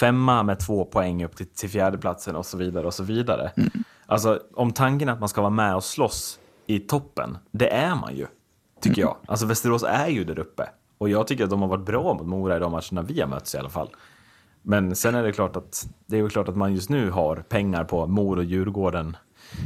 femma 0.00 0.42
med 0.42 0.60
två 0.60 0.84
poäng 0.84 1.24
upp 1.24 1.36
till, 1.36 1.46
till 1.46 1.70
fjärdeplatsen 1.70 2.36
och 2.36 2.46
så 2.46 2.56
vidare 2.56 2.86
och 2.86 2.94
så 2.94 3.02
vidare. 3.02 3.52
Alltså 4.06 4.40
om 4.54 4.72
tanken 4.72 5.08
är 5.08 5.12
att 5.12 5.20
man 5.20 5.28
ska 5.28 5.40
vara 5.40 5.50
med 5.50 5.76
och 5.76 5.84
slåss 5.84 6.39
i 6.74 6.80
toppen, 6.80 7.38
det 7.50 7.68
är 7.74 7.94
man 7.94 8.16
ju, 8.16 8.26
tycker 8.80 9.02
jag. 9.02 9.16
Alltså 9.26 9.46
Västerås 9.46 9.82
är 9.82 10.08
ju 10.08 10.24
där 10.24 10.38
uppe. 10.38 10.68
Och 10.98 11.08
jag 11.08 11.26
tycker 11.26 11.44
att 11.44 11.50
de 11.50 11.60
har 11.60 11.68
varit 11.68 11.86
bra 11.86 12.14
mot 12.14 12.26
Mora 12.26 12.56
i 12.56 12.60
de 12.60 12.72
matcherna 12.72 13.02
vi 13.02 13.20
har 13.20 13.28
mötts 13.28 13.54
i 13.54 13.58
alla 13.58 13.68
fall. 13.68 13.88
Men 14.62 14.96
sen 14.96 15.14
är 15.14 15.22
det 15.22 15.32
klart 15.32 15.56
att 15.56 15.88
det 16.06 16.18
är 16.18 16.28
klart 16.28 16.48
att 16.48 16.56
man 16.56 16.74
just 16.74 16.88
nu 16.88 17.10
har 17.10 17.36
pengar 17.36 17.84
på 17.84 18.06
Mor 18.06 18.36
och 18.36 18.44
Djurgården, 18.44 19.16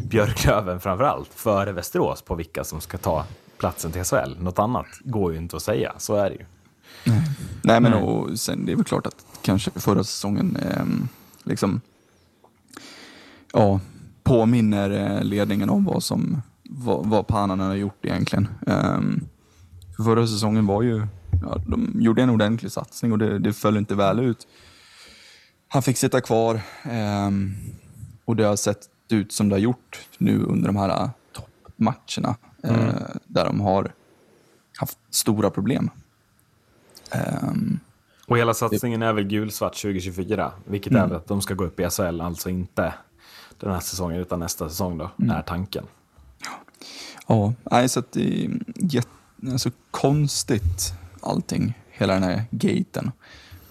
Björklöven 0.09 0.81
framför 0.81 1.05
allt, 1.05 1.29
före 1.35 1.73
Västerås 1.73 2.23
på 2.23 2.35
vilka 2.35 2.65
som 2.65 2.81
ska 2.81 2.99
ta 2.99 3.25
platsen 3.59 3.93
till 3.93 4.05
SHL. 4.05 4.37
Något 4.39 4.59
annat 4.59 4.87
går 5.05 5.33
ju 5.33 5.39
inte 5.39 5.57
att 5.57 5.63
säga, 5.63 5.93
så 5.99 6.15
är 6.15 6.31
det 6.31 6.37
ju. 6.37 6.45
Nej, 7.63 7.81
men 7.81 7.95
och 7.95 8.39
sen 8.39 8.67
det 8.67 8.73
är 8.73 8.77
väl 8.77 8.85
klart 8.85 9.07
att 9.07 9.25
kanske 9.43 9.71
förra 9.71 10.05
säsongen 10.05 10.57
ehm, 10.57 11.09
liksom 11.43 11.81
ja, 13.53 13.81
påminner 14.23 14.91
eh, 14.91 15.25
ledningen 15.25 15.71
om 15.71 15.85
vad 15.85 16.03
som 16.03 16.43
vad, 16.71 17.07
vad 17.07 17.27
Pananen 17.27 17.67
har 17.67 17.75
gjort 17.75 18.05
egentligen. 18.05 18.49
Um, 18.67 19.29
förra 19.97 20.27
säsongen 20.27 20.67
var 20.67 20.83
ju, 20.83 21.07
ja, 21.43 21.63
de 21.67 21.93
gjorde 21.95 22.23
en 22.23 22.31
ordentlig 22.31 22.73
satsning 22.73 23.13
och 23.13 23.19
det, 23.19 23.39
det 23.39 23.53
föll 23.53 23.77
inte 23.77 23.95
väl 23.95 24.19
ut. 24.21 24.47
Han 25.69 25.83
fick 25.83 25.97
sitta 25.97 26.21
kvar 26.21 26.61
ehm, 26.83 27.55
och 28.25 28.37
det 28.37 28.45
har 28.45 28.57
sett 28.57 28.89
ut 29.09 29.33
som 29.33 29.49
det 29.49 29.55
har 29.55 29.61
gjort 29.61 30.09
nu 30.19 30.43
under 30.43 30.67
de 30.67 30.77
här 30.77 30.89
eh, 30.89 31.11
toppmatcherna 31.33 32.37
eh, 32.63 33.07
där 33.27 33.45
de 33.45 33.61
har 33.61 33.93
haft 34.79 34.99
stora 35.11 35.51
problem. 35.51 35.91
Ehm, 37.11 37.79
Och 38.27 38.39
hela 38.39 38.55
satsningen 38.55 39.03
är 39.03 39.13
väl 39.13 39.25
gulsvart 39.25 39.83
2024, 39.83 40.53
vilket 40.65 40.93
är 40.93 41.07
väl 41.07 41.17
att 41.17 41.27
de 41.27 41.43
ska 41.43 41.55
gå 41.55 41.65
upp 41.65 41.81
i 41.81 41.91
SHL, 41.91 42.21
alltså 42.21 42.51
inte 42.51 42.95
den 43.61 43.73
här 43.73 43.81
säsongen 43.81 44.21
utan 44.21 44.41
nästa 44.41 44.69
säsong 44.69 44.99
då, 44.99 45.11
är 45.33 45.43
tanken. 45.43 45.85
Ja, 47.27 47.53
nej, 47.71 47.89
så 47.89 48.01
att 48.01 48.13
det 48.13 48.45
är 48.45 48.51
jätte, 48.77 49.09
alltså, 49.53 49.71
konstigt 49.91 50.95
allting, 51.21 51.75
hela 51.91 52.15
den 52.15 52.23
här 52.23 52.43
gaten, 52.51 53.11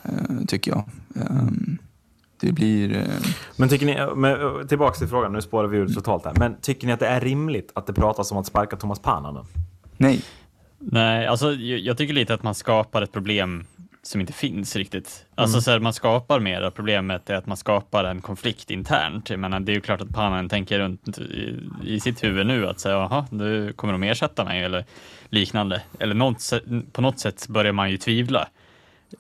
eh, 0.04 0.46
tycker 0.48 0.72
jag. 0.72 0.84
Ehm, 1.16 1.78
det 2.40 2.52
blir... 2.52 2.98
Eh, 2.98 3.04
Men 3.56 3.70
tycker 3.70 3.86
ni, 3.86 4.16
men, 4.16 4.68
tillbaka 4.68 4.98
till 4.98 5.08
frågan, 5.08 5.34
nu 5.34 5.42
spårar 5.42 5.68
vi 5.68 5.78
ur 5.78 5.88
totalt 5.88 6.26
här, 6.26 6.34
men 6.38 6.56
tycker 6.62 6.88
ni 6.88 6.94
att 6.94 7.00
det 7.00 7.08
är 7.08 7.22
rimligt 7.22 7.72
att 7.76 7.88
det 7.88 7.94
pratas 7.94 8.32
om 8.32 8.38
att 8.38 8.46
sparka 8.46 8.76
Thomas 8.76 9.00
Pananen? 9.00 9.46
nej, 9.98 10.22
Nej, 10.86 11.28
alltså 11.28 11.52
jag 11.54 11.98
tycker 11.98 12.14
lite 12.14 12.34
att 12.34 12.44
man 12.44 12.56
skapar 12.56 13.02
ett 13.02 13.12
problem 13.12 13.66
som 14.04 14.22
inte 14.22 14.34
finns 14.34 14.76
riktigt. 14.76 15.26
Alltså 15.36 15.62
så 15.62 15.72
här, 15.72 15.80
man 15.80 15.94
skapar 15.94 16.40
mera 16.40 16.72
problemet 16.72 17.30
är 17.30 17.36
att 17.36 17.46
man 17.46 17.58
skapar 17.58 18.04
en 18.04 18.22
konflikt 18.22 18.72
internt. 18.72 19.30
Jag 19.30 19.40
menar, 19.40 19.60
det 19.60 19.72
är 19.72 19.74
ju 19.74 19.82
klart 19.82 20.02
att 20.02 20.10
Panen 20.10 20.50
tänker 20.50 20.80
runt 20.80 21.18
i, 21.18 21.60
i 21.84 22.00
sitt 22.00 22.24
huvud 22.24 22.48
nu 22.48 22.68
att 22.68 22.80
säga, 22.80 22.96
jaha, 22.96 23.26
nu 23.32 23.74
kommer 23.74 23.94
de 23.94 24.04
ersätta 24.04 24.46
mig 24.46 24.64
eller 24.64 24.86
liknande. 25.30 25.82
Eller 26.00 26.16
något, 26.16 26.54
på 26.92 27.02
något 27.02 27.20
sätt 27.20 27.48
börjar 27.48 27.72
man 27.72 27.92
ju 27.92 27.98
tvivla 27.98 28.48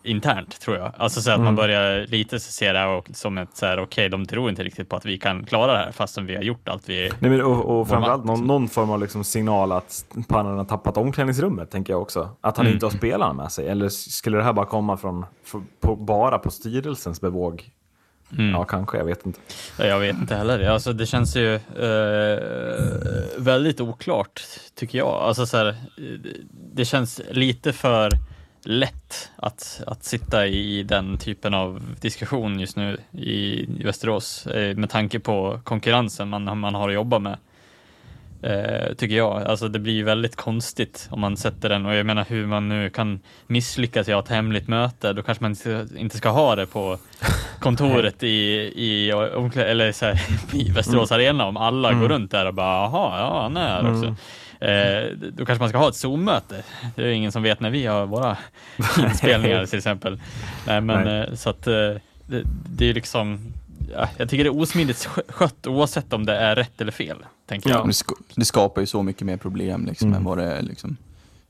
internt 0.03 0.59
tror 0.61 0.77
jag. 0.77 0.91
Alltså 0.97 1.21
så 1.21 1.31
att 1.31 1.39
man 1.41 1.55
börjar 1.55 2.07
lite 2.07 2.39
se 2.39 2.71
det 2.73 2.79
här 2.79 2.87
och- 2.87 3.07
som 3.13 3.37
ett 3.37 3.49
så 3.53 3.65
här, 3.65 3.79
okej, 3.79 4.09
de 4.09 4.25
tror 4.25 4.49
inte 4.49 4.63
riktigt 4.63 4.89
på 4.89 4.95
att 4.95 5.05
vi 5.05 5.17
kan 5.17 5.45
klara 5.45 5.71
det 5.71 5.77
här 5.77 5.91
fastän 5.91 6.25
vi 6.25 6.35
har 6.35 6.43
gjort 6.43 6.67
allt 6.69 6.89
vi 6.89 7.11
Nej, 7.19 7.31
men, 7.31 7.41
och, 7.41 7.79
och 7.79 7.87
framförallt 7.87 8.25
någon, 8.25 8.47
någon 8.47 8.67
form 8.69 8.89
av 8.91 8.99
liksom 9.01 9.23
signal 9.23 9.71
att 9.71 10.05
Pananen 10.27 10.57
har 10.57 10.65
tappat 10.65 10.97
omklädningsrummet, 10.97 11.71
tänker 11.71 11.93
jag 11.93 12.01
också. 12.01 12.29
Att 12.41 12.57
han 12.57 12.67
inte 12.67 12.85
har 12.85 12.91
spelarna 12.91 13.33
med 13.33 13.51
sig. 13.51 13.67
Eller 13.67 13.89
skulle 13.89 14.37
det 14.37 14.43
här 14.43 14.53
bara 14.53 14.65
komma 14.65 14.97
från, 14.97 15.25
från- 15.45 15.67
på, 15.81 15.95
bara 15.95 16.39
på 16.39 16.51
styrelsens 16.51 17.21
bevåg? 17.21 17.69
Ja, 18.53 18.63
kanske, 18.63 18.97
jag 18.97 19.05
vet 19.05 19.25
inte. 19.25 19.39
Ja, 19.79 19.85
Jag 19.85 19.99
vet 19.99 20.15
inte 20.15 20.35
heller. 20.35 20.69
Alltså, 20.69 20.93
det 20.93 21.05
känns 21.05 21.35
ju 21.35 21.55
eh, 21.55 22.39
väldigt 23.37 23.81
oklart, 23.81 24.41
tycker 24.75 24.97
jag. 24.97 25.07
Alltså, 25.13 25.45
så 25.45 25.57
här, 25.57 25.67
eh, 25.67 25.73
det 26.73 26.85
känns 26.85 27.21
lite 27.31 27.73
för 27.73 28.09
lätt 28.65 29.31
att, 29.35 29.81
att 29.87 30.03
sitta 30.03 30.47
i 30.47 30.83
den 30.83 31.17
typen 31.17 31.53
av 31.53 31.81
diskussion 32.01 32.59
just 32.59 32.77
nu 32.77 32.97
i, 33.11 33.65
Västerås 33.83 34.47
eh, 34.47 34.75
med 34.75 34.89
tanke 34.89 35.19
på 35.19 35.59
konkurrensen 35.63 36.29
man, 36.29 36.59
man 36.59 36.75
har 36.75 36.89
att 36.89 36.95
jobba 36.95 37.19
med. 37.19 37.37
Eh, 38.43 38.93
tycker 38.93 39.15
jag. 39.15 39.43
Alltså 39.43 39.67
det 39.67 39.79
blir 39.79 39.93
ju 39.93 40.03
väldigt 40.03 40.35
konstigt 40.35 41.07
om 41.11 41.21
man 41.21 41.37
sätter 41.37 41.69
den 41.69 41.85
och 41.85 41.95
jag 41.95 42.05
menar 42.05 42.25
hur 42.29 42.45
man 42.45 42.69
nu 42.69 42.89
kan 42.89 43.19
misslyckas 43.47 44.07
i 44.07 44.11
att 44.11 44.15
ha 44.15 44.23
ett 44.23 44.29
hemligt 44.29 44.67
möte. 44.67 45.13
Då 45.13 45.21
kanske 45.21 45.43
man 45.43 45.55
inte, 45.97 46.17
ska 46.17 46.29
ha 46.29 46.55
det 46.55 46.65
på 46.65 46.97
kontoret 47.59 48.23
i, 48.23 48.27
i, 48.75 49.09
eller 49.55 49.91
så 49.91 50.05
här, 50.05 50.21
i 50.53 50.71
Västerås 50.71 51.11
Arena 51.11 51.45
om 51.45 51.57
alla 51.57 51.93
går 51.93 52.09
runt 52.09 52.31
där 52.31 52.45
och 52.45 52.53
bara 52.53 52.75
jaha, 52.75 53.19
ja 53.19 53.41
han 53.41 53.57
är 53.57 53.67
här 53.67 53.91
också. 53.91 54.15
Eh, 54.69 55.11
då 55.33 55.45
kanske 55.45 55.61
man 55.61 55.69
ska 55.69 55.77
ha 55.77 55.89
ett 55.89 55.95
Zoom-möte. 55.95 56.63
Det 56.95 57.01
är 57.03 57.07
ingen 57.09 57.31
som 57.31 57.43
vet 57.43 57.59
när 57.59 57.69
vi 57.69 57.85
har 57.85 58.05
våra 58.05 58.37
inspelningar 58.99 59.65
till 59.65 59.77
exempel. 59.77 60.21
Nej, 60.67 60.81
men 60.81 61.03
Nej. 61.03 61.19
eh, 61.29 61.35
så 61.35 61.49
att 61.49 61.67
eh, 61.67 61.73
det, 62.27 62.43
det 62.69 62.89
är 62.89 62.93
liksom 62.93 63.39
ja, 63.93 64.09
jag 64.17 64.29
tycker 64.29 64.43
det 64.43 64.47
är 64.49 64.59
osmidigt 64.61 65.07
skö- 65.07 65.31
skött 65.31 65.67
oavsett 65.67 66.13
om 66.13 66.25
det 66.25 66.35
är 66.37 66.55
rätt 66.55 66.81
eller 66.81 66.91
fel. 66.91 67.17
Tänker 67.47 67.69
det, 67.69 67.75
jag. 67.75 67.87
sk- 67.87 68.23
det 68.35 68.45
skapar 68.45 68.81
ju 68.81 68.87
så 68.87 69.03
mycket 69.03 69.21
mer 69.25 69.37
problem 69.37 69.85
liksom, 69.85 70.13
än, 70.13 70.23
vad 70.23 70.37
det, 70.37 70.43
är, 70.43 70.61
liksom, 70.61 70.97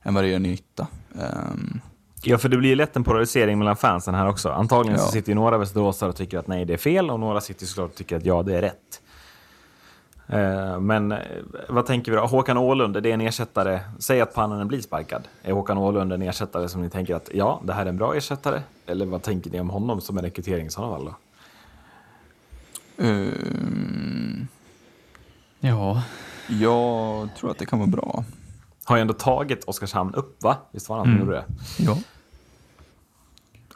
än 0.04 0.14
vad 0.14 0.24
det 0.24 0.28
gör 0.28 0.40
nytta. 0.40 0.88
Ehm, 1.22 1.80
Ja, 2.26 2.38
för 2.38 2.50
det 2.50 2.58
blir 2.58 2.70
ju 2.70 2.76
lätt 2.76 2.96
en 2.96 3.04
polarisering 3.04 3.58
mellan 3.60 3.76
fansen 3.76 4.16
här 4.16 4.28
också. 4.28 4.50
Antagligen 4.50 5.00
så 5.00 5.06
Ja. 5.06 5.12
sitter 5.12 5.30
ju 5.30 5.36
några 5.36 5.58
västeråsare 5.58 6.10
och 6.10 6.16
tycker 6.16 6.38
att 6.38 6.48
nej, 6.48 6.66
det 6.66 6.74
är 6.74 6.78
fel 6.78 7.10
och 7.10 7.20
några 7.20 7.42
sitter 7.42 7.66
såklart 7.66 7.90
och 7.90 7.96
tycker 7.96 8.18
att 8.18 8.26
ja, 8.26 8.44
det 8.44 8.58
är 8.58 8.62
rätt. 8.62 9.02
Eh, 10.34 10.80
Men 10.80 11.12
eh, 11.12 11.18
vad 11.70 11.86
tänker 11.86 12.12
vi 12.12 12.18
då? 12.18 12.26
Håkan 12.26 12.58
Åhlund, 12.58 12.98
är 12.98 13.02
det 13.02 13.12
en 13.12 13.22
ersättare? 13.22 13.80
Säg 14.00 14.22
att 14.22 14.34
Pannanen 14.34 14.68
blir 14.68 14.82
sparkad. 14.82 15.24
Är 15.44 15.52
Håkan 15.54 15.78
Åhlund 15.78 16.14
en 16.14 16.22
ersättare 16.22 16.70
som 16.70 16.82
ni 16.82 16.90
tänker 16.90 17.16
att 17.16 17.30
ja, 17.34 17.62
det 17.64 17.74
här 17.74 17.86
är 17.86 17.90
en 17.90 17.98
bra 17.98 18.16
ersättare? 18.16 18.62
Eller 18.86 19.06
vad 19.06 19.22
tänker 19.22 19.50
ni 19.52 19.60
om 19.60 19.70
honom 19.70 20.02
som 20.02 20.18
en 20.18 20.24
rekrytering 20.24 20.66
i 20.68 20.70
sådana 20.70 20.96
fall 20.96 21.06
då? 21.06 21.14
ehm, 23.04 24.48
Ja, 25.60 26.04
jag 26.50 27.30
tror 27.40 27.52
att 27.52 27.58
det 27.58 27.66
kan 27.66 27.80
vara 27.80 27.90
bra. 27.90 28.24
Har 28.86 28.96
ju 28.96 29.02
ändå 29.02 29.14
tagit 29.14 29.64
Oskarshamn 29.64 30.14
upp, 30.14 30.44
va? 30.44 30.58
Visst 30.72 30.90
var 30.90 30.98
han 30.98 31.06
som 31.06 31.20
gjorde 31.20 31.32
det? 31.32 31.46
Ja. 31.80 31.98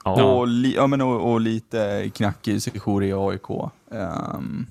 Ja, 0.03 0.23
Och, 0.23 0.47
li, 0.47 0.75
ja, 0.75 0.87
men 0.87 1.01
och, 1.01 1.31
och 1.31 1.41
lite 1.41 2.09
knackig 2.15 2.61
sejour 2.61 3.03
i 3.03 3.13
AIK. 3.13 3.49
Um, 3.89 4.67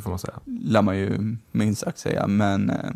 det 0.00 0.02
får 0.02 0.10
man 0.10 0.18
säga. 0.18 0.34
lär 0.44 0.82
man 0.82 0.96
ju 0.98 1.36
minst 1.52 1.80
sagt 1.80 1.98
säga, 1.98 2.26
men 2.26 2.70
eh, 2.70 2.90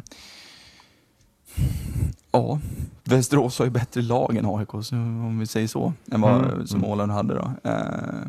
ja, 2.32 2.58
Västerås 3.04 3.58
har 3.58 3.66
ju 3.66 3.70
bättre 3.70 4.02
lag 4.02 4.36
än 4.36 4.46
AIK, 4.46 4.74
om 4.92 5.38
vi 5.38 5.46
säger 5.46 5.68
så, 5.68 5.92
än 6.12 6.20
vad 6.20 6.44
Mm, 6.52 6.66
som 6.66 6.84
Åland 6.84 7.12
hade 7.12 7.34
då. 7.34 7.52
Eh, 7.70 8.26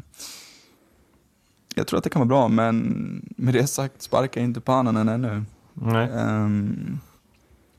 jag 1.76 1.88
tror 1.88 1.98
att 1.98 2.04
det 2.04 2.10
kan 2.10 2.20
vara 2.20 2.28
bra, 2.28 2.48
men 2.48 2.76
med 3.38 3.54
det 3.54 3.68
sagt, 3.68 4.02
sparka 4.02 4.40
inte 4.40 4.62
Pannanen 4.62 5.10
ännu. 5.10 5.44
Nej. 5.74 6.10
Ehm, 6.16 7.00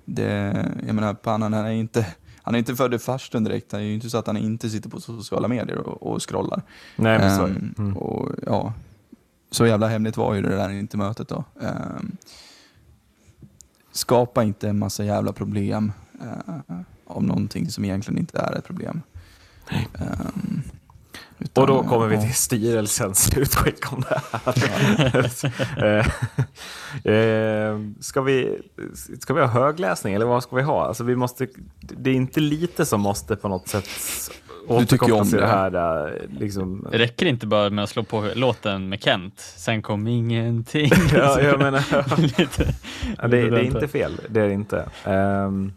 det, 0.04 0.66
jag 0.86 0.94
menar, 0.94 1.14
Pannanen 1.14 1.64
är 1.66 1.70
inte, 1.70 2.06
han 2.42 2.54
är 2.54 2.58
inte 2.58 2.76
född 2.76 2.94
i 2.94 2.98
farstun 2.98 3.44
direkt. 3.44 3.70
Det 3.70 3.76
är 3.76 3.80
ju 3.80 3.94
inte 3.94 4.10
så 4.10 4.18
att 4.18 4.26
han 4.26 4.36
inte 4.36 4.70
sitter 4.70 4.90
på 4.90 5.00
sociala 5.00 5.48
medier 5.48 5.78
och, 5.78 6.02
och 6.12 6.28
scrollar. 6.28 6.62
Nej, 6.96 7.18
men. 7.18 7.40
Ehm, 7.40 7.74
Mm. 7.78 7.96
och, 7.96 8.28
ja, 8.46 8.72
så 9.50 9.66
jävla 9.66 9.88
hemligt 9.88 10.16
var 10.16 10.34
ju 10.34 10.42
det 10.42 10.56
där 10.56 10.70
inte 10.70 10.96
mötet 10.96 11.28
då. 11.28 11.44
Ehm, 11.60 12.16
skapa 13.92 14.42
inte 14.42 14.68
en 14.68 14.78
massa 14.78 15.04
jävla 15.04 15.32
problem 15.32 15.92
uh, 16.22 16.80
av 17.06 17.22
någonting 17.22 17.70
som 17.70 17.84
egentligen 17.84 18.18
inte 18.18 18.38
är 18.38 18.58
ett 18.58 18.64
problem. 18.64 19.02
Ehm, 19.70 20.62
utan, 21.38 21.62
Och 21.62 21.68
då 21.68 21.82
kommer 21.88 22.06
vi 22.06 22.20
till 22.20 22.34
styrelsens 22.34 23.30
utskick 23.36 23.92
om 23.92 24.04
det 24.08 24.20
här. 24.32 25.30
Eh, 25.76 26.06
eh, 27.12 27.80
ska, 28.00 28.22
vi, 28.22 28.62
ska 29.20 29.34
vi 29.34 29.40
ha 29.40 29.48
högläsning 29.48 30.14
eller 30.14 30.26
vad 30.26 30.42
ska 30.42 30.56
vi 30.56 30.62
ha? 30.62 30.86
Alltså 30.86 31.04
vi 31.04 31.16
måste, 31.16 31.48
det 31.80 32.10
är 32.10 32.14
inte 32.14 32.40
lite 32.40 32.86
som 32.86 33.00
måste 33.00 33.36
på 33.36 33.48
något 33.48 33.68
sätt 33.68 33.88
tycker 34.86 35.06
ju 35.06 35.12
om 35.12 35.30
det 35.30 35.40
det. 35.40 35.46
här. 35.46 36.06
eh, 36.06 36.12
Liksom. 36.40 36.88
det 36.92 36.98
räcker 36.98 37.26
inte 37.26 37.46
bara 37.46 37.70
med 37.70 37.84
att 37.84 37.90
slå 37.90 38.02
på 38.02 38.28
låten 38.34 38.88
med 38.88 39.00
Kent. 39.02 39.32
Sen 39.56 39.82
kom 39.82 40.06
ingenting. 40.06 40.90
Ja, 41.14 41.40
jag 41.40 41.58
menar, 41.58 42.20
Lite- 42.38 42.74
Ja, 43.22 43.28
det, 43.28 43.50
det 43.50 43.60
är 43.60 43.62
inte 43.64 43.88
fel, 43.88 44.12
det 44.28 44.40
är 44.40 44.46
det 44.48 44.54
inte. 44.54 44.84
Ehm, 45.04 45.72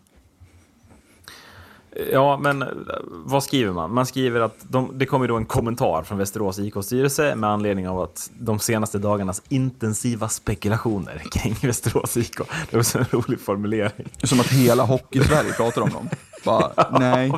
ja, 2.12 2.38
men 2.38 2.62
eh, 2.62 2.68
vad 3.08 3.44
skriver 3.44 3.74
man? 3.74 3.94
Man 3.94 4.06
skriver 4.06 4.42
att 4.42 4.56
de, 4.62 4.92
det 5.00 5.06
kommer 5.06 5.28
då 5.28 5.38
en 5.38 5.46
kommentar 5.46 6.04
från 6.04 6.18
Västerås 6.18 6.60
IK-styrelse 6.60 7.36
med 7.36 7.50
anledning 7.50 7.90
av 7.90 8.02
att 8.02 8.30
de 8.40 8.60
senaste 8.60 8.98
dagarnas 8.98 9.42
intensiva 9.50 10.30
spekulationer 10.30 11.22
kring 11.32 11.56
Västerås 11.62 12.18
IK. 12.18 12.38
Det 12.70 12.76
är 12.76 12.80
också 12.80 12.98
en 13.00 13.06
rolig 13.12 13.40
formulering. 13.40 14.08
Som 14.24 14.40
att 14.40 14.52
hela 14.52 14.84
hockey-Sverige 14.84 15.54
pratar 15.54 15.82
om 15.82 15.90
dem. 15.90 16.10
Bara, 16.46 16.72
nej, 17.00 17.32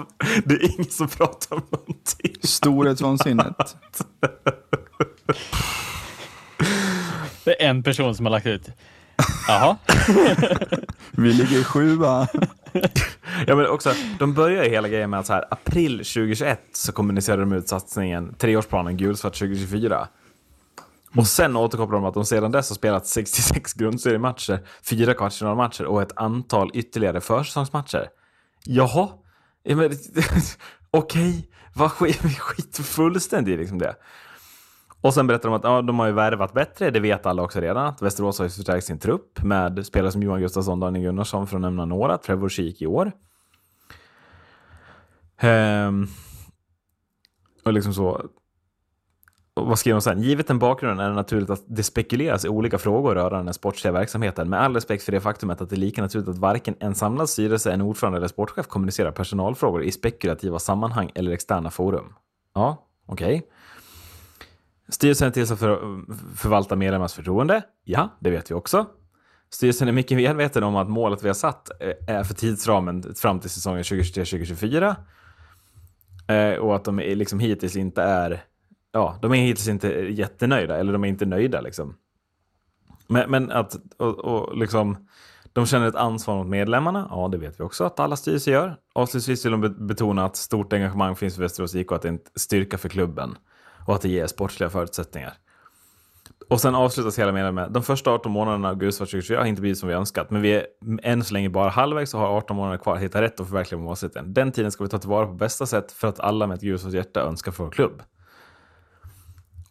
Det 0.46 0.56
är 0.56 0.72
ingen 0.74 0.92
som 0.92 1.08
pratar 1.08 1.56
om 1.56 1.62
någonting. 1.70 2.36
storhetsvansinnet. 2.44 3.76
Det 7.44 7.64
är 7.64 7.70
en 7.70 7.84
person 7.84 8.16
som 8.16 8.26
har 8.26 8.32
lagt 8.32 8.46
ut. 8.46 8.70
Jaha, 9.48 9.78
Vi 11.12 11.34
ligger 11.34 11.64
sjua. 11.64 12.28
Ja, 13.48 13.56
men 13.56 13.68
också, 13.68 13.94
de 14.20 14.34
börjar 14.34 14.64
ju 14.64 14.70
hela 14.70 14.88
grejen 14.88 15.10
med 15.10 15.20
att 15.20 15.26
så 15.26 15.34
här, 15.34 15.46
april 15.52 15.98
2021 15.98 16.62
så 16.74 16.92
kommunicerade 16.92 17.42
de 17.42 17.54
ut 17.54 17.68
satsningen, 17.68 18.36
treårsplanen 18.38 18.98
gulsvart 18.98 19.40
2024. 19.40 20.08
Och 21.16 21.28
sen 21.28 21.56
återkopplar 21.56 22.00
de 22.00 22.06
att 22.06 22.14
de 22.14 22.26
sedan 22.26 22.52
dess 22.52 22.70
har 22.70 22.76
spelat 22.76 23.08
66 23.08 23.74
grundseriematcher, 23.74 24.60
fyra 24.84 25.14
kvartsfinalmatcher 25.14 25.86
och 25.86 26.02
ett 26.02 26.12
antal 26.16 26.72
ytterligare 26.74 27.22
försäsongsmatcher. 27.22 28.08
Jaha? 28.66 29.10
Ja, 29.64 29.76
men, 29.76 29.92
okej, 30.92 31.50
vad 31.74 31.92
skit, 31.92 32.20
vi 32.24 32.36
skiter 32.36 32.84
fullständigt 32.84 33.54
i 33.54 33.58
liksom 33.58 33.80
det. 33.80 33.96
Och 35.02 35.14
sen 35.14 35.28
berättar 35.28 35.50
de 35.50 35.56
att 35.56 35.64
ja, 35.64 35.82
de 35.82 36.00
har 36.00 36.08
ju 36.08 36.14
värvat 36.14 36.54
bättre, 36.54 36.90
det 36.92 37.00
vet 37.00 37.26
alla 37.26 37.44
också 37.44 37.60
redan. 37.60 37.86
Att 37.86 38.02
Västerås 38.02 38.40
har 38.40 38.46
ju 38.46 38.50
förstärkt 38.50 38.86
sin 38.86 39.00
trupp 39.00 39.44
med 39.44 39.86
spelare 39.86 40.12
som 40.12 40.24
Johan 40.24 40.42
Gustafsson, 40.42 40.80
Daniel 40.80 41.06
Gunnarsson 41.06 41.48
för 41.48 41.56
att 41.56 41.62
nämna 41.62 41.86
några, 41.86 42.18
Trevor 42.18 42.50
Sheek 42.50 42.82
i 42.82 42.88
år. 42.88 43.12
Ehm, 45.38 46.08
och 47.66 47.74
liksom 47.74 47.94
så. 47.94 48.26
Och 49.54 49.68
vad 49.68 49.80
skriver 49.80 49.96
de 49.96 50.02
sen? 50.02 50.22
Givet 50.22 50.48
den 50.48 50.60
bakgrunden 50.60 51.06
är 51.06 51.10
det 51.10 51.16
naturligt 51.16 51.50
att 51.50 51.64
det 51.68 51.84
spekuleras 51.84 52.46
i 52.46 52.50
olika 52.50 52.78
frågor 52.78 53.16
rörande 53.16 53.44
den 53.44 53.54
sportsliga 53.54 53.92
verksamheten. 53.92 54.50
Med 54.50 54.62
all 54.62 54.74
respekt 54.74 55.04
för 55.04 55.12
det 55.12 55.22
faktumet 55.22 55.62
att 55.62 55.70
det 55.70 55.76
är 55.76 55.78
lika 55.78 56.02
naturligt 56.02 56.30
att 56.30 56.38
varken 56.38 56.76
en 56.80 56.96
samlad 56.96 57.30
styrelse, 57.30 57.72
en 57.72 57.82
ordförande 57.82 58.18
eller 58.18 58.28
sportchef 58.28 58.68
kommunicerar 58.68 59.12
personalfrågor 59.12 59.84
i 59.84 59.92
spekulativa 59.92 60.60
sammanhang 60.60 61.12
eller 61.16 61.32
externa 61.32 61.72
forum. 61.72 62.14
Ja, 62.54 62.88
okej. 63.06 63.48
Styrelsen 64.92 65.28
är 65.28 65.32
till 65.32 65.46
för 65.46 65.70
att 65.70 65.82
mm, 65.82 66.18
förvalta 66.36 66.76
medlemmars 66.76 67.14
förtroende. 67.14 67.62
Ja, 67.84 68.18
det 68.20 68.30
vet 68.30 68.52
vi 68.52 68.56
också. 68.56 68.86
Styrelsen 69.50 69.88
är 69.88 69.92
mycket 69.92 70.18
medveten 70.18 70.64
om 70.64 70.76
att 70.76 70.90
målet 70.90 71.24
vi 71.24 71.28
har 71.28 71.34
satt 71.34 71.72
eh, 71.80 72.16
är 72.16 72.24
för 72.24 72.34
tidsramen 72.34 73.16
fram 73.16 73.40
till 73.40 73.50
säsongen 73.50 73.84
2023-2024. 73.84 74.96
Eh, 76.28 76.60
och 76.60 76.76
att 76.76 76.84
de 76.84 77.00
är 77.00 77.16
liksom 77.16 77.40
hittills 77.40 77.76
inte 77.76 78.04
är, 78.04 78.44
ja, 78.92 79.20
de 79.22 79.32
är 79.32 79.36
hittills 79.36 79.68
inte 79.68 79.88
jättenöjda, 79.90 80.78
eller 80.78 80.94
de 80.94 81.04
är 81.04 81.08
inte 81.08 81.26
nöjda 81.26 81.62
liksom. 81.62 81.96
Men, 83.08 83.32
men 83.32 83.52
att, 83.52 83.76
och, 83.98 84.20
och 84.20 84.58
liksom, 84.58 85.08
de 85.54 85.66
känner 85.66 85.88
ett 85.88 85.96
ansvar 85.96 86.36
mot 86.36 86.48
medlemmarna, 86.48 87.08
ja 87.10 87.28
det 87.28 87.38
vet 87.38 87.60
vi 87.60 87.64
också 87.64 87.84
att 87.84 88.00
alla 88.00 88.16
styrelser 88.16 88.52
gör. 88.52 88.78
Avslutningsvis 88.94 89.46
vill 89.46 89.52
de 89.52 89.88
betona 89.88 90.26
att 90.26 90.36
stort 90.36 90.74
engagemang 90.74 91.16
finns 91.16 91.36
för 91.36 91.42
Västerås 91.42 91.76
IK 91.76 91.92
och 91.92 91.96
att 91.96 92.02
det 92.02 92.08
är 92.08 92.14
en 92.14 92.20
styrka 92.36 92.78
för 92.78 92.90
klubben 92.90 93.36
och 93.86 93.96
att 93.96 94.02
det 94.02 94.10
ger 94.10 94.28
sportsliga 94.28 94.70
förutsättningar. 94.70 95.34
Och 96.50 96.62
sen 96.62 96.76
avslutas 96.76 97.20
hela 97.20 97.32
meningen 97.32 97.56
med 97.56 97.72
de 97.72 97.84
första 97.84 98.12
18 98.12 98.32
månaderna 98.32 98.70
av 98.70 98.76
Gusva 98.76 99.06
2024 99.06 99.40
har 99.40 99.46
inte 99.46 99.62
blivit 99.62 99.78
som 99.80 99.90
vi 99.90 99.96
önskat, 99.96 100.30
men 100.30 100.42
vi 100.42 100.54
är 100.54 100.66
än 101.04 101.24
så 101.24 101.34
länge 101.34 101.50
bara 101.50 101.70
halvvägs 101.70 102.14
och 102.14 102.20
har 102.20 102.38
18 102.38 102.56
månader 102.56 102.78
kvar 102.78 102.96
att 102.96 103.02
hitta 103.02 103.22
rätt 103.22 103.40
och 103.40 103.48
förverkliga 103.48 103.78
vår 103.78 103.86
målsättning. 103.86 104.34
Den 104.34 104.52
tiden 104.52 104.72
ska 104.72 104.84
vi 104.84 104.90
ta 104.90 104.98
tillvara 104.98 105.26
på 105.26 105.34
bästa 105.34 105.66
sätt 105.66 105.92
för 105.92 106.08
att 106.08 106.20
alla 106.20 106.48
med 106.48 106.56
ett 106.56 106.62
Gusvas 106.62 106.94
hjärta 106.94 107.22
önskar 107.22 107.52
för 107.52 107.64
vår 107.64 107.72
klubb. 107.72 108.02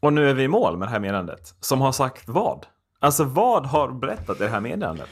Och 0.00 0.12
nu 0.12 0.30
är 0.30 0.34
vi 0.34 0.42
i 0.42 0.48
mål 0.48 0.76
med 0.76 0.88
det 0.88 0.92
här 0.92 1.00
meddelandet. 1.00 1.54
Som 1.60 1.80
har 1.80 1.92
sagt 1.92 2.28
vad? 2.28 2.66
Alltså 3.00 3.24
vad 3.24 3.66
har 3.66 3.88
berättat 3.88 4.40
i 4.40 4.42
det 4.42 4.48
här 4.48 4.60
meddelandet? 4.60 5.08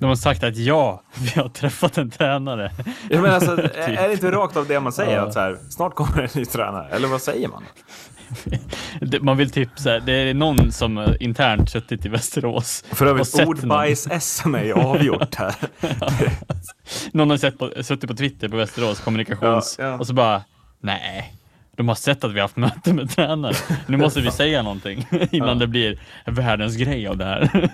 De 0.00 0.06
har 0.06 0.16
sagt 0.16 0.44
att 0.44 0.56
ja, 0.56 1.02
vi 1.18 1.40
har 1.40 1.48
träffat 1.48 1.98
en 1.98 2.10
tränare. 2.10 2.72
Jag 3.10 3.22
menar, 3.22 3.34
alltså, 3.34 3.52
är 3.52 3.96
är 3.96 4.08
det 4.08 4.12
inte 4.12 4.30
rakt 4.32 4.56
av 4.56 4.66
det 4.66 4.80
man 4.80 4.92
säger? 4.92 5.18
Att 5.18 5.32
så 5.32 5.40
här, 5.40 5.58
snart 5.70 5.94
kommer 5.94 6.22
en 6.22 6.28
ny 6.34 6.44
tränare? 6.44 6.88
Eller 6.88 7.08
vad 7.08 7.22
säger 7.22 7.48
man? 7.48 7.62
Man 9.20 9.36
vill 9.36 9.50
typ 9.50 9.68
så 9.76 9.90
här, 9.90 10.00
det 10.00 10.12
är 10.12 10.34
någon 10.34 10.72
som 10.72 10.98
eh, 10.98 11.12
internt 11.20 11.70
suttit 11.70 12.06
i 12.06 12.08
Västerås. 12.08 12.84
För 12.92 13.06
övrigt, 13.06 13.34
ordbajs-SM 13.34 14.56
är 14.56 14.64
ju 14.64 14.72
avgjort 14.72 15.34
här. 15.34 15.54
Någon 17.12 17.30
har 17.30 17.36
sett 17.36 17.58
på, 17.58 17.70
suttit 17.82 18.10
på 18.10 18.16
Twitter 18.16 18.48
på 18.48 18.56
Västerås 18.56 19.00
kommunikations 19.00 19.76
Ja, 19.78 19.84
ja. 19.84 19.98
och 19.98 20.06
så 20.06 20.14
bara, 20.14 20.42
nej, 20.80 21.34
de 21.76 21.88
har 21.88 21.94
sett 21.94 22.24
att 22.24 22.30
vi 22.32 22.34
har 22.34 22.44
haft 22.44 22.56
möte 22.56 22.92
med 22.92 23.10
tränare. 23.10 23.54
Nu 23.86 23.96
måste 23.96 24.20
vi 24.20 24.30
säga 24.30 24.62
någonting 24.62 25.06
innan 25.30 25.58
det 25.58 25.66
blir 25.66 26.00
världens 26.26 26.76
grej 26.76 27.06
av 27.06 27.16
det 27.16 27.24
här. 27.24 27.68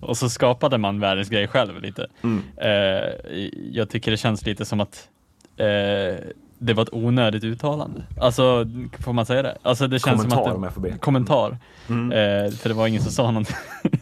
och 0.00 0.16
så 0.16 0.28
skapade 0.30 0.78
man 0.78 1.00
världens 1.00 1.28
grej 1.28 1.48
själv 1.48 1.82
lite. 1.82 2.06
Mm. 2.22 2.42
Eh, 2.56 3.40
jag 3.72 3.90
tycker 3.90 4.10
det 4.10 4.16
känns 4.16 4.46
lite 4.46 4.64
som 4.64 4.80
att 4.80 5.08
eh, 5.56 6.24
det 6.60 6.74
var 6.74 6.82
ett 6.82 6.92
onödigt 6.92 7.44
uttalande. 7.44 8.02
Alltså, 8.20 8.66
får 9.04 9.12
man 9.12 9.26
säga 9.26 9.42
det? 9.42 9.58
Alltså 9.62 9.86
det 9.86 9.98
känns 9.98 10.22
Kommentar, 10.22 10.36
som 10.36 10.44
att 10.44 10.50
det, 10.50 10.56
om 10.56 10.62
jag 10.62 10.74
får 10.74 10.80
be. 10.80 10.98
Kommentar. 10.98 11.58
Mm. 11.88 12.12
Eh, 12.12 12.52
för 12.52 12.68
det 12.68 12.74
var 12.74 12.86
ingen 12.86 13.02
som 13.02 13.12
sa 13.12 13.22
någonting. 13.30 13.56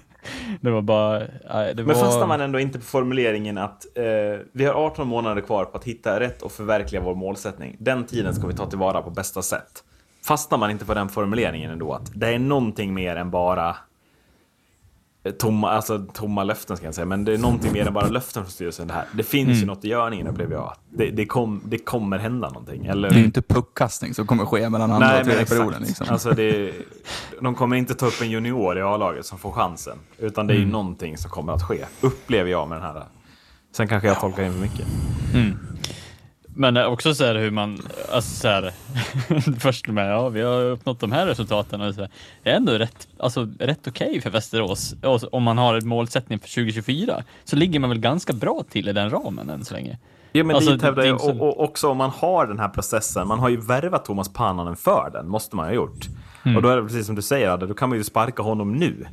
det 0.60 0.70
var 0.70 0.82
bara... 0.82 1.18
nej, 1.54 1.74
det 1.74 1.82
Men 1.82 1.86
var... 1.86 1.94
fastnar 1.94 2.26
man 2.26 2.40
ändå 2.40 2.60
inte 2.60 2.78
på 2.78 2.84
formuleringen 2.84 3.58
att 3.58 3.86
eh, 3.94 4.04
vi 4.52 4.64
har 4.64 4.74
18 4.74 5.08
månader 5.08 5.42
kvar 5.42 5.64
på 5.64 5.76
att 5.76 5.84
hitta 5.84 6.20
rätt 6.20 6.42
och 6.42 6.52
förverkliga 6.52 7.02
vår 7.02 7.14
målsättning. 7.14 7.76
Den 7.78 8.04
tiden 8.04 8.34
ska 8.34 8.46
vi 8.46 8.54
ta 8.54 8.66
tillvara 8.66 9.02
på 9.02 9.10
bästa 9.10 9.42
sätt. 9.42 9.84
Fastnar 10.26 10.58
man 10.58 10.70
inte 10.70 10.84
på 10.84 10.94
den 10.94 11.08
formuleringen 11.08 11.70
ändå 11.70 11.92
att 11.92 12.10
det 12.14 12.28
är 12.34 12.38
någonting 12.38 12.94
mer 12.94 13.16
än 13.16 13.30
bara 13.30 13.68
eh, 13.68 13.76
tomma, 15.32 15.70
alltså, 15.70 15.98
tomma 16.12 16.44
löften 16.44 16.76
ska 16.76 16.86
jag 16.86 16.94
säga, 16.94 17.04
men 17.04 17.24
det 17.24 17.34
är 17.34 17.38
någonting 17.38 17.72
mer 17.72 17.86
än 17.86 17.92
bara 17.94 18.08
löften 18.08 18.42
från 18.42 18.50
styrelsen 18.52 18.88
det 18.88 18.94
här. 18.94 19.04
Det 19.12 19.22
finns 19.22 19.46
Mm. 19.48 19.58
ju 19.60 19.66
något 19.66 19.84
i 19.84 19.88
görningen 19.88 20.26
upplever 20.28 20.54
jag. 20.54 20.72
Det, 20.90 21.10
det, 21.10 21.26
kom, 21.26 21.60
det 21.64 21.78
kommer 21.78 22.18
hända 22.18 22.48
någonting. 22.48 22.86
Eller? 22.86 23.08
Det 23.08 23.14
är 23.14 23.18
ju 23.18 23.24
inte 23.24 23.42
puckkastning 23.42 24.14
som 24.14 24.26
kommer 24.26 24.44
ske 24.44 24.68
mellan 24.68 24.90
andra 24.92 25.08
och 25.08 25.14
men 25.14 25.24
tredje 25.24 25.46
perioden. 25.46 25.82
Liksom. 25.82 26.06
Alltså 26.10 26.30
det, 26.30 26.72
de 27.40 27.54
kommer 27.54 27.76
inte 27.76 27.94
ta 27.94 28.06
upp 28.06 28.22
en 28.22 28.30
junior 28.30 28.78
i 28.78 28.82
A-laget 28.82 29.26
som 29.26 29.38
får 29.38 29.52
chansen. 29.52 29.98
Utan 30.18 30.46
det 30.46 30.54
är 30.54 30.58
ju 30.58 30.66
någonting 30.66 31.18
som 31.18 31.30
kommer 31.30 31.52
att 31.52 31.62
ske. 31.62 31.84
Upplever 32.00 32.50
jag 32.50 32.68
med 32.68 32.76
den 32.78 32.84
här. 32.84 33.02
Sen 33.76 33.88
kanske 33.88 34.08
jag 34.08 34.20
tolkar 34.20 34.42
in 34.42 34.52
för 34.52 34.60
mycket. 34.60 34.86
Men 36.58 36.76
också 36.76 37.14
så 37.14 37.24
här 37.24 37.34
hur 37.34 37.50
man, 37.50 37.78
alltså 38.12 38.30
så 38.30 38.48
här, 38.48 38.72
först 39.60 39.88
med, 39.88 40.10
ja 40.10 40.28
vi 40.28 40.42
har 40.42 40.62
uppnått 40.62 41.00
de 41.00 41.12
här 41.12 41.26
resultaten 41.26 41.80
och 41.80 41.94
så 41.94 42.00
här, 42.00 42.10
det 42.42 42.50
är 42.50 42.54
ändå 42.54 42.72
rätt, 42.72 43.08
alltså 43.18 43.48
rätt 43.58 43.88
okej 43.88 44.20
för 44.20 44.30
Västerås. 44.30 44.94
Och 45.02 45.34
om 45.34 45.42
man 45.42 45.58
har 45.58 45.74
en 45.74 45.88
målsättning 45.88 46.38
för 46.38 46.48
2024 46.48 47.22
så 47.44 47.56
ligger 47.56 47.80
man 47.80 47.90
väl 47.90 47.98
ganska 47.98 48.32
bra 48.32 48.64
till 48.70 48.88
i 48.88 48.92
den 48.92 49.10
ramen 49.10 49.50
än 49.50 49.64
så 49.64 49.74
länge. 49.74 49.98
Ja, 50.32 50.44
men 50.44 50.56
Alltså, 50.56 50.70
dit 50.70 50.82
hävdar 50.82 51.04
jag, 51.04 51.24
och, 51.24 51.40
och 51.40 51.64
också 51.64 51.88
om 51.88 51.96
man 51.96 52.10
har 52.10 52.46
den 52.46 52.58
här 52.58 52.68
processen, 52.68 53.28
man 53.28 53.38
har 53.38 53.48
ju 53.48 53.60
värvat 53.60 54.04
Thomas 54.04 54.32
Pannanen 54.32 54.76
för 54.76 55.10
den, 55.12 55.28
måste 55.28 55.56
man 55.56 55.66
ha 55.66 55.72
gjort. 55.72 56.06
Mm. 56.44 56.56
Och 56.56 56.62
då 56.62 56.68
är 56.68 56.76
det 56.76 56.82
precis 56.82 57.06
som 57.06 57.14
du 57.14 57.22
säger, 57.22 57.56
då 57.56 57.74
kan 57.74 57.88
man 57.88 57.98
ju 57.98 58.04
sparka 58.04 58.42
honom 58.42 58.72
nu. 58.72 59.06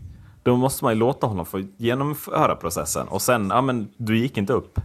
Då 0.44 0.56
måste 0.56 0.84
man 0.84 0.94
ju 0.94 1.00
låta 1.00 1.28
honom 1.28 1.46
få 1.46 1.64
genomföra 1.78 2.56
processen. 2.56 3.08
Och 3.08 3.22
sen, 3.22 3.50
ja 3.50 3.62
men 3.62 3.88
du 3.98 4.18
gick 4.18 4.38
inte 4.38 4.54
upp. 4.54 4.80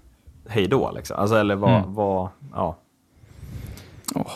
Hej 0.49 0.67
då 0.69 0.91
liksom. 0.91 1.17
Alltså, 1.17 1.37
eller 1.37 1.55
vad, 1.55 1.79
Mm. 1.79 1.95
vad, 1.95 2.29
ja. 2.55 2.77
Åh. 4.15 4.33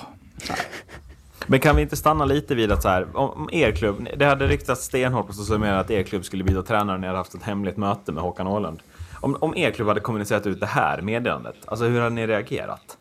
Men 1.47 1.61
kan 1.61 1.77
vi 1.77 1.83
inte 1.83 1.97
stanna 1.97 2.25
lite 2.25 2.55
vid 2.55 2.73
att 2.73 2.83
så 2.83 2.89
här, 2.89 3.17
om, 3.17 3.49
er 3.53 3.73
klubb, 3.73 4.09
det 4.17 4.25
hade 4.25 4.47
riktats 4.47 4.85
stenhårt 4.85 5.27
på 5.27 5.33
sociala 5.33 5.61
medier 5.61 5.77
att 5.79 5.91
er 5.91 6.03
klubb 6.03 6.25
skulle 6.25 6.45
byta 6.45 6.63
tränare 6.63 6.97
när 6.97 6.99
ni 6.99 7.07
hade 7.07 7.19
haft 7.19 7.35
ett 7.35 7.43
hemligt 7.43 7.77
möte 7.77 8.13
med 8.13 8.23
Håkan 8.23 8.47
Åhlund. 8.47 8.81
Om, 9.21 9.37
om 9.41 9.57
er 9.57 9.71
klubb 9.71 9.89
hade 9.89 10.01
kommunicerat 10.01 10.47
ut 10.47 10.61
det 10.61 10.67
här 10.67 11.01
meddelandet, 11.03 11.55
alltså 11.67 11.85
hur 11.85 12.01
hade 12.01 12.15
ni 12.15 12.27
reagerat? 12.27 12.99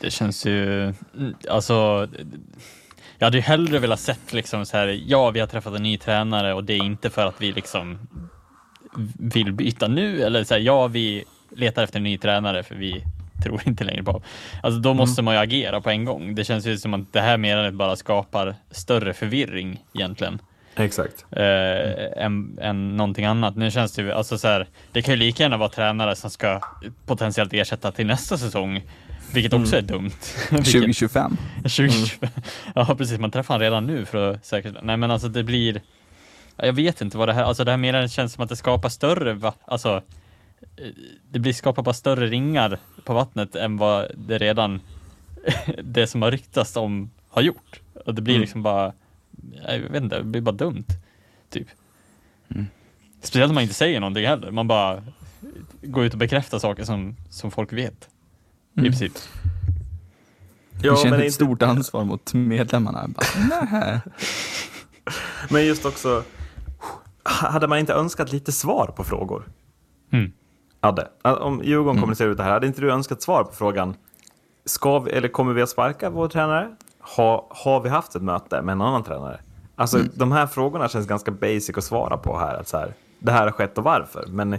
Det 0.00 0.10
känns 0.10 0.46
ju, 0.46 0.92
alltså, 1.50 2.08
jag 3.18 3.26
hade 3.26 3.36
ju 3.36 3.42
hellre 3.42 3.78
velat 3.78 4.00
sett 4.00 4.32
liksom 4.32 4.66
så 4.66 4.76
här, 4.76 5.00
ja 5.06 5.30
vi 5.30 5.40
har 5.40 5.46
träffat 5.46 5.74
en 5.74 5.82
ny 5.82 5.98
tränare 5.98 6.54
och 6.54 6.64
det 6.64 6.72
är 6.72 6.84
inte 6.84 7.10
för 7.10 7.26
att 7.26 7.40
vi 7.40 7.52
liksom 7.52 7.98
vill 9.18 9.52
byta 9.52 9.88
nu 9.88 10.22
eller 10.22 10.44
så 10.44 10.54
här, 10.54 10.60
ja 10.60 10.86
vi 10.86 11.24
letar 11.56 11.82
efter 11.82 11.96
en 11.98 12.04
ny 12.04 12.18
tränare 12.18 12.62
för 12.62 12.74
vi 12.74 13.04
tror 13.44 13.60
inte 13.66 13.84
längre 13.84 14.02
på. 14.02 14.22
Alltså 14.62 14.80
då 14.80 14.94
måste 14.94 15.22
man 15.22 15.34
ju 15.34 15.40
agera 15.40 15.80
på 15.80 15.90
en 15.90 16.04
gång. 16.04 16.34
Det 16.34 16.44
känns 16.44 16.66
ju 16.66 16.78
som 16.78 16.94
att 16.94 17.12
det 17.12 17.20
här 17.20 17.36
meddelandet 17.36 17.74
bara 17.74 17.96
skapar 17.96 18.54
större 18.70 19.14
förvirring 19.14 19.84
egentligen. 19.94 20.38
Exakt. 20.78 21.24
eh, 21.30 22.24
än, 22.24 22.58
än 22.62 22.96
någonting 22.96 23.24
annat. 23.24 23.56
Nu 23.56 23.70
känns 23.70 23.92
det 23.92 24.02
ju, 24.02 24.12
alltså 24.12 24.38
så 24.38 24.48
här, 24.48 24.66
det 24.92 25.02
kan 25.02 25.14
ju 25.14 25.18
lika 25.18 25.42
gärna 25.42 25.56
vara 25.56 25.68
tränare 25.68 26.16
som 26.16 26.30
ska 26.30 26.60
potentiellt 27.06 27.52
ersätta 27.52 27.92
till 27.92 28.06
nästa 28.06 28.38
säsong, 28.38 28.82
vilket 29.32 29.52
också 29.52 29.76
är 29.76 29.82
dumt. 29.82 30.10
Vilket- 30.50 30.72
2025. 30.72 31.36
2025. 31.62 32.28
Ja, 32.74 32.94
precis. 32.98 33.18
Man 33.18 33.30
träffar 33.30 33.54
han 33.54 33.60
redan 33.60 33.86
nu 33.86 34.04
för 34.04 34.30
att 34.30 34.44
säkerställa. 34.46 34.84
Nej, 34.86 34.96
men 34.96 35.10
alltså 35.10 35.28
det 35.28 35.42
blir. 35.42 35.80
Jag 36.56 36.72
vet 36.72 37.00
inte 37.00 37.18
vad 37.18 37.28
det 37.28 37.32
här, 37.32 37.44
alltså 37.44 37.64
det 37.64 37.70
här 37.70 37.78
meddelandet 37.78 38.10
känns 38.12 38.32
som 38.32 38.42
att 38.44 38.48
det 38.48 38.56
skapar 38.56 38.88
större, 38.88 39.34
va, 39.34 39.54
alltså 39.64 40.02
eh, 40.76 40.88
det 41.30 41.38
blir 41.38 41.52
skapar 41.52 41.82
bara 41.82 41.94
större 41.94 42.26
ringar 42.26 42.78
på 43.04 43.14
vattnet 43.14 43.56
än 43.56 43.76
vad 43.76 44.10
det 44.14 44.38
redan, 44.38 44.80
det 45.82 46.06
som 46.06 46.22
har 46.22 46.30
ryktats 46.30 46.76
om 46.76 47.10
har 47.28 47.42
gjort. 47.42 47.80
Och 48.06 48.14
det 48.14 48.22
blir 48.22 48.34
Mm. 48.34 48.40
liksom 48.40 48.62
bara, 48.62 48.92
jag 49.68 49.78
vet 49.78 50.02
inte, 50.02 50.18
det 50.18 50.24
blir 50.24 50.40
bara 50.40 50.54
dumt. 50.54 50.84
Typ. 51.50 51.66
Speciellt 53.22 53.48
om 53.50 53.54
man 53.54 53.62
inte 53.62 53.74
säger 53.74 54.00
någonting 54.00 54.26
heller. 54.26 54.50
Man 54.50 54.68
bara 54.68 55.02
går 55.82 56.04
ut 56.04 56.12
och 56.12 56.18
bekräftar 56.18 56.58
saker 56.58 56.84
som, 56.84 57.16
som 57.30 57.50
folk 57.50 57.72
vet. 57.72 58.08
I 58.74 58.80
princip. 58.80 59.12
Ja, 60.82 60.92
vi 60.92 60.96
känner 60.96 61.10
men, 61.10 61.20
ett 61.20 61.24
inte, 61.24 61.34
stort 61.34 61.62
ansvar 61.62 62.04
mot 62.04 62.34
medlemmarna. 62.34 63.08
Bara, 63.08 63.26
nej. 63.72 64.00
men 65.50 65.66
just 65.66 65.84
också, 65.84 66.24
hade 67.26 67.68
man 67.68 67.78
inte 67.78 67.94
önskat 67.94 68.32
lite 68.32 68.52
svar 68.52 68.86
på 68.96 69.04
frågor? 69.04 69.48
Mm. 70.12 70.32
Adde, 70.80 71.08
om 71.22 71.60
Djurgården 71.64 72.00
kommunicerar 72.00 72.30
ut 72.30 72.36
det 72.36 72.42
här, 72.42 72.50
hade 72.50 72.66
inte 72.66 72.80
du 72.80 72.92
önskat 72.92 73.22
svar 73.22 73.44
på 73.44 73.52
frågan, 73.52 73.94
ska 74.64 74.98
vi, 74.98 75.10
eller 75.10 75.28
kommer 75.28 75.52
vi 75.52 75.62
att 75.62 75.68
sparka 75.68 76.10
vår 76.10 76.28
tränare? 76.28 76.76
Ha, 77.16 77.46
har 77.50 77.80
vi 77.80 77.88
haft 77.88 78.14
ett 78.14 78.22
möte 78.22 78.62
med 78.62 78.72
en 78.72 78.80
annan 78.80 79.02
tränare? 79.02 79.40
Alltså 79.76 79.98
de 80.14 80.32
här 80.32 80.46
frågorna 80.46 80.88
känns 80.88 81.06
ganska 81.06 81.30
basic 81.30 81.76
att 81.76 81.84
svara 81.84 82.16
på 82.16 82.38
här. 82.38 82.54
Att 82.54 82.68
så 82.68 82.78
här 82.78 82.94
det 83.18 83.32
här 83.32 83.44
har 83.44 83.50
skett 83.50 83.78
och 83.78 83.84
varför. 83.84 84.24
Men 84.28 84.58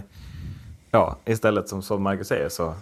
ja, 0.90 1.16
istället 1.24 1.68
som, 1.68 1.82
som 1.82 2.02
Marcus 2.02 2.28
säger 2.28 2.48
så, 2.48 2.74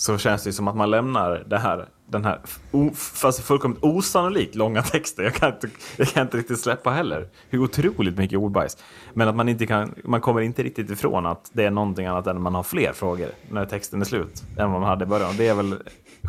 så 0.00 0.18
känns 0.18 0.42
det 0.42 0.52
som 0.52 0.68
att 0.68 0.76
man 0.76 0.90
lämnar 0.90 1.44
det 1.46 1.58
här, 1.58 1.88
den 2.06 2.24
här 2.24 2.40
o, 2.70 2.90
fast 2.94 3.24
alltså 3.24 3.42
fullkomligt 3.42 3.84
osannolikt 3.84 4.54
långa 4.54 4.82
texten. 4.82 5.24
Jag 5.24 5.34
kan, 5.34 5.52
inte, 5.52 5.68
jag 5.96 6.08
kan 6.08 6.22
inte 6.22 6.36
riktigt 6.36 6.60
släppa 6.60 6.90
heller 6.90 7.28
hur 7.48 7.58
otroligt 7.58 8.16
mycket 8.16 8.38
ordbajs. 8.38 8.76
Men 9.14 9.28
att 9.28 9.36
man 9.36 9.48
inte 9.48 9.66
kan, 9.66 9.94
man 10.04 10.20
kommer 10.20 10.40
inte 10.40 10.62
riktigt 10.62 10.90
ifrån 10.90 11.26
att 11.26 11.50
det 11.52 11.64
är 11.64 11.70
någonting 11.70 12.06
annat 12.06 12.26
än 12.26 12.36
att 12.36 12.42
man 12.42 12.54
har 12.54 12.62
fler 12.62 12.92
frågor 12.92 13.28
när 13.50 13.66
texten 13.66 14.00
är 14.00 14.04
slut 14.04 14.42
än 14.58 14.72
vad 14.72 14.80
man 14.80 14.90
hade 14.90 15.04
i 15.04 15.08
början. 15.08 15.34
Det 15.36 15.48
är 15.48 15.54
väl 15.54 15.74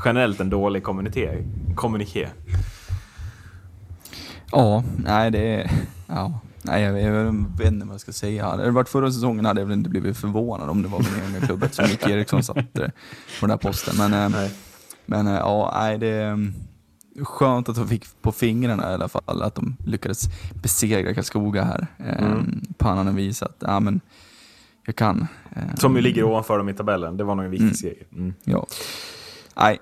generellt 0.06 0.40
en 0.40 0.50
dålig 0.50 0.84
kommuniké. 0.84 1.44
kommuniké. 1.76 2.28
Ja, 4.52 4.84
nej 4.98 5.32
det 5.32 5.56
är... 5.56 5.72
Ja. 6.08 6.40
Nej, 6.64 6.84
jag, 6.84 7.02
jag 7.02 7.34
vet 7.58 7.68
inte 7.68 7.86
vad 7.86 7.94
jag 7.94 8.02
ska 8.02 8.12
säga. 8.12 8.46
Hade 8.46 8.64
det 8.64 8.72
varit 8.72 8.90
förra 8.90 9.12
säsongen 9.12 9.46
hade 9.46 9.62
jag 9.62 9.66
väl 9.68 9.78
inte 9.78 9.90
blivit 9.90 10.18
förvånad 10.18 10.70
om 10.70 10.82
det 10.82 10.88
var 10.88 11.00
min 11.00 11.32
egen 11.36 11.48
klubb 11.48 11.66
som 11.72 11.86
Micke 11.86 12.08
Eriksson 12.08 12.44
satt 12.44 12.58
eh, 12.58 12.88
på 13.40 13.42
den 13.42 13.50
här 13.50 13.58
posten. 13.58 13.94
Men, 13.98 14.14
eh, 14.14 14.30
Nej. 14.40 14.52
men 15.06 15.28
eh, 15.28 15.34
ja, 15.34 15.74
nej, 15.80 15.98
det 15.98 16.08
är 16.08 16.32
mm, 16.32 16.54
skönt 17.24 17.70
att 17.70 17.76
de 17.76 17.88
fick 17.88 18.22
på 18.22 18.32
fingrarna 18.32 18.92
i 18.92 18.94
alla 18.94 19.10
fall, 19.10 19.42
att 19.42 19.56
de 19.56 19.76
lyckades 19.86 20.24
besegra 20.64 21.14
Karlskoga 21.14 21.64
här. 21.64 21.88
Mm. 22.00 22.62
Pannan 22.78 23.08
har 23.08 23.14
visat, 23.14 23.56
ja 23.60 23.80
men 23.80 24.02
jag 24.86 24.96
kan. 24.96 25.28
Eh, 25.56 25.76
Som 25.76 25.96
ju 25.96 26.02
ligger 26.02 26.24
ovanför 26.24 26.58
dem 26.58 26.70
i 26.70 26.74
tabellen. 26.74 27.18
Det 27.18 27.24
var 27.24 27.36
nog 27.36 27.46
en 27.46 27.52
viktig 27.52 27.76
seger. 27.78 28.08
Mm. 28.14 28.34
Ja. 28.44 28.68
Nej, 29.56 29.80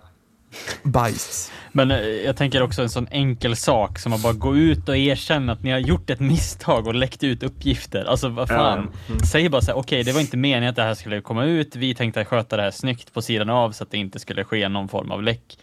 bajs. 0.84 1.52
Men 1.72 1.92
eh, 1.92 1.98
jag 2.00 2.38
tänker 2.38 2.62
också 2.62 2.82
en 2.82 2.90
sån 2.90 3.08
enkel 3.12 3.56
sak 3.56 4.00
som 4.00 4.14
att 4.14 4.24
bara 4.24 4.34
gå 4.34 4.58
ut 4.58 4.90
och 4.90 4.98
erkänna 4.98 5.54
att 5.54 5.64
ni 5.64 5.72
har 5.72 5.80
gjort 5.80 6.10
ett 6.10 6.20
misstag 6.20 6.88
och 6.88 6.96
läckt 6.96 7.24
ut 7.24 7.44
uppgifter. 7.44 8.06
Alltså 8.06 8.30
vad 8.30 8.48
fan. 8.48 8.92
Säg 9.32 9.50
bara 9.50 9.62
så 9.62 9.72
här, 9.72 9.78
okej 9.78 10.04
det 10.04 10.12
var 10.12 10.22
inte 10.22 10.38
meningen 10.38 10.70
att 10.70 10.76
det 10.76 10.84
här 10.84 10.96
skulle 10.96 11.22
komma 11.22 11.46
ut. 11.46 11.76
Vi 11.76 11.96
tänkte 11.96 12.26
sköta 12.26 12.58
det 12.58 12.64
här 12.64 12.72
snyggt 12.72 13.14
på 13.14 13.22
sidan 13.22 13.50
av 13.50 13.72
så 13.72 13.84
att 13.84 13.92
det 13.92 13.98
inte 13.98 14.20
skulle 14.20 14.44
ske 14.44 14.70
någon 14.70 14.88
form 14.88 15.12
av 15.12 15.24
läck. 15.24 15.58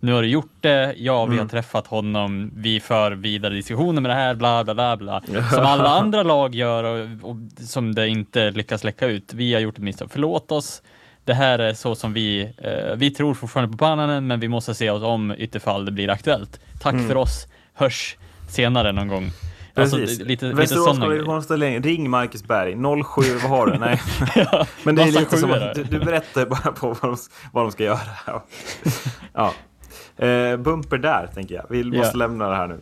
Nu 0.00 0.12
har 0.12 0.22
du 0.22 0.28
gjort 0.28 0.56
det, 0.60 0.94
ja 0.96 1.26
vi 1.26 1.38
har 1.38 1.46
träffat 1.46 1.86
honom, 1.86 2.50
vi 2.56 2.80
för 2.80 3.12
vidare 3.12 3.54
diskussioner 3.54 4.00
med 4.00 4.10
det 4.10 4.14
här, 4.14 4.34
bla 4.34 4.64
bla 4.64 4.74
bla 4.74 4.96
bla. 4.96 5.20
Som 5.50 5.66
alla 5.66 5.88
andra 6.00 6.22
lag 6.22 6.54
gör 6.54 6.84
och, 6.84 7.30
och 7.30 7.36
som 7.58 7.94
det 7.94 8.08
inte 8.08 8.50
lyckas 8.50 8.84
läcka 8.84 9.06
ut. 9.06 9.32
Vi 9.34 9.54
har 9.54 9.60
gjort 9.60 9.74
ett 9.78 9.84
misstag, 9.84 10.08
förlåt 10.12 10.52
oss. 10.52 10.82
Det 11.24 11.34
här 11.34 11.58
är 11.58 11.74
så 11.74 11.94
som 11.94 12.12
vi, 12.12 12.42
eh, 12.58 12.96
vi 12.96 13.10
tror 13.10 13.34
fortfarande 13.34 13.72
på 13.72 13.78
Pannanen, 13.78 14.26
men 14.26 14.40
vi 14.40 14.48
måste 14.48 14.74
se 14.74 14.90
oss 14.90 15.02
om 15.02 15.30
utifall 15.30 15.84
det 15.84 15.92
blir 15.92 16.10
aktuellt. 16.10 16.60
Tack 16.80 16.94
för 17.08 17.16
oss, 17.16 17.46
hörs 17.74 18.16
senare 18.48 18.92
någon 18.92 19.08
gång. 19.08 19.30
Alltså, 19.76 19.96
Precis. 19.96 20.18
lite, 20.18 20.28
lite 20.44 20.52
Västerås 20.56 20.86
kommunikationsställning. 20.86 21.82
Ring 21.82 22.10
Marcus 22.10 22.44
Berg. 22.44 22.72
07, 23.04 23.22
vad 23.42 23.50
har 23.50 23.66
du? 23.66 23.78
Nej. 23.78 24.00
Men 24.82 24.94
det 24.94 25.02
är 25.02 25.06
lite 25.06 25.36
som 25.36 25.52
att 25.52 25.74
du, 25.74 25.82
du 25.84 25.98
berättar 25.98 26.46
bara 26.46 26.72
på 26.72 26.88
vad 26.88 27.10
de, 27.10 27.16
vad 27.52 27.64
de 27.64 27.72
ska 27.72 27.84
göra. 27.84 27.98
ja. 29.32 29.54
Eh, 30.26 30.56
bumper 30.56 30.98
där, 30.98 31.28
tänker 31.34 31.54
jag. 31.54 31.64
Vi 31.70 31.84
måste 31.84 32.06
Ja. 32.06 32.12
lämna 32.18 32.48
det 32.48 32.56
här 32.56 32.66
nu. 32.66 32.80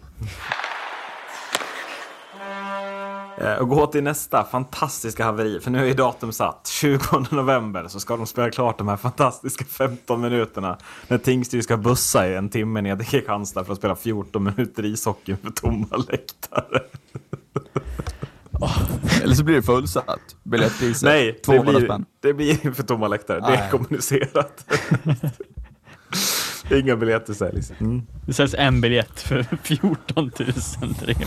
Eh, 3.43 3.55
och 3.55 3.69
gå 3.69 3.87
till 3.87 4.03
nästa 4.03 4.45
fantastiska 4.45 5.25
haveri, 5.25 5.61
för 5.61 5.71
nu 5.71 5.91
är 5.91 5.95
datum 5.95 6.33
satt. 6.33 6.67
20 6.67 7.27
november 7.31 7.89
så 7.89 8.01
ska 8.01 8.17
de 8.17 8.27
spela 8.27 8.51
klart 8.51 8.79
de 8.79 8.89
här 8.89 8.97
fantastiska 8.97 9.65
15 9.65 10.21
minuterna. 10.21 10.79
När 11.09 11.19
Tingsryd 11.19 11.65
ska 11.65 11.77
bussa 11.77 12.29
i 12.29 12.35
en 12.35 12.49
timme 12.49 12.81
ner 12.81 12.97
till 12.97 13.07
Kristianstad 13.07 13.65
för 13.65 13.73
att 13.73 13.79
spela 13.79 13.97
14 13.97 14.45
minuter 14.45 14.85
ishockey 14.85 15.37
för 15.37 15.51
tomma 15.51 15.97
läktare. 15.97 16.81
Eller 19.23 19.35
så 19.35 19.45
blir 19.45 19.55
det 19.55 19.63
fullsatt. 19.63 20.37
Biljettpriset, 20.43 21.03
Nej, 21.03 21.33
det 21.33 21.39
200 21.39 21.73
blir, 21.73 22.05
det 22.21 22.35
blir 22.35 22.73
för 22.73 22.83
tomma 22.83 23.09
läktare. 23.09 23.41
Det 23.41 23.47
är 23.47 23.51
Nej. 23.51 23.71
kommunicerat. 23.71 24.65
Inga 26.71 26.97
biljetter 26.97 27.33
säljs. 27.35 27.73
Mm. 27.81 28.03
Det 28.27 28.33
säljs 28.33 28.55
en 28.59 28.81
biljett 28.81 29.21
för 29.21 29.43
14 29.63 30.01
000. 30.17 30.31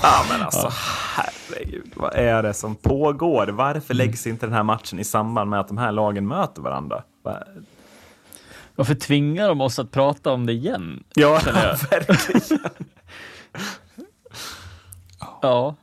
Ja, 0.04 0.26
men 0.32 0.42
alltså 0.42 0.72
herregud. 1.16 1.92
Vad 1.96 2.14
är 2.16 2.44
det 2.44 2.54
som 2.54 2.76
pågår? 2.76 3.48
Varför 3.48 3.94
Mm. 3.94 4.08
läggs 4.08 4.28
inte 4.28 4.46
den 4.46 4.54
här 4.54 4.64
matchen 4.64 5.00
i 5.00 5.04
samband 5.04 5.50
med 5.50 5.60
att 5.60 5.68
de 5.68 5.78
här 5.78 5.92
lagen 5.92 6.28
möter 6.28 6.62
varandra? 6.62 7.04
Va- 7.24 7.44
Varför 8.76 8.96
tvingar 8.96 9.48
de 9.48 9.62
oss 9.62 9.80
att 9.80 9.92
prata 9.92 10.32
om 10.32 10.46
det 10.46 10.54
igen? 10.54 11.04
Ja, 11.14 11.40
verkligen. 11.92 12.60
Ja. 15.42 15.76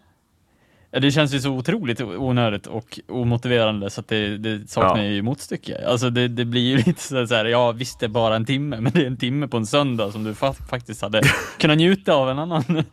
Ja, 0.95 1.01
Det 1.01 1.11
känns 1.11 1.35
ju 1.35 1.41
så 1.41 1.51
otroligt 1.51 2.01
onödigt 2.01 2.67
och 2.67 3.01
omotiverande 3.09 3.91
så 3.91 4.01
att 4.01 4.09
det, 4.09 4.39
det 4.39 4.71
saknar 4.71 5.03
Ja. 5.03 5.11
ju 5.11 5.23
motstycke. 5.23 5.89
Alltså 5.89 6.11
det, 6.11 6.29
det 6.29 6.45
blir 6.45 6.61
ju 6.63 6.77
lite 6.87 7.27
så 7.27 7.35
här, 7.35 7.45
ja 7.45 7.73
visst 7.73 8.01
det 8.01 8.07
är 8.07 8.09
bara 8.09 8.37
en 8.37 8.45
timme, 8.45 8.81
men 8.81 8.93
det 8.93 9.03
är 9.03 9.07
en 9.07 9.17
timme 9.17 9.49
på 9.49 9.57
en 9.57 9.67
söndag 9.67 10.13
som 10.13 10.25
du 10.25 10.33
fa- 10.33 10.69
faktiskt 10.69 11.03
hade 11.03 11.23
kunnat 11.59 11.77
njuta 11.77 12.15
av 12.15 12.31
en 12.31 12.39
annan. 12.39 12.65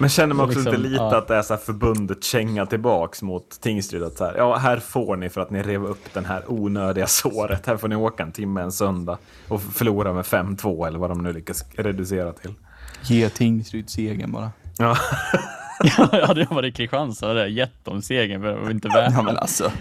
Men 0.00 0.08
känner 0.10 0.34
man 0.34 0.46
också 0.46 0.58
Liksom, 0.58 0.74
inte 0.74 0.88
lite 0.88 1.02
ja. 1.02 1.18
att 1.18 1.28
det 1.28 1.36
är 1.36 1.42
så 1.42 1.54
här 1.54 1.60
förbundet 1.60 2.24
känga 2.24 2.66
tillbaks 2.66 3.22
mot 3.22 3.50
Tingsryd? 3.60 4.02
Att 4.02 4.16
så 4.16 4.24
här, 4.24 4.34
ja, 4.36 4.56
här 4.56 4.76
får 4.76 5.16
ni 5.16 5.28
för 5.28 5.40
att 5.40 5.50
ni 5.50 5.62
rev 5.62 5.84
upp 5.86 6.12
den 6.14 6.24
här 6.24 6.42
onödiga 6.46 7.06
såret. 7.06 7.66
Här 7.66 7.76
får 7.76 7.88
ni 7.88 7.96
åka 7.96 8.22
en 8.22 8.32
timme 8.32 8.60
en 8.60 8.72
söndag 8.72 9.18
och 9.48 9.62
förlora 9.62 10.12
med 10.12 10.24
5-2 10.24 10.86
eller 10.86 10.98
vad 10.98 11.10
de 11.10 11.22
nu 11.22 11.32
lyckas 11.32 11.64
reducera 11.76 12.32
till. 12.32 12.54
Ge 13.02 13.28
Tingsryd 13.28 13.90
segern 13.90 14.32
bara. 14.32 14.50
Ja. 14.78 14.96
Ja, 15.80 16.26
hade 16.26 16.40
jag 16.40 16.54
varit 16.54 16.76
Kristianstad 16.76 17.26
hade 17.26 17.40
jag 17.40 17.50
gett 17.50 17.84
dem 17.84 18.02
segern 18.02 18.40
för 18.42 18.48
det 18.48 18.60
var 18.60 18.70
inte 18.70 18.88
värt 18.88 19.12
Ja 19.12 19.22
men 19.22 19.36
alltså. 19.38 19.72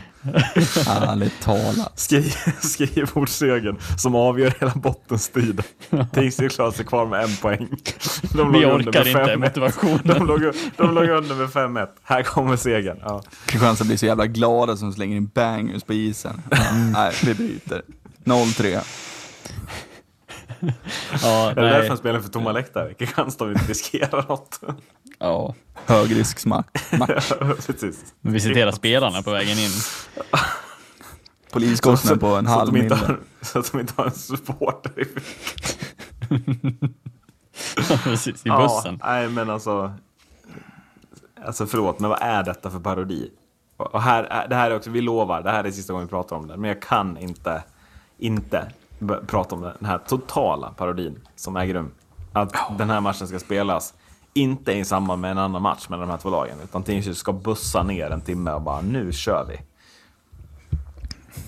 Ärligt 0.88 1.42
talat. 1.42 1.92
Skriv, 2.00 2.34
skrivbordssegern 2.62 3.78
som 3.98 4.16
avgör 4.16 4.54
hela 4.60 4.72
bottenstriden. 4.76 5.64
Tingsryd 6.14 6.52
klarar 6.52 6.72
sig 6.72 6.86
kvar 6.86 7.06
med 7.06 7.24
en 7.24 7.36
poäng. 7.36 7.68
De 8.34 8.52
Vi 8.52 8.66
orkar 8.66 9.08
inte, 9.08 9.20
5-1. 9.20 9.38
motivationen. 9.38 10.02
De 10.04 10.28
låg, 10.28 10.42
de 10.78 10.96
låg 10.96 11.10
under 11.10 11.36
med 11.36 11.48
5-1. 11.48 11.88
Här 12.04 12.24
kommer 12.24 12.56
segern. 12.56 12.98
Ja. 13.06 13.22
Kristianstad 13.46 13.86
blir 13.86 13.98
så 13.98 14.06
jävla 14.06 14.26
glada 14.26 14.78
som 14.78 14.94
slänger 14.94 15.18
in 15.18 15.28
bangers 15.28 15.84
på 15.84 15.94
isen. 15.94 16.42
Nej, 16.94 17.14
vi 17.26 17.34
bryter. 17.34 17.82
0-3. 18.24 18.80
Ja, 21.22 21.52
Är 21.52 21.56
det 21.56 21.62
därför 21.62 21.80
nej. 21.80 21.88
han 21.88 21.98
spelar 21.98 22.20
för 22.20 22.30
tomma 22.30 22.52
läktare? 22.52 22.94
Kristianstad 22.94 23.46
vill 23.46 23.58
inte 23.58 23.72
riskera 23.72 24.22
något. 24.22 24.60
Ja. 25.20 25.56
Högrisksmack. 25.86 26.68
Match. 27.00 27.32
Precis. 27.68 28.16
Visitera 28.22 28.72
spelarna 28.72 29.22
på 29.22 29.32
vägen 29.32 29.58
in. 29.58 29.70
Poliskostnad 31.52 32.20
på 32.20 32.28
en 32.28 32.46
så, 32.46 32.52
att 32.52 32.58
halv 32.58 32.74
de 32.74 32.80
inte 32.80 32.96
mille. 32.96 33.18
så 33.42 33.60
att 33.60 33.72
de 33.72 33.80
inte 33.80 33.94
har 33.98 34.06
en 34.06 34.12
supporter 34.12 35.00
i 35.02 35.06
Precis, 38.04 38.46
i 38.46 38.50
bussen. 38.50 38.98
Ja, 39.02 39.08
nej, 39.08 39.30
men 39.30 39.50
alltså. 39.50 39.94
Alltså 41.46 41.66
förlåt, 41.68 42.00
men 42.00 42.10
vad 42.10 42.22
är 42.22 42.44
detta 42.44 42.70
för 42.72 42.80
parodi? 42.80 43.32
Och 43.78 44.02
här, 44.02 44.24
är- 44.24 44.48
det 44.48 44.56
här 44.56 44.72
är 44.72 44.76
också, 44.76 44.90
vi 44.90 45.02
lovar, 45.02 45.42
det 45.42 45.52
här 45.52 45.64
är 45.64 45.72
sista 45.72 45.94
gången 45.94 46.08
vi 46.08 46.10
pratar 46.10 46.36
om 46.36 46.48
det. 46.48 46.58
Men 46.58 46.68
jag 46.68 46.82
kan 46.82 47.18
inte, 47.18 47.64
inte 48.18 48.72
prata 49.28 49.56
om 49.56 49.62
den 49.62 49.86
här 49.86 49.98
totala 49.98 50.70
parodin 50.70 51.20
som 51.36 51.58
äger 51.58 51.74
rum. 51.74 51.92
Att 52.34 52.54
den 52.78 52.90
här 52.90 53.02
matchen 53.02 53.28
ska 53.28 53.40
spelas, 53.40 53.94
inte 54.34 54.72
i 54.74 54.86
samband 54.86 55.22
med 55.22 55.32
en 55.32 55.38
annan 55.38 55.62
match 55.62 55.90
mellan 55.90 56.08
de 56.08 56.12
här 56.12 56.20
två 56.20 56.30
lagen. 56.30 56.58
Utan 56.64 56.84
Tingsryd 56.84 57.18
ska 57.18 57.34
bussa 57.34 57.84
ner 57.84 58.10
en 58.10 58.22
timme 58.22 58.52
och 58.52 58.62
bara, 58.62 58.82
nu 58.82 59.12
kör 59.14 59.46
vi. 59.50 59.60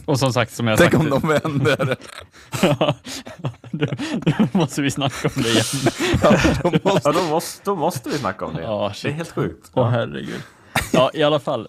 Och 0.06 0.20
som 0.20 0.34
sagt, 0.34 0.52
som 0.56 0.68
jag 0.68 0.78
Tänk 0.78 0.92
sagt. 0.92 1.04
om 1.14 1.22
de 1.22 1.28
vänder. 1.28 1.98
Ja, 2.62 2.96
då, 3.72 3.86
då 4.26 4.58
måste 4.58 4.82
vi 4.82 4.92
snacka 4.92 5.30
om 5.36 5.42
det 5.44 5.50
igen. 5.50 5.64
De 6.72 6.80
måste... 6.84 7.02
Ja, 7.10 7.12
då 7.12 7.24
måste, 7.24 7.62
då 7.66 7.76
måste 7.76 8.10
vi 8.10 8.18
snacka 8.18 8.46
om 8.46 8.54
det. 8.54 8.62
Ja, 8.62 8.92
det 9.02 9.08
är 9.08 9.12
helt 9.14 9.32
sjukt. 9.32 9.72
Åh 9.74 9.90
herregud. 9.90 10.42
Ja, 10.94 11.12
i 11.14 11.24
alla 11.24 11.40
fall. 11.40 11.68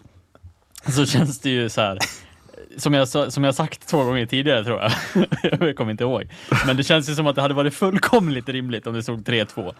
Så 0.89 1.07
känns 1.07 1.39
det 1.41 1.51
ju 1.51 1.68
så 1.68 1.81
här. 1.81 1.99
Som 2.77 2.95
jag, 2.95 3.09
som 3.09 3.45
jag 3.45 3.55
sagt 3.55 3.89
två 3.89 4.05
gånger 4.05 4.27
tidigare 4.27 4.64
tror 4.64 4.81
jag. 4.81 4.93
jag 5.68 5.77
kommer 5.77 5.91
inte 5.91 6.05
ihåg. 6.05 6.25
Men 6.66 6.77
det 6.77 6.83
känns 6.83 7.11
ju 7.11 7.14
som 7.14 7.27
att 7.27 7.35
det 7.35 7.43
hade 7.43 7.55
varit 7.55 7.75
fullkomligt 7.75 8.49
rimligt 8.49 8.87
om 8.87 8.95
det 8.95 9.03
stod 9.03 9.29
3-2 9.29 9.75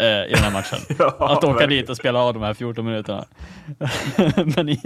eh, 0.00 0.30
i 0.30 0.32
den 0.34 0.42
här 0.42 0.50
matchen. 0.50 0.78
Ja, 0.98 1.06
att 1.18 1.44
åka 1.44 1.46
verkligen. 1.46 1.70
dit 1.70 1.90
och 1.90 1.96
spela 1.96 2.18
av 2.18 2.34
de 2.34 2.42
här 2.42 2.54
14 2.54 2.84
minuterna. 2.84 3.24
Men 4.56 4.68
i, 4.68 4.82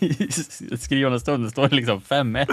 i 0.00 0.76
skrivande 0.78 1.20
stund 1.20 1.50
står 1.50 1.68
det 1.68 1.76
liksom 1.76 2.00
5-1. 2.00 2.46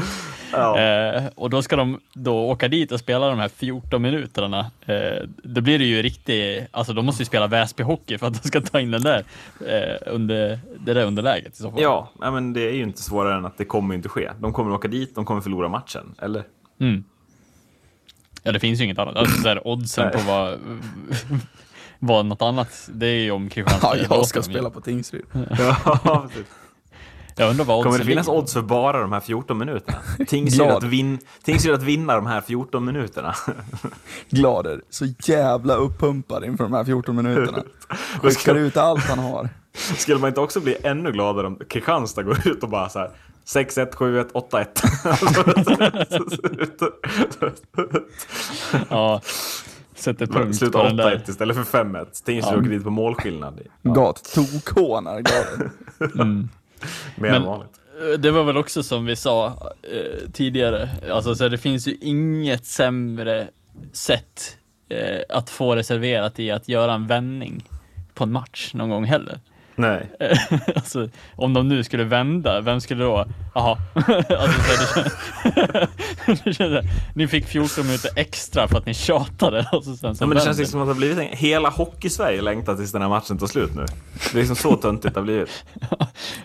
Ja. 0.52 0.80
Eh, 0.80 1.24
och 1.36 1.50
då 1.50 1.62
ska 1.62 1.76
de 1.76 2.00
då 2.14 2.40
åka 2.40 2.68
dit 2.68 2.92
och 2.92 3.00
spela 3.00 3.28
de 3.28 3.40
här 3.40 3.50
14 3.50 4.02
minuterna. 4.02 4.72
Eh, 4.86 5.24
då 5.44 5.62
blir 5.62 5.80
det 5.80 5.86
ju 5.86 6.02
riktigt, 6.02 6.68
alltså 6.72 6.94
de 6.94 7.06
måste 7.06 7.22
ju 7.22 7.26
spela 7.26 7.48
Väsby-hockey 7.48 8.18
för 8.18 8.28
att 8.28 8.44
de 8.44 8.48
ska 8.48 8.62
ta 8.62 8.80
in 8.80 8.92
den 8.92 9.02
där, 9.02 9.24
eh, 9.68 10.14
under, 10.14 10.60
det 10.80 10.94
där 10.94 11.06
underläget 11.06 11.54
i 11.54 11.58
så 11.58 11.72
fall. 11.72 11.82
Ja, 11.82 12.12
men 12.20 12.54
det 12.54 12.62
är 12.62 12.74
ju 12.74 12.84
inte 12.84 13.02
svårare 13.02 13.38
än 13.38 13.46
att 13.46 13.58
det 13.58 13.66
kommer 13.66 13.96
inte 13.96 14.10
ske. 14.10 14.32
De 14.40 14.54
kommer 14.54 14.72
åka 14.72 14.88
dit, 14.88 15.16
de 15.16 15.26
kommer 15.26 15.42
förlora 15.42 15.70
matchen, 15.70 16.16
eller? 16.22 16.44
Mm. 16.82 17.04
Ja, 18.44 18.52
det 18.52 18.60
finns 18.60 18.80
ju 18.80 18.84
inget 18.84 19.00
annat. 19.00 19.16
Alltså, 19.16 19.42
så 19.42 19.48
här, 19.48 19.68
oddsen 19.68 20.12
på 20.12 20.20
vad, 20.20 20.60
vad 22.00 22.26
något 22.26 22.42
annat, 22.42 22.90
det 22.94 23.08
är 23.08 23.20
ju 23.20 23.32
om 23.32 23.50
Kristianstad 23.50 23.98
Ja, 23.98 24.06
jag 24.10 24.26
ska 24.26 24.42
spela 24.42 24.70
på 24.70 24.82
Tingsryd. 24.82 25.26
Ja, 25.34 26.28
precis. 26.28 26.48
Jag 27.36 27.50
undrar 27.50 27.66
vad 27.66 27.84
Kommer 27.84 27.98
det 28.00 28.06
finnas 28.06 28.28
ligger. 28.28 28.40
odds 28.40 28.54
för 28.54 28.62
bara 28.62 29.02
de 29.02 29.12
här 29.12 29.20
14 29.20 29.58
minuterna? 29.58 29.98
Tingsryd 30.28 30.68
att, 30.70 30.84
vin, 30.84 31.20
Tingsryd 31.44 31.74
att 31.76 31.84
vinna 31.84 32.16
de 32.16 32.26
här 32.26 32.42
14 32.42 32.86
minuterna. 32.86 33.36
Glader, 34.30 34.82
så 34.90 35.06
jävla 35.24 35.76
uppumpad 35.76 36.44
inför 36.46 36.64
de 36.64 36.74
här 36.74 36.84
14 36.86 37.16
minuterna. 37.16 37.64
Skickar 38.22 38.56
ut 38.56 38.78
allt 38.78 39.04
han 39.04 39.20
har. 39.20 39.50
Skulle 39.98 40.20
man 40.20 40.28
inte 40.28 40.42
också 40.42 40.60
bli 40.60 40.78
ännu 40.84 41.12
gladare 41.12 41.48
om 41.48 41.60
Kristianstad 41.70 42.24
går 42.24 42.48
ut 42.48 42.64
och 42.64 42.70
bara 42.70 42.90
så 42.90 43.00
här 43.00 43.12
6-1, 43.48 43.94
7-1, 43.94 44.32
8-1. 47.52 48.86
Ja, 48.90 49.22
sätter 50.00 50.26
punkt 50.26 50.56
Sluta 50.58 50.80
på 50.80 50.84
den 50.84 50.94
8-1 50.94 50.98
där. 50.98 51.24
istället 51.30 51.56
för 51.68 51.84
5-1. 51.84 52.06
Tingsryd 52.26 52.60
åker 52.60 52.70
dit 52.70 52.84
på 52.84 52.90
målskillnad. 52.90 53.60
Ja, 53.82 53.92
Gat-tokhånar 53.94 55.22
Glader. 55.22 55.72
mer 56.26 56.48
Men- 57.16 57.34
än 57.34 57.44
vanligt. 57.44 57.70
Det 58.20 58.32
var 58.32 58.44
väl 58.44 58.58
också 58.58 58.84
som 58.84 59.06
vi 59.06 59.16
sa 59.16 59.48
eh, 59.82 60.32
tidigare, 60.34 60.90
alltså 61.12 61.36
så 61.36 61.48
det 61.50 61.58
finns 61.58 61.88
ju 61.88 61.98
inget 62.02 62.66
sämre 62.66 63.48
sätt 63.94 64.58
eh, 64.90 65.38
att 65.38 65.50
få 65.50 65.76
reserverat 65.76 66.40
i 66.40 66.52
att 66.52 66.70
göra 66.70 66.94
en 66.94 67.08
vändning 67.08 67.66
på 68.14 68.24
en 68.24 68.32
match 68.32 68.72
någon 68.74 68.90
gång 68.90 69.04
heller. 69.06 69.40
Nej. 69.80 70.10
alltså, 70.76 71.10
om 71.36 71.54
de 71.54 71.68
nu 71.68 71.84
skulle 71.84 72.04
vända, 72.04 72.62
vem 72.62 72.82
skulle 72.82 73.04
då? 73.04 73.26
Jaha. 73.56 73.78
alltså, 73.96 74.26
så 74.34 74.40
här, 74.40 74.78
det 74.78 74.94
känns- 76.26 76.42
det 76.44 76.54
känns- 76.54 76.86
ni 77.16 77.28
fick 77.28 77.46
14 77.46 77.86
minuter 77.86 78.12
extra 78.16 78.68
för 78.68 78.78
att 78.78 78.86
ni 78.86 78.94
tjatade. 78.94 79.70
Och 79.72 79.84
så 79.84 79.96
sen 79.96 80.16
så 80.16 80.24
Ja, 80.24 80.28
men 80.28 80.38
det 80.38 80.44
känns 80.44 80.58
liksom 80.58 80.72
som 80.72 80.82
att 80.82 80.88
det 80.88 80.94
har 80.94 80.98
blivit 80.98 81.18
en... 81.18 81.38
Hela 81.38 81.70
hockey-Sverige 81.70 82.42
längtar 82.42 82.76
tills 82.76 82.92
den 82.92 83.02
här 83.02 83.10
matchen 83.10 83.38
tar 83.38 83.48
slut 83.48 83.76
nu. 83.76 83.86
Det 84.14 84.32
är 84.32 84.36
liksom 84.40 84.56
så 84.56 84.76
töntigt 84.76 85.14
det 85.14 85.20
har 85.20 85.26
blivit. 85.26 85.50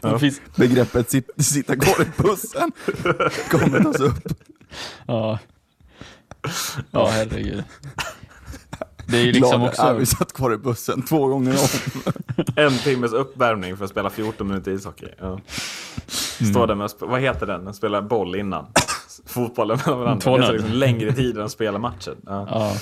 det. 0.01 0.18
finns, 0.18 0.41
Begreppet 0.57 1.11
sit, 1.11 1.30
sitta 1.39 1.76
kvar 1.76 2.03
i 2.03 2.22
bussen 2.22 2.72
kommer 3.51 3.80
tas 3.82 4.01
upp. 4.01 4.28
ja. 5.07 5.39
ja, 6.91 7.09
herregud. 7.12 7.64
Det 9.07 9.16
är 9.18 9.22
ju 9.22 9.32
liksom 9.32 9.62
också... 9.62 9.82
äh, 9.82 9.94
vi 9.94 10.07
satt 10.07 10.32
kvar 10.32 10.52
i 10.52 10.57
bussen 10.57 11.02
två 11.02 11.26
gånger 11.26 11.52
om. 11.52 12.12
En 12.57 12.78
timmes 12.78 13.12
uppvärmning 13.12 13.76
för 13.76 13.84
att 13.84 13.90
spela 13.90 14.11
14 14.11 14.48
minuter 14.48 14.70
ishockey. 14.70 15.09
Ja. 15.18 15.40
Står 16.50 16.66
där 16.66 16.74
med, 16.74 16.90
vad 17.00 17.20
heter 17.20 17.46
den? 17.46 17.64
Den 17.64 17.74
spelar 17.74 18.02
boll 18.02 18.36
innan. 18.36 18.66
Fotbollen 19.26 19.78
mellan 19.84 19.98
varandra. 19.98 20.36
Det 20.36 20.46
tar 20.46 20.52
liksom 20.52 20.72
längre 20.72 21.12
tid 21.12 21.36
än 21.36 21.44
att 21.44 21.50
spela 21.50 21.78
matchen. 21.78 22.16
Ja. 22.26 22.46
Ja. 22.50 22.72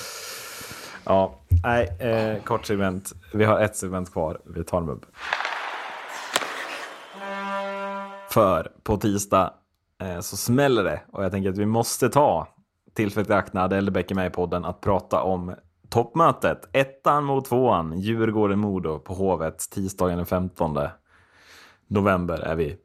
Ja, 1.05 1.39
nej, 1.63 1.97
eh, 1.99 2.43
kort 2.43 2.65
segment. 2.65 3.13
Vi 3.33 3.45
har 3.45 3.59
ett 3.59 3.75
segment 3.75 4.11
kvar. 4.11 4.39
Vi 4.45 4.63
tar 4.63 4.77
en 4.77 4.85
mubb. 4.85 5.05
För 8.29 8.71
på 8.83 8.97
tisdag 8.97 9.53
eh, 10.01 10.19
så 10.19 10.37
smäller 10.37 10.83
det 10.83 11.01
och 11.11 11.23
jag 11.23 11.31
tänker 11.31 11.49
att 11.49 11.57
vi 11.57 11.65
måste 11.65 12.09
ta 12.09 12.47
tillfället 12.93 13.29
i 13.29 13.33
akt 13.33 13.53
när 13.53 13.63
Adele 13.63 13.91
Bäck 13.91 14.11
är 14.11 14.15
med 14.15 14.27
i 14.27 14.29
podden 14.29 14.65
att 14.65 14.81
prata 14.81 15.21
om 15.21 15.55
toppmötet. 15.93 16.69
Ettan 16.71 17.23
mot 17.23 17.45
tvåan, 17.45 17.99
Djurgården-Modo 17.99 18.99
på 18.99 19.13
Hovet 19.13 19.69
tisdagen 19.71 20.17
den 20.17 20.25
15 20.25 20.77
november 21.87 22.39
är 22.39 22.55
vi. 22.55 22.77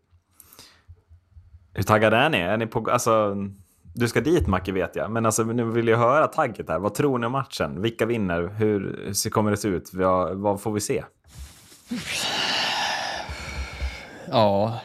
Hur 1.73 1.83
taggade 1.83 2.17
är 2.17 2.31
ni? 2.31 2.39
Är 2.39 2.57
ni 2.57 2.67
på, 2.67 2.91
alltså, 2.91 3.37
du 3.95 4.09
ska 4.09 4.21
dit 4.21 4.47
Macke 4.47 4.73
vet 4.73 4.97
jag, 4.97 5.11
men 5.11 5.27
alltså, 5.27 5.45
nu 5.45 5.65
vill 5.65 5.89
jag 5.89 5.99
höra 5.99 6.27
tagget 6.27 6.69
här. 6.69 6.79
Vad 6.79 6.95
tror 6.95 7.19
ni 7.19 7.27
om 7.27 7.33
matchen? 7.33 7.83
Vilka 7.83 8.07
vinner? 8.07 8.43
Hur 8.57 9.31
kommer 9.31 9.51
det 9.51 9.57
se 9.57 9.69
ut? 9.69 9.91
Vad, 9.95 10.37
vad 10.37 10.61
får 10.61 10.73
vi 10.73 10.81
se? 10.81 11.05
Ja, 14.31 14.81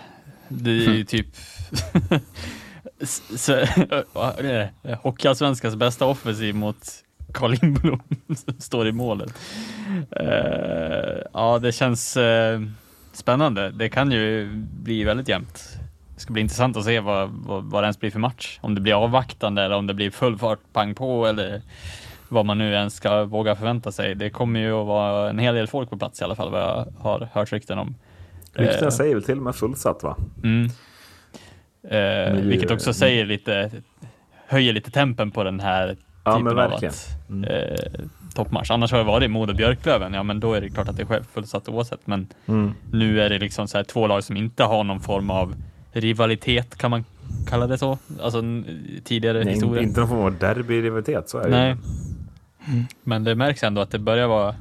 det 0.47 0.69
är 0.69 0.93
ju 0.93 1.03
typ 1.03 1.27
är 4.37 4.43
det? 4.43 4.95
Hockeyallsvenskans 5.01 5.75
bästa 5.75 6.05
offensiv 6.05 6.55
mot 6.55 7.02
Carl 7.33 7.51
Lindblom 7.61 8.01
som 8.35 8.53
står 8.59 8.87
i 8.87 8.91
målet. 8.91 9.33
Eh, 10.11 11.23
ja, 11.33 11.59
det 11.59 11.71
känns 11.71 12.17
eh, 12.17 12.61
spännande. 13.13 13.71
Det 13.71 13.89
kan 13.89 14.11
ju 14.11 14.47
bli 14.83 15.03
väldigt 15.03 15.27
jämnt. 15.27 15.77
Det 16.15 16.21
ska 16.21 16.33
bli 16.33 16.41
intressant 16.41 16.77
att 16.77 16.85
se 16.85 16.99
vad, 16.99 17.29
vad, 17.29 17.63
vad 17.63 17.83
det 17.83 17.85
ens 17.85 17.99
blir 17.99 18.11
för 18.11 18.19
match. 18.19 18.59
Om 18.61 18.75
det 18.75 18.81
blir 18.81 19.03
avvaktande 19.03 19.63
eller 19.63 19.75
om 19.75 19.87
det 19.87 19.93
blir 19.93 20.11
full 20.11 20.37
fart, 20.37 20.59
pang 20.73 20.95
på 20.95 21.27
eller 21.27 21.61
vad 22.29 22.45
man 22.45 22.57
nu 22.57 22.73
ens 22.73 22.95
ska 22.95 23.23
våga 23.23 23.55
förvänta 23.55 23.91
sig. 23.91 24.15
Det 24.15 24.29
kommer 24.29 24.59
ju 24.59 24.71
att 24.71 24.87
vara 24.87 25.29
en 25.29 25.39
hel 25.39 25.55
del 25.55 25.67
folk 25.67 25.89
på 25.89 25.97
plats 25.97 26.21
i 26.21 26.23
alla 26.23 26.35
fall 26.35 26.51
vad 26.51 26.61
jag 26.61 26.87
har 26.99 27.29
hört 27.33 27.53
rykten 27.53 27.79
om. 27.79 27.95
Ryktena 28.53 28.87
Eh, 28.87 28.89
säger 28.89 29.15
väl 29.15 29.23
till 29.23 29.37
och 29.37 29.43
med 29.43 29.55
fullsatt 29.55 30.03
va? 30.03 30.17
Mm. 30.43 30.69
Eh, 31.89 32.41
vilket 32.41 32.71
också 32.71 32.93
säger 32.93 33.25
lite, 33.25 33.71
höjer 34.47 34.73
lite 34.73 34.91
tempen 34.91 35.31
på 35.31 35.43
den 35.43 35.59
här 35.59 35.97
Ja, 36.23 36.31
typen 36.31 36.43
men 36.43 36.59
av 36.63 36.69
verkligen. 36.69 36.93
att, 36.93 37.29
Mm. 37.29 37.43
eh, 37.49 37.75
toppmatch. 38.35 38.71
Annars 38.71 38.91
har 38.91 38.97
det 38.97 39.03
varit 39.05 39.31
Modo 39.31 39.53
Björklöven, 39.53 40.13
ja 40.13 40.23
men 40.23 40.39
då 40.39 40.53
är 40.53 40.61
det 40.61 40.69
klart 40.69 40.87
att 40.87 40.97
det 40.97 41.03
är 41.11 41.23
fullsatt 41.33 41.69
oavsett. 41.69 42.07
Men 42.07 42.27
Mm. 42.45 42.73
nu 42.91 43.21
är 43.21 43.29
det 43.29 43.39
liksom 43.39 43.67
så 43.67 43.77
här 43.77 43.83
två 43.83 44.07
lag 44.07 44.23
som 44.23 44.37
inte 44.37 44.63
har 44.63 44.83
någon 44.83 44.99
form 44.99 45.29
av 45.29 45.55
rivalitet, 45.91 46.77
kan 46.77 46.91
man 46.91 47.03
kalla 47.49 47.67
det 47.67 47.77
så? 47.77 47.97
Alltså 48.21 48.41
tidigare 49.03 49.43
Nej, 49.43 49.53
historia. 49.53 49.81
inte 49.83 49.99
någon 49.99 50.09
form 50.09 50.19
av 50.21 50.37
derbyrivalitet, 50.37 51.29
så 51.29 51.37
är 51.37 51.43
det 51.43 51.49
Nej. 51.49 51.69
ju. 51.69 52.83
Men 53.03 53.23
det 53.23 53.35
märks 53.35 53.63
ändå 53.63 53.81
att 53.81 53.91
det 53.91 53.99
börjar 53.99 54.27
vara, 54.27 54.55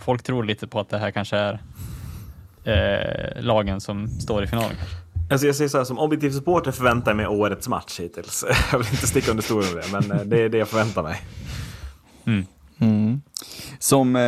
folk 0.00 0.22
tror 0.22 0.44
lite 0.44 0.66
på 0.66 0.80
att 0.80 0.88
det 0.88 0.98
här 0.98 1.10
kanske 1.10 1.36
är 1.36 1.58
eh, 2.64 3.42
lagen 3.42 3.80
som 3.80 4.08
står 4.08 4.44
i 4.44 4.46
finalen. 4.46 4.76
Alltså 5.30 5.46
jag 5.46 5.56
säger 5.56 5.68
så 5.68 5.78
här, 5.78 5.84
som 5.84 5.98
objektiv 5.98 6.30
supporter 6.30 6.72
förväntar 6.72 7.10
jag 7.10 7.16
mig 7.16 7.26
årets 7.26 7.68
match 7.68 8.00
hittills. 8.00 8.44
Jag 8.72 8.78
vill 8.78 8.88
inte 8.90 9.06
sticka 9.06 9.30
under 9.30 9.42
stolen 9.44 9.74
med 9.74 9.84
det, 9.84 9.90
men 9.92 10.18
eh, 10.18 10.26
det 10.26 10.42
är 10.42 10.48
det 10.48 10.58
jag 10.58 10.68
förväntar 10.68 11.02
mig. 11.02 11.22
Mm. 12.26 12.46
Som 13.78 14.16
eh, 14.16 14.22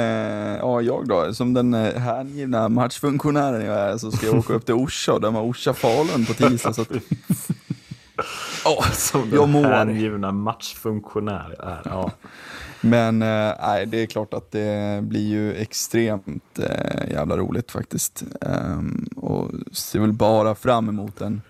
ja, 0.58 0.80
jag 0.80 1.08
då, 1.08 1.34
som 1.34 1.54
den 1.54 1.74
eh, 1.74 2.00
hängivna 2.00 2.68
matchfunktionären 2.68 3.64
jag 3.64 3.78
är 3.78 3.98
så 3.98 4.10
ska 4.10 4.26
jag 4.26 4.34
åka 4.34 4.52
upp 4.52 4.66
till 4.66 4.74
Orsa 4.74 5.12
och 5.12 5.20
döma 5.20 5.42
Orsa-Falun 5.42 6.26
på 6.26 6.34
tisdag. 6.34 6.72
Så 6.72 6.82
att, 6.82 6.88
ja, 8.64 8.82
Som 8.92 9.30
jag 9.32 9.48
den 9.48 9.64
hängivna 9.64 10.32
matchfunktionär 10.32 11.54
jag 11.58 11.68
är. 11.68 11.82
Ja. 11.84 12.10
Men 12.80 13.22
eh, 13.22 13.54
nej, 13.60 13.86
det 13.86 14.02
är 14.02 14.06
klart 14.06 14.34
att 14.34 14.50
det 14.50 15.00
blir 15.04 15.28
ju 15.28 15.54
extremt 15.54 16.58
eh, 16.58 17.10
jävla 17.10 17.36
roligt 17.36 17.70
faktiskt. 17.70 18.24
Ehm, 18.40 19.08
och 19.16 19.50
ser 19.72 20.00
väl 20.00 20.12
bara 20.12 20.54
fram 20.54 20.88
emot 20.88 21.18
den. 21.18 21.42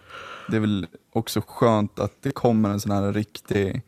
Det 0.49 0.57
är 0.57 0.61
väl 0.61 0.87
också 1.13 1.43
skönt 1.47 1.99
att 1.99 2.13
det 2.23 2.31
kommer 2.31 2.71
en 2.71 2.81
sån 2.81 2.91
här 2.91 3.13
riktig, 3.13 3.83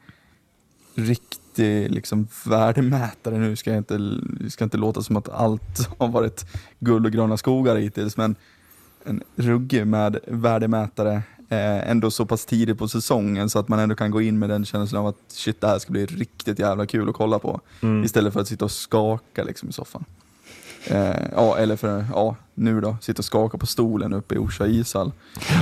riktig 0.95 1.91
liksom 1.91 2.29
värdemätare 2.45 3.39
nu. 3.39 3.57
Ska 3.57 3.71
jag 3.71 3.79
inte, 3.79 3.99
det 4.41 4.51
ska 4.51 4.65
inte 4.65 4.77
låta 4.77 5.03
som 5.03 5.17
att 5.17 5.29
allt 5.29 5.89
har 5.99 6.09
varit 6.09 6.47
guld 6.79 7.07
och 7.07 7.13
gröna 7.13 7.37
skogar 7.37 7.77
hittills, 7.77 8.17
men 8.17 8.37
en 9.05 9.23
ruggig 9.37 9.87
med 9.87 10.19
värdemätare 10.27 11.23
ändå 11.57 12.11
så 12.11 12.27
pass 12.27 12.47
tidigt 12.47 12.79
på 12.79 12.89
säsongen 12.89 13.51
så 13.51 13.59
att 13.59 13.69
man 13.69 13.79
ändå 13.79 13.95
kan 13.95 14.11
gå 14.11 14.23
in 14.23 14.39
med 14.39 14.51
den 14.51 14.65
känslan 14.65 15.01
av 15.01 15.07
att 15.07 15.17
shit, 15.29 15.61
det 15.61 15.67
här 15.67 15.79
ska 15.79 15.93
bli 15.93 16.07
riktigt 16.07 16.59
jävla 16.59 16.87
kul 16.87 17.09
att 17.09 17.15
kolla 17.15 17.39
på. 17.39 17.61
Istället 18.05 18.33
för 18.33 18.41
att 18.41 18.49
sitta 18.49 18.65
och 18.65 18.71
skaka 18.71 19.45
liksom 19.45 19.69
i 19.69 19.73
soffan. 19.73 20.05
Eh, 20.87 21.29
ja, 21.33 21.59
eller 21.59 21.77
för, 21.77 22.07
ja, 22.13 22.37
nu 22.55 22.81
då, 22.81 22.97
sitta 23.01 23.21
och 23.21 23.25
skaka 23.25 23.59
på 23.59 23.67
stolen 23.67 24.13
uppe 24.13 24.35
i 24.35 24.39
Orsa 24.39 24.67
ishall. 24.67 25.13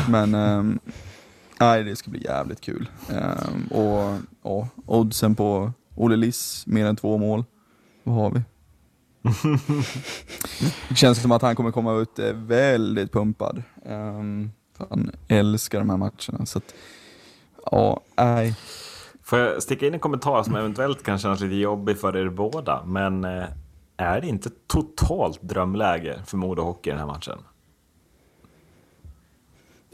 Men 0.09 0.34
ehm, 0.34 0.78
nej, 1.61 1.84
det 1.84 1.97
ska 1.97 2.11
bli 2.11 2.24
jävligt 2.24 2.61
kul. 2.61 2.88
Ehm, 3.09 3.66
och 3.66 4.18
ja, 4.43 4.68
oddsen 4.86 5.34
på 5.34 5.72
Olle 5.95 6.16
Liss, 6.16 6.66
mer 6.66 6.86
än 6.86 6.97
två 6.97 7.18
mål. 7.18 7.45
Vad 8.03 8.14
har 8.14 8.30
vi? 8.30 8.43
Det 10.88 10.95
känns 10.95 11.22
som 11.22 11.32
att 11.32 11.43
han 11.43 11.57
kommer 11.57 11.70
komma 11.70 11.93
ut 11.95 12.18
eh, 12.18 12.32
väldigt 12.32 13.12
pumpad. 13.12 13.62
Um, 13.84 14.51
han 14.91 15.11
älskar 15.28 15.78
de 15.78 15.91
här 15.91 15.97
matcherna. 15.97 16.47
Så 16.47 16.59
att, 16.59 16.74
ja, 17.70 18.01
nej. 18.16 18.57
Får 19.22 19.39
jag 19.39 19.62
sticka 19.62 19.87
in 19.87 19.95
en 19.95 20.01
kommentar 20.01 20.43
som 20.43 20.57
eventuellt 20.57 21.03
kan 21.03 21.18
kännas 21.18 21.41
lite 21.41 21.55
jobbig 21.55 21.99
för 21.99 22.16
er 22.16 22.28
båda, 22.28 22.83
men 22.85 23.24
eh, 23.24 23.45
är 23.97 24.20
det 24.20 24.26
inte 24.26 24.51
totalt 24.66 25.43
drömläge 25.43 26.22
för 26.26 26.37
Modo 26.37 26.62
Hockey 26.62 26.91
i 26.91 26.93
den 26.93 27.01
här 27.01 27.07
matchen? 27.07 27.39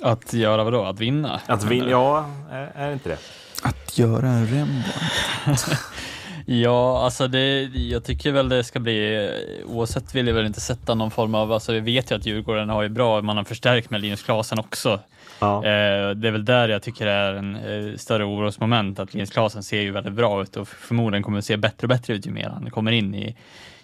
Att 0.02 0.32
göra 0.32 0.64
vadå? 0.64 0.84
Att 0.84 1.00
vinna? 1.00 1.40
Att 1.46 1.64
vinna, 1.64 1.90
ja, 1.90 2.30
är, 2.50 2.72
är 2.74 2.86
det 2.86 2.92
inte 2.92 3.08
det? 3.08 3.18
Att 3.62 3.98
göra 3.98 4.28
en 4.28 4.46
Rembrandt. 4.46 5.66
Ja, 6.48 7.04
alltså 7.04 7.28
det, 7.28 7.62
jag 7.62 8.04
tycker 8.04 8.32
väl 8.32 8.48
det 8.48 8.64
ska 8.64 8.80
bli, 8.80 9.30
oavsett 9.64 10.14
vill 10.14 10.26
jag 10.26 10.34
väl 10.34 10.46
inte 10.46 10.60
sätta 10.60 10.94
någon 10.94 11.10
form 11.10 11.34
av, 11.34 11.52
alltså 11.52 11.72
vi 11.72 11.80
vet 11.80 12.10
ju 12.10 12.14
att 12.14 12.26
Djurgården 12.26 12.68
har 12.68 12.82
ju 12.82 12.88
bra, 12.88 13.22
man 13.22 13.36
har 13.36 13.44
förstärkt 13.44 13.90
med 13.90 14.00
Linus 14.00 14.22
Klasen 14.22 14.58
också. 14.58 15.00
Ja. 15.40 15.56
Eh, 15.56 16.10
det 16.10 16.28
är 16.28 16.30
väl 16.30 16.44
där 16.44 16.68
jag 16.68 16.82
tycker 16.82 17.06
det 17.06 17.12
är 17.12 17.34
en 17.34 17.56
eh, 17.56 17.96
större 17.96 18.24
orosmoment, 18.24 18.98
att 18.98 19.14
Linus 19.14 19.30
Klasen 19.30 19.62
ser 19.62 19.80
ju 19.80 19.90
väldigt 19.90 20.12
bra 20.12 20.42
ut 20.42 20.56
och 20.56 20.68
förmodligen 20.68 21.22
kommer 21.22 21.38
att 21.38 21.44
se 21.44 21.56
bättre 21.56 21.84
och 21.84 21.88
bättre 21.88 22.14
ut 22.14 22.26
ju 22.26 22.30
mer 22.30 22.48
han 22.48 22.70
kommer 22.70 22.92
in 22.92 23.14
i 23.14 23.36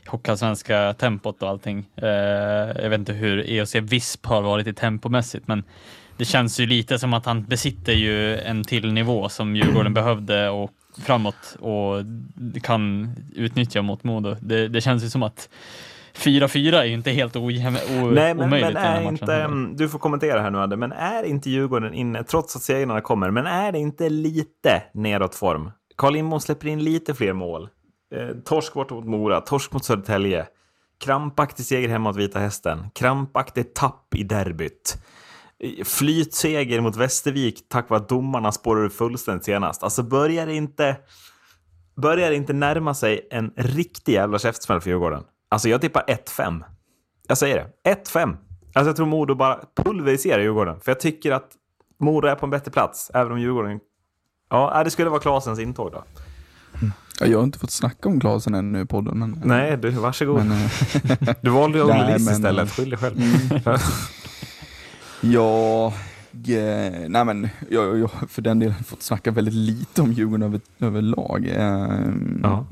hockeyallsvenska 0.07 0.95
tempot 0.95 1.43
och 1.43 1.49
allting. 1.49 1.87
Eh, 1.97 2.09
jag 2.83 2.91
vet 2.91 2.99
inte 2.99 3.13
hur 3.13 3.51
EOC 3.51 3.75
Visp 3.75 4.27
har 4.27 4.43
varit 4.43 4.67
i 4.67 4.75
tempomässigt, 4.75 5.49
men 5.49 5.65
det 6.17 6.25
känns 6.25 6.61
ju 6.61 6.67
lite 6.67 6.99
som 6.99 7.15
att 7.15 7.27
han 7.27 7.45
besitter 7.45 7.93
ju 7.93 8.39
en 8.39 8.65
till 8.65 8.93
nivå 8.93 9.29
som 9.29 9.57
Djurgården 9.57 9.95
behövde 9.95 10.49
och 10.49 10.71
framåt 10.99 11.57
och 11.61 12.05
kan 12.63 13.15
utnyttja 13.35 13.83
mot 13.83 14.05
Modo. 14.05 14.37
Det, 14.41 14.69
det 14.69 14.81
känns 14.81 15.05
ju 15.05 15.11
som 15.11 15.23
att 15.23 15.49
4-4 16.15 16.75
är 16.75 16.85
ju 16.85 16.95
inte 16.95 17.11
helt 17.11 17.37
ojäm, 17.37 17.75
o, 17.75 18.11
Nej, 18.11 18.35
men, 18.35 18.41
omöjligt 18.41 18.75
men 18.75 18.77
är 18.77 19.09
inte, 19.09 19.49
du 19.75 19.89
får 19.89 19.99
kommentera 19.99 20.41
här 20.41 20.51
nu 20.51 20.59
Adde, 20.59 20.77
men 20.77 20.93
är 20.93 21.23
inte 21.23 21.51
Djurgården 21.51 21.95
inne, 21.95 22.25
trots 22.25 22.57
att 22.57 22.63
segrarna 22.63 23.01
kommer, 23.01 23.31
men 23.31 23.47
är 23.47 23.73
det 23.73 23.79
inte 23.79 24.09
lite 24.09 24.83
nedåt 24.95 25.35
form? 25.35 25.71
Carl 25.97 26.13
Lindbom 26.13 26.41
släpper 26.41 26.69
in 26.69 26.85
lite 26.85 27.15
fler 27.15 27.33
mål. 27.33 27.69
Eh, 28.15 28.29
torsk 28.45 28.75
bort 28.75 28.91
mot 28.91 29.05
Mora, 29.05 29.41
torsk 29.41 29.73
mot 29.73 29.85
Södertälje. 29.85 30.47
Krampaktig 31.05 31.67
seger 31.67 31.89
hemma 31.89 32.11
mot 32.11 32.17
Vita 32.17 32.39
Hästen. 32.39 32.91
Krampaktig 32.95 33.75
tapp 33.75 34.15
i 34.15 34.23
derbyt. 34.23 34.99
Flytseger 35.85 36.81
mot 36.81 36.97
Västervik 36.97 37.69
tack 37.69 37.91
vare 37.91 38.01
att 38.01 38.09
domarna 38.09 38.53
spårade 38.53 38.91
fullständigt 38.91 39.45
senast. 39.45 39.83
Alltså 39.83 40.03
börjar 40.03 40.47
det 40.47 40.55
inte, 40.55 40.97
börjar 41.97 42.31
det 42.31 42.37
inte 42.37 42.53
närma 42.53 42.95
sig 42.95 43.29
en 43.31 43.53
riktig 43.57 44.13
jävla 44.13 44.39
käftsmäll 44.39 44.81
för 44.81 44.91
Djurgården? 44.91 45.25
Alltså 45.49 45.69
jag 45.69 45.81
tippar 45.81 46.05
1-5. 46.07 46.65
Jag 47.29 47.39
säger 47.39 47.69
det. 47.85 47.95
1-5. 47.95 48.37
Alltså 48.75 48.89
jag 48.89 48.97
tror 48.97 49.07
Modo 49.07 49.35
bara 49.35 49.61
pulveriserar 49.77 50.41
Djurgården. 50.41 50.81
För 50.81 50.91
jag 50.91 51.01
tycker 51.01 51.33
att 51.33 51.51
Modo 52.01 52.29
är 52.29 52.35
på 52.35 52.47
en 52.47 52.51
bättre 52.51 52.71
plats, 52.71 53.11
även 53.15 53.33
om 53.33 53.41
Djurgården... 53.41 53.81
Ja, 54.51 54.79
äh, 54.79 54.85
det 54.85 54.91
skulle 54.91 55.11
vara 55.11 55.21
Klasens 55.21 55.59
intåg 55.59 55.93
då. 55.93 56.05
Ja, 57.21 57.27
jag 57.27 57.39
har 57.39 57.45
inte 57.45 57.59
fått 57.59 57.71
snacka 57.71 58.09
om 58.09 58.19
glasen 58.19 58.55
ännu 58.55 58.81
i 58.81 58.87
podden. 58.87 59.19
Men, 59.19 59.43
Nej, 59.45 59.77
du, 59.77 59.91
varsågod. 59.91 60.37
men, 60.37 60.53
eh, 61.29 61.35
du 61.41 61.51
valde 61.51 61.79
ju 61.79 61.85
Olle 61.91 62.17
istället. 62.17 62.71
Skyll 62.71 62.91
dig 62.91 62.99
själv. 62.99 63.17
Ja, 65.23 65.87
eh, 66.49 67.09
nej 67.09 67.25
men 67.25 67.49
jag, 67.71 67.99
jag 67.99 68.09
har 68.09 68.27
för 68.27 68.43
den 68.43 68.59
delen 68.59 68.85
fått 68.85 69.03
snacka 69.03 69.31
väldigt 69.31 69.55
lite 69.55 70.03
om 70.03 70.13
Djurgården 70.13 70.43
över, 70.43 70.61
överlag. 70.81 71.47
Eh, 71.47 72.01
Ja. 72.43 72.67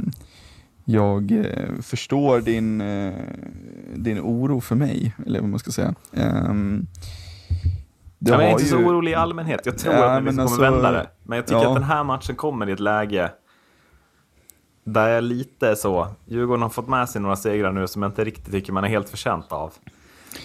Jag 0.85 1.33
eh, 1.33 1.75
förstår 1.83 2.41
din, 2.41 2.81
eh, 2.81 3.15
din 3.95 4.21
oro 4.21 4.61
för 4.61 4.75
mig, 4.77 5.15
eller 5.27 5.41
vad 5.41 5.49
man 5.51 5.59
ska 5.59 5.71
säga. 5.71 5.95
Eh, 6.13 6.53
det 8.19 8.31
Jag 8.31 8.45
är 8.45 8.51
inte 8.51 8.65
så 8.65 8.77
ju- 8.79 8.85
orolig 8.87 9.13
i 9.13 9.15
allmänhet. 9.15 9.61
Jag 9.65 9.79
tror 9.79 9.95
Ja, 9.95 10.05
att 10.11 10.21
vi 10.21 10.25
men 10.25 10.33
kommer 10.33 10.43
alltså- 10.43 10.61
vända 10.61 10.93
det. 10.93 11.07
Men 11.23 11.37
jag 11.37 11.47
tycker 11.47 11.61
ja. 11.63 11.69
att 11.69 11.75
den 11.75 11.83
här 11.85 12.05
matchen 12.05 12.35
kommer 12.37 12.69
i 12.69 12.73
ett 12.73 12.81
läge 12.81 13.31
där 14.85 15.09
jag 15.09 15.25
lite 15.25 15.77
så... 15.77 16.09
Djurgården 16.27 16.63
har 16.63 16.69
fått 16.69 16.89
med 16.89 17.09
sig 17.09 17.21
några 17.21 17.37
segrar 17.37 17.73
nu 17.73 17.87
som 17.87 18.03
jag 18.03 18.11
inte 18.11 18.25
riktigt 18.25 18.53
tycker 18.53 18.73
man 18.73 18.85
är 18.85 18.89
helt 18.89 19.09
förtjänt 19.09 19.53
av. 19.53 19.73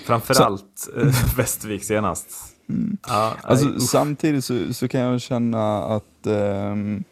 Framförallt 0.06 0.90
eh, 0.98 1.36
Västervik 1.38 1.84
senast. 1.84 2.28
Ja, 3.08 3.34
Alltså, 3.44 3.66
nej, 3.66 3.76
usch. 3.76 3.90
samtidigt 3.90 4.46
så, 4.46 4.74
så 4.74 4.88
kan 4.88 5.02
jag 5.02 5.22
känna 5.22 5.84
att 5.84 6.28
ehm, 6.28 7.04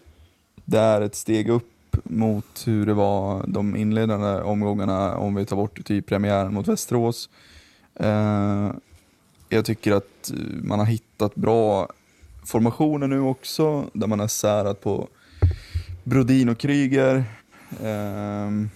det 0.65 0.80
är 0.80 1.01
ett 1.01 1.15
steg 1.15 1.49
upp 1.49 1.69
mot 2.03 2.63
hur 2.65 2.86
det 2.86 2.93
var 2.93 3.43
de 3.47 3.76
inledande 3.76 4.41
omgångarna 4.41 5.17
om 5.17 5.36
vi 5.36 5.45
tar 5.45 5.55
bort 5.55 5.86
typ 5.86 6.05
premiären 6.05 6.53
mot 6.53 6.67
Västerås. 6.67 7.30
Eh, 7.95 8.71
jag 9.49 9.65
tycker 9.65 9.91
att 9.91 10.32
eh, 10.34 10.38
man 10.63 10.80
har 10.80 10.86
hittat 10.86 11.36
bra 11.36 11.88
formationer 12.45 13.07
nu 13.07 13.19
också 13.19 13.89
där 13.93 14.07
man 14.07 14.19
har 14.19 14.28
särat 14.28 14.82
på 14.82 15.07
Brodin 16.03 16.49
och 16.49 16.57
Kryger. 16.57 17.24
ehm, 17.84 18.69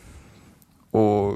och 0.92 1.34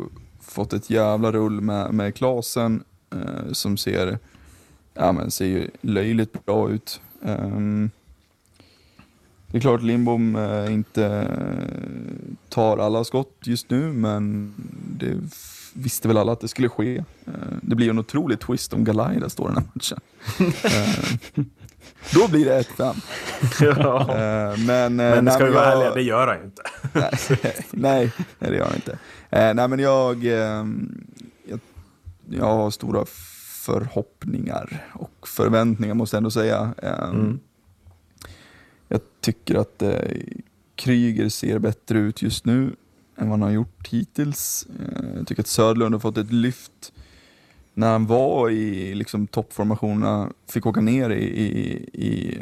fått 0.52 0.74
ett 0.74 0.89
jävla 0.89 1.32
rull 1.32 1.62
med, 1.62 1.93
med 1.93 2.16
Klasen 2.16 2.84
eh, 3.12 3.52
som 3.52 3.78
ser 3.78 4.20
ja, 4.93 5.12
men 5.12 5.32
ser 5.32 5.45
ju 5.45 5.70
löjligt 5.82 6.45
bra 6.45 6.70
ut. 6.70 7.02
Ehm, 7.24 7.89
det 9.47 9.58
är 9.58 9.62
klart 9.62 9.82
Lindbom 9.82 10.36
eh, 10.36 10.74
inte 10.74 11.06
eh, 11.06 12.34
tar 12.49 12.78
alla 12.78 13.04
skott 13.04 13.38
just 13.43 13.70
nu, 13.70 13.93
men 13.93 14.54
det 14.97 15.18
visste 15.74 16.08
väl 16.08 16.18
alla 16.18 16.32
att 16.32 16.39
det 16.39 16.47
skulle 16.47 16.70
ske. 16.70 16.97
Eh, 17.26 17.58
det 17.62 17.76
blir 17.76 17.86
ju 17.86 17.89
en 17.89 17.99
otrolig 17.99 18.39
twist 18.39 18.74
om 18.74 18.84
Galaida 18.84 19.30
står 19.30 19.52
i 19.52 19.54
den 19.54 19.64
här 19.64 19.72
matchen. 19.74 19.99
Då 22.14 22.28
blir 22.28 22.45
det 22.45 22.62
1-5. 22.62 22.95
ja. 23.80 24.02
Eh, 24.02 24.58
men, 24.60 24.99
eh, 24.99 25.16
Men 25.16 25.26
nej, 25.26 25.34
ska 25.34 25.45
vi 25.45 25.52
vara 25.52 25.66
jag- 25.66 25.74
ärliga, 25.74 25.93
det 25.93 26.02
gör 26.02 26.28
han 26.28 26.38
ju 26.38 26.43
inte. 26.43 26.64
nej, 27.72 28.12
nej, 28.39 28.52
det 28.52 28.56
gör 28.58 28.66
han 28.66 28.76
inte. 28.76 28.91
Eh, 29.30 29.54
nej, 29.54 29.68
men 29.68 29.80
jag, 29.80 30.26
ehm, 30.26 31.04
jag, 31.47 31.60
jag 32.30 32.45
har 32.45 32.72
stora 32.72 33.06
förhoppningar 33.66 34.86
och 34.93 35.28
förväntningar 35.28 35.93
måste 35.93 36.16
jag 36.16 36.20
ändå 36.20 36.32
säga. 36.32 36.74
Ehm, 36.84 37.10
Mm. 37.12 37.39
Jag 38.88 39.02
tycker 39.22 39.56
att 39.56 39.82
eh, 39.82 39.91
Kryger 40.76 41.30
ser 41.30 41.60
bättre 41.60 41.99
ut 41.99 42.22
just 42.22 42.45
nu 42.45 42.64
än 43.18 43.30
vad 43.30 43.30
han 43.30 43.41
har 43.41 43.49
gjort 43.52 43.88
hittills. 43.88 44.68
Jag 45.18 45.28
tycker 45.28 45.41
att 45.43 45.47
Södlund 45.47 45.95
har 45.95 45.99
fått 45.99 46.18
ett 46.18 46.32
lyft 46.32 46.93
när 47.82 47.91
han 47.91 48.05
var 48.05 48.49
i 48.49 48.95
liksom, 48.95 49.27
toppformationerna, 49.27 50.29
fick 50.49 50.65
åka 50.65 50.82
ner 50.82 51.09
i, 51.09 51.23
i, 51.23 51.89
i, 51.93 52.38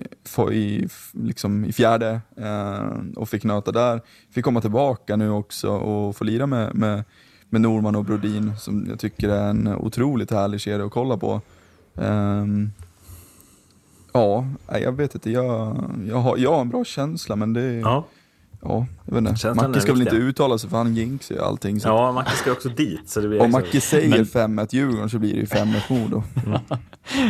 i, 0.51 0.87
liksom, 1.11 1.65
i 1.65 1.71
fjärde 1.71 2.21
eh, 2.37 2.87
och 3.15 3.29
fick 3.29 3.43
nöta 3.43 3.71
där. 3.71 4.01
Fick 4.31 4.45
komma 4.45 4.61
tillbaka 4.61 5.15
nu 5.15 5.29
också 5.29 5.69
och 5.69 6.15
få 6.15 6.23
lira 6.23 6.47
med, 6.47 6.75
med, 6.75 7.03
med 7.49 7.61
Norman 7.61 7.95
och 7.95 8.05
Brodin 8.05 8.51
som 8.57 8.85
jag 8.89 8.99
tycker 8.99 9.29
är 9.29 9.49
en 9.49 9.67
otroligt 9.67 10.31
härlig 10.31 10.61
kedja 10.61 10.85
att 10.85 10.91
kolla 10.91 11.17
på. 11.17 11.41
Eh, 11.95 12.45
ja, 14.13 14.47
jag 14.67 14.91
vet 14.91 15.15
inte, 15.15 15.31
jag, 15.31 15.83
jag, 16.07 16.17
har, 16.17 16.37
jag 16.37 16.53
har 16.53 16.61
en 16.61 16.69
bra 16.69 16.85
känsla 16.85 17.35
men 17.35 17.53
det 17.53 17.73
Ja, 17.73 18.05
Ja, 18.61 18.85
jag 19.05 19.13
vet 19.13 19.19
inte. 19.29 19.39
Känslan 19.39 19.71
Macke 19.71 19.81
ska 19.81 19.91
väl 19.93 20.01
inte 20.01 20.15
uttala 20.15 20.57
sig 20.57 20.69
för 20.69 20.77
han 20.77 20.95
jinxar 20.95 21.35
ju 21.35 21.41
allting. 21.41 21.79
Så 21.79 21.87
ja 21.87 22.11
Macke 22.11 22.31
ska 22.31 22.51
också 22.51 22.69
dit. 22.69 23.09
Så 23.09 23.19
det 23.21 23.27
blir 23.27 23.39
om 23.39 23.45
liksom- 23.45 23.61
Macke 23.61 23.81
säger 23.81 24.09
Men- 24.09 24.25
5-1 24.25 24.67
Djurgården 24.75 25.09
så 25.09 25.19
blir 25.19 25.33
det 25.33 25.39
ju 25.39 25.45
5-1 25.45 25.89
Modo. 25.89 26.23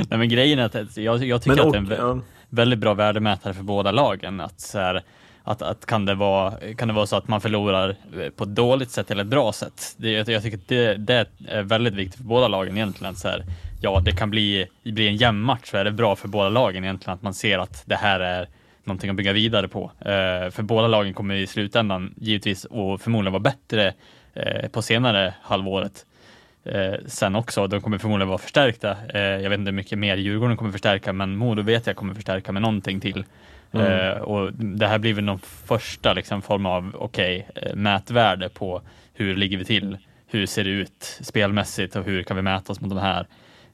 Nej, 0.10 0.20
men 0.20 0.30
grejen 0.30 0.60
är 0.60 0.66
att 0.66 0.98
jag, 0.98 1.24
jag 1.26 1.42
tycker 1.42 1.56
Men 1.56 1.66
att 1.68 1.72
det 1.74 1.78
är 1.78 1.82
en 1.82 1.88
vä- 1.90 1.98
ja, 2.18 2.20
väldigt 2.50 2.80
bra 2.80 2.94
värdemätare 2.94 3.54
för 3.54 3.64
båda 3.64 3.92
lagen. 3.92 4.40
Att, 4.40 4.60
så 4.62 4.80
här, 4.80 5.04
att, 5.44 5.62
att 5.62 5.86
kan, 5.86 6.06
det 6.06 6.16
vara, 6.16 6.54
kan 6.78 6.88
det 6.88 6.94
vara 6.94 7.06
så 7.06 7.16
att 7.16 7.28
man 7.28 7.42
förlorar 7.42 7.96
på 8.36 8.44
ett 8.44 8.56
dåligt 8.56 8.92
sätt 8.92 9.12
eller 9.12 9.24
ett 9.24 9.30
bra 9.30 9.52
sätt? 9.54 9.94
Det, 9.98 10.12
jag, 10.12 10.30
jag 10.30 10.44
tycker 10.44 10.58
att 10.58 10.68
det, 10.68 10.96
det 10.96 11.26
är 11.48 11.62
väldigt 11.64 11.94
viktigt 11.94 12.16
för 12.18 12.24
båda 12.24 12.48
lagen 12.48 12.78
egentligen. 12.78 13.16
Så 13.16 13.28
här, 13.28 13.44
ja, 13.82 14.02
det 14.06 14.12
kan 14.12 14.30
bli, 14.30 14.66
bli 14.84 15.08
en 15.08 15.16
jämn 15.16 15.42
match 15.42 15.72
så 15.72 15.78
är 15.78 15.84
det 15.86 15.92
bra 15.92 16.16
för 16.16 16.28
båda 16.28 16.50
lagen 16.50 16.84
egentligen 16.84 17.14
att 17.16 17.22
man 17.22 17.34
ser 17.34 17.60
att 17.60 17.84
det 17.86 17.96
här 17.96 18.20
är 18.20 18.48
någonting 18.90 19.10
att 19.10 19.16
bygga 19.16 19.34
vidare 19.34 19.68
på. 19.68 19.92
Eh, 20.00 20.50
för 20.52 20.62
båda 20.62 20.88
lagen 20.88 21.14
kommer 21.14 21.36
i 21.36 21.48
slutändan 21.48 22.14
givetvis 22.18 22.66
och 22.66 23.02
förmodligen 23.02 23.34
vara 23.34 23.44
bättre 23.44 23.94
eh, 24.34 24.70
på 24.70 24.82
senare 24.82 25.34
halvåret 25.42 26.06
eh, 26.64 26.94
sen 27.06 27.36
också. 27.36 27.68
De 27.68 27.82
kommer 27.82 27.98
förmodligen 27.98 28.28
vara 28.28 28.38
förstärkta. 28.38 28.98
Jag 29.14 29.50
vet 29.50 29.60
inte 29.60 29.72
hur 29.72 29.76
mycket 29.76 29.98
mer 30.00 30.18
Djurgården 30.18 30.58
kommer 30.58 30.72
förstärka, 30.72 31.14
men 31.14 31.36
Modo 31.36 31.62
vet 31.62 31.88
jag 31.88 31.96
kommer 31.96 32.14
förstärka 32.14 32.52
med 32.52 32.62
någonting 32.62 33.00
till. 33.00 33.24
Eh, 33.72 34.22
och 34.22 34.54
det 34.54 34.88
här 34.88 35.00
blir 35.00 35.14
väl 35.14 35.24
någon 35.24 35.40
första 35.40 36.14
liksom, 36.14 36.42
form 36.42 36.66
av 36.66 37.10
eh, 37.18 37.76
mätvärde 37.76 38.50
på 38.50 38.82
hur 39.14 39.36
ligger 39.36 39.58
vi 39.58 39.66
till? 39.66 39.98
Hur 40.28 40.46
ser 40.46 40.64
det 40.64 40.70
ut 40.70 41.18
spelmässigt 41.22 41.96
och 41.96 42.04
hur 42.04 42.24
kan 42.24 42.38
vi 42.38 42.44
mäta 42.44 42.72
oss 42.72 42.82
mot 42.82 42.90
de 42.90 43.00
här? 43.00 43.28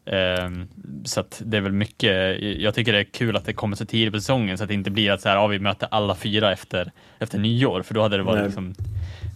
Ehm, 0.06 0.68
så 1.06 1.24
det 1.40 1.58
är 1.58 1.62
väl 1.62 1.72
mycket, 1.72 2.42
jag 2.42 2.74
tycker 2.74 2.94
det 2.94 3.00
är 3.00 3.04
kul 3.04 3.36
att 3.36 3.46
det 3.46 3.54
kommer 3.54 3.76
så 3.76 3.86
tidigt 3.86 4.14
på 4.14 4.20
säsongen 4.20 4.58
så 4.58 4.64
att 4.64 4.68
det 4.68 4.74
inte 4.74 4.92
blir 4.92 5.12
att 5.12 5.22
så 5.22 5.30
här, 5.30 5.36
ja, 5.36 5.48
vi 5.48 5.60
möter 5.60 5.88
alla 5.92 6.16
fyra 6.16 6.52
efter, 6.52 6.92
efter 7.20 7.40
nyår, 7.40 7.82
för 7.82 7.94
då 7.94 8.02
hade 8.02 8.18
det 8.18 8.24
varit 8.24 8.38
Nej. 8.38 8.46
liksom 8.46 8.76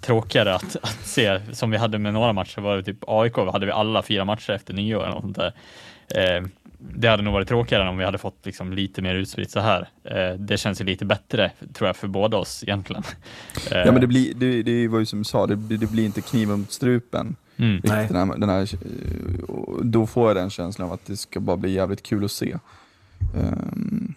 tråkigare 0.01 0.55
att, 0.55 0.75
att 0.81 0.99
se, 1.03 1.39
som 1.51 1.71
vi 1.71 1.77
hade 1.77 1.99
med 1.99 2.13
några 2.13 2.33
matcher, 2.33 2.61
var 2.61 2.77
det 2.77 2.83
typ 2.83 3.03
AIK, 3.07 3.35
hade 3.35 3.65
vi 3.65 3.71
alla 3.71 4.01
fyra 4.01 4.25
matcher 4.25 4.51
efter 4.51 4.73
nyår 4.73 5.03
eller 5.03 5.13
något 5.13 5.23
sånt 5.23 5.37
där. 5.37 5.53
Ehm, 6.15 6.51
det 6.79 7.07
hade 7.07 7.23
nog 7.23 7.33
varit 7.33 7.47
tråkigare 7.47 7.83
än 7.83 7.89
om 7.89 7.97
vi 7.97 8.05
hade 8.05 8.17
fått 8.17 8.45
liksom 8.45 8.73
lite 8.73 9.01
mer 9.01 9.15
utspritt 9.15 9.51
så 9.51 9.59
här. 9.59 9.89
Eh, 10.03 10.33
det 10.33 10.57
känns 10.57 10.81
ju 10.81 10.85
lite 10.85 11.05
bättre, 11.05 11.51
tror 11.73 11.87
jag, 11.87 11.95
för 11.95 12.07
båda 12.07 12.37
oss 12.37 12.63
egentligen. 12.63 13.03
Ja 13.71 13.91
men 13.91 14.01
det, 14.01 14.07
blir, 14.07 14.33
det, 14.33 14.63
det 14.63 14.87
var 14.87 14.99
ju 14.99 15.05
som 15.05 15.19
du 15.19 15.25
sa, 15.25 15.47
det, 15.47 15.55
det 15.55 15.91
blir 15.91 16.05
inte 16.05 16.21
kniven 16.21 16.59
mot 16.59 16.71
strupen. 16.71 17.35
Mm. 17.59 17.81
Nej. 17.83 18.07
Den 18.07 18.29
här, 18.29 18.37
den 18.37 18.49
här, 18.49 18.61
eh, 18.61 19.83
då 19.83 20.07
får 20.07 20.27
jag 20.27 20.35
den 20.35 20.49
känslan 20.49 20.87
av 20.87 20.93
att 20.93 21.05
det 21.05 21.17
ska 21.17 21.39
bara 21.39 21.57
bli 21.57 21.71
jävligt 21.71 22.03
kul 22.03 22.25
att 22.25 22.31
se. 22.31 22.57
Ehm, 23.35 24.13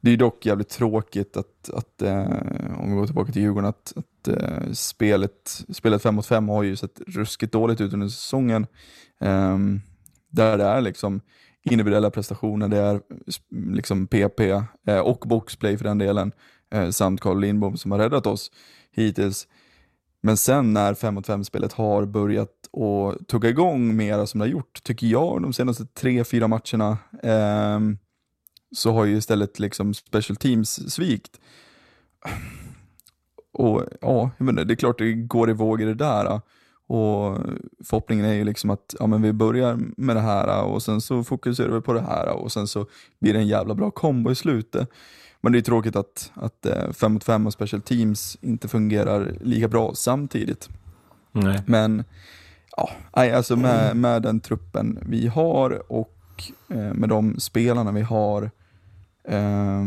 det 0.00 0.10
är 0.10 0.16
dock 0.16 0.46
jävligt 0.46 0.68
tråkigt 0.68 1.36
att, 1.36 1.70
att 1.74 2.02
eh, 2.02 2.80
om 2.80 2.90
vi 2.90 2.96
går 2.96 3.06
tillbaka 3.06 3.32
till 3.32 3.42
Djurgården, 3.42 3.68
att, 3.68 3.92
att 3.96 4.28
eh, 4.28 4.72
spelet, 4.72 5.64
spelet 5.72 6.02
5 6.02 6.14
mot 6.14 6.26
5 6.26 6.48
har 6.48 6.62
ju 6.62 6.76
sett 6.76 7.00
ruskigt 7.06 7.52
dåligt 7.52 7.80
ut 7.80 7.92
under 7.92 8.08
säsongen. 8.08 8.66
Ehm, 9.20 9.80
där 10.30 10.58
det 10.58 10.64
är 10.64 10.80
liksom 10.80 11.20
individuella 11.62 12.10
prestationer, 12.10 12.68
det 12.68 12.78
är 12.78 13.00
liksom 13.74 14.06
PP 14.06 14.40
eh, 14.86 14.98
och 14.98 15.24
boxplay 15.28 15.78
för 15.78 15.84
den 15.84 15.98
delen, 15.98 16.32
samt 16.90 17.20
Carl 17.20 17.40
Lindbom 17.40 17.76
som 17.76 17.90
har 17.90 17.98
räddat 17.98 18.26
oss 18.26 18.50
hittills. 18.92 19.46
Men 20.24 20.36
sen 20.36 20.72
när 20.72 20.94
5 20.94 21.14
mot 21.14 21.28
5-spelet 21.28 21.72
har 21.72 22.04
börjat 22.06 22.50
att 22.72 23.28
tugga 23.28 23.48
igång 23.48 23.96
mera 23.96 24.26
som 24.26 24.38
det 24.38 24.44
har 24.46 24.50
gjort, 24.50 24.82
tycker 24.82 25.06
jag, 25.06 25.42
de 25.42 25.52
senaste 25.52 25.86
tre, 25.86 26.24
fyra 26.24 26.48
matcherna, 26.48 26.98
eh, 27.22 27.80
så 28.76 28.92
har 28.92 29.04
ju 29.04 29.16
istället 29.16 29.58
liksom 29.58 29.94
special 29.94 30.36
teams 30.36 30.92
svikt. 30.92 31.40
Och 33.52 33.82
ja, 34.00 34.30
jag 34.38 34.44
menar, 34.44 34.64
det 34.64 34.74
är 34.74 34.76
klart 34.76 34.98
det 34.98 35.12
går 35.12 35.50
i 35.50 35.52
vågor 35.52 35.86
det 35.86 35.94
där. 35.94 36.24
Äh. 36.24 36.40
Och 36.86 37.38
förhoppningen 37.84 38.24
är 38.24 38.32
ju 38.32 38.44
liksom 38.44 38.70
att 38.70 38.94
ja, 38.98 39.06
men 39.06 39.22
vi 39.22 39.32
börjar 39.32 39.78
med 39.96 40.16
det 40.16 40.20
här 40.20 40.64
och 40.64 40.82
sen 40.82 41.00
så 41.00 41.24
fokuserar 41.24 41.70
vi 41.74 41.80
på 41.80 41.92
det 41.92 42.00
här 42.00 42.28
och 42.28 42.52
sen 42.52 42.66
så 42.66 42.86
blir 43.20 43.32
det 43.32 43.38
en 43.38 43.46
jävla 43.46 43.74
bra 43.74 43.90
kombo 43.90 44.30
i 44.30 44.34
slutet. 44.34 44.88
Men 45.40 45.52
det 45.52 45.58
är 45.58 45.62
tråkigt 45.62 45.96
att, 45.96 46.32
att 46.34 46.66
5 46.96 47.12
mot 47.12 47.24
5 47.24 47.46
och 47.46 47.52
special 47.52 47.82
teams 47.82 48.38
inte 48.40 48.68
fungerar 48.68 49.34
lika 49.40 49.68
bra 49.68 49.94
samtidigt. 49.94 50.68
Nej. 51.32 51.62
Men 51.66 52.04
ja, 52.76 52.90
alltså 53.12 53.56
med, 53.56 53.96
med 53.96 54.22
den 54.22 54.40
truppen 54.40 54.98
vi 55.02 55.26
har 55.26 55.92
och 55.92 56.18
eh, 56.68 56.94
med 56.94 57.08
de 57.08 57.40
spelarna 57.40 57.92
vi 57.92 58.02
har 58.02 58.50
eh, 59.28 59.84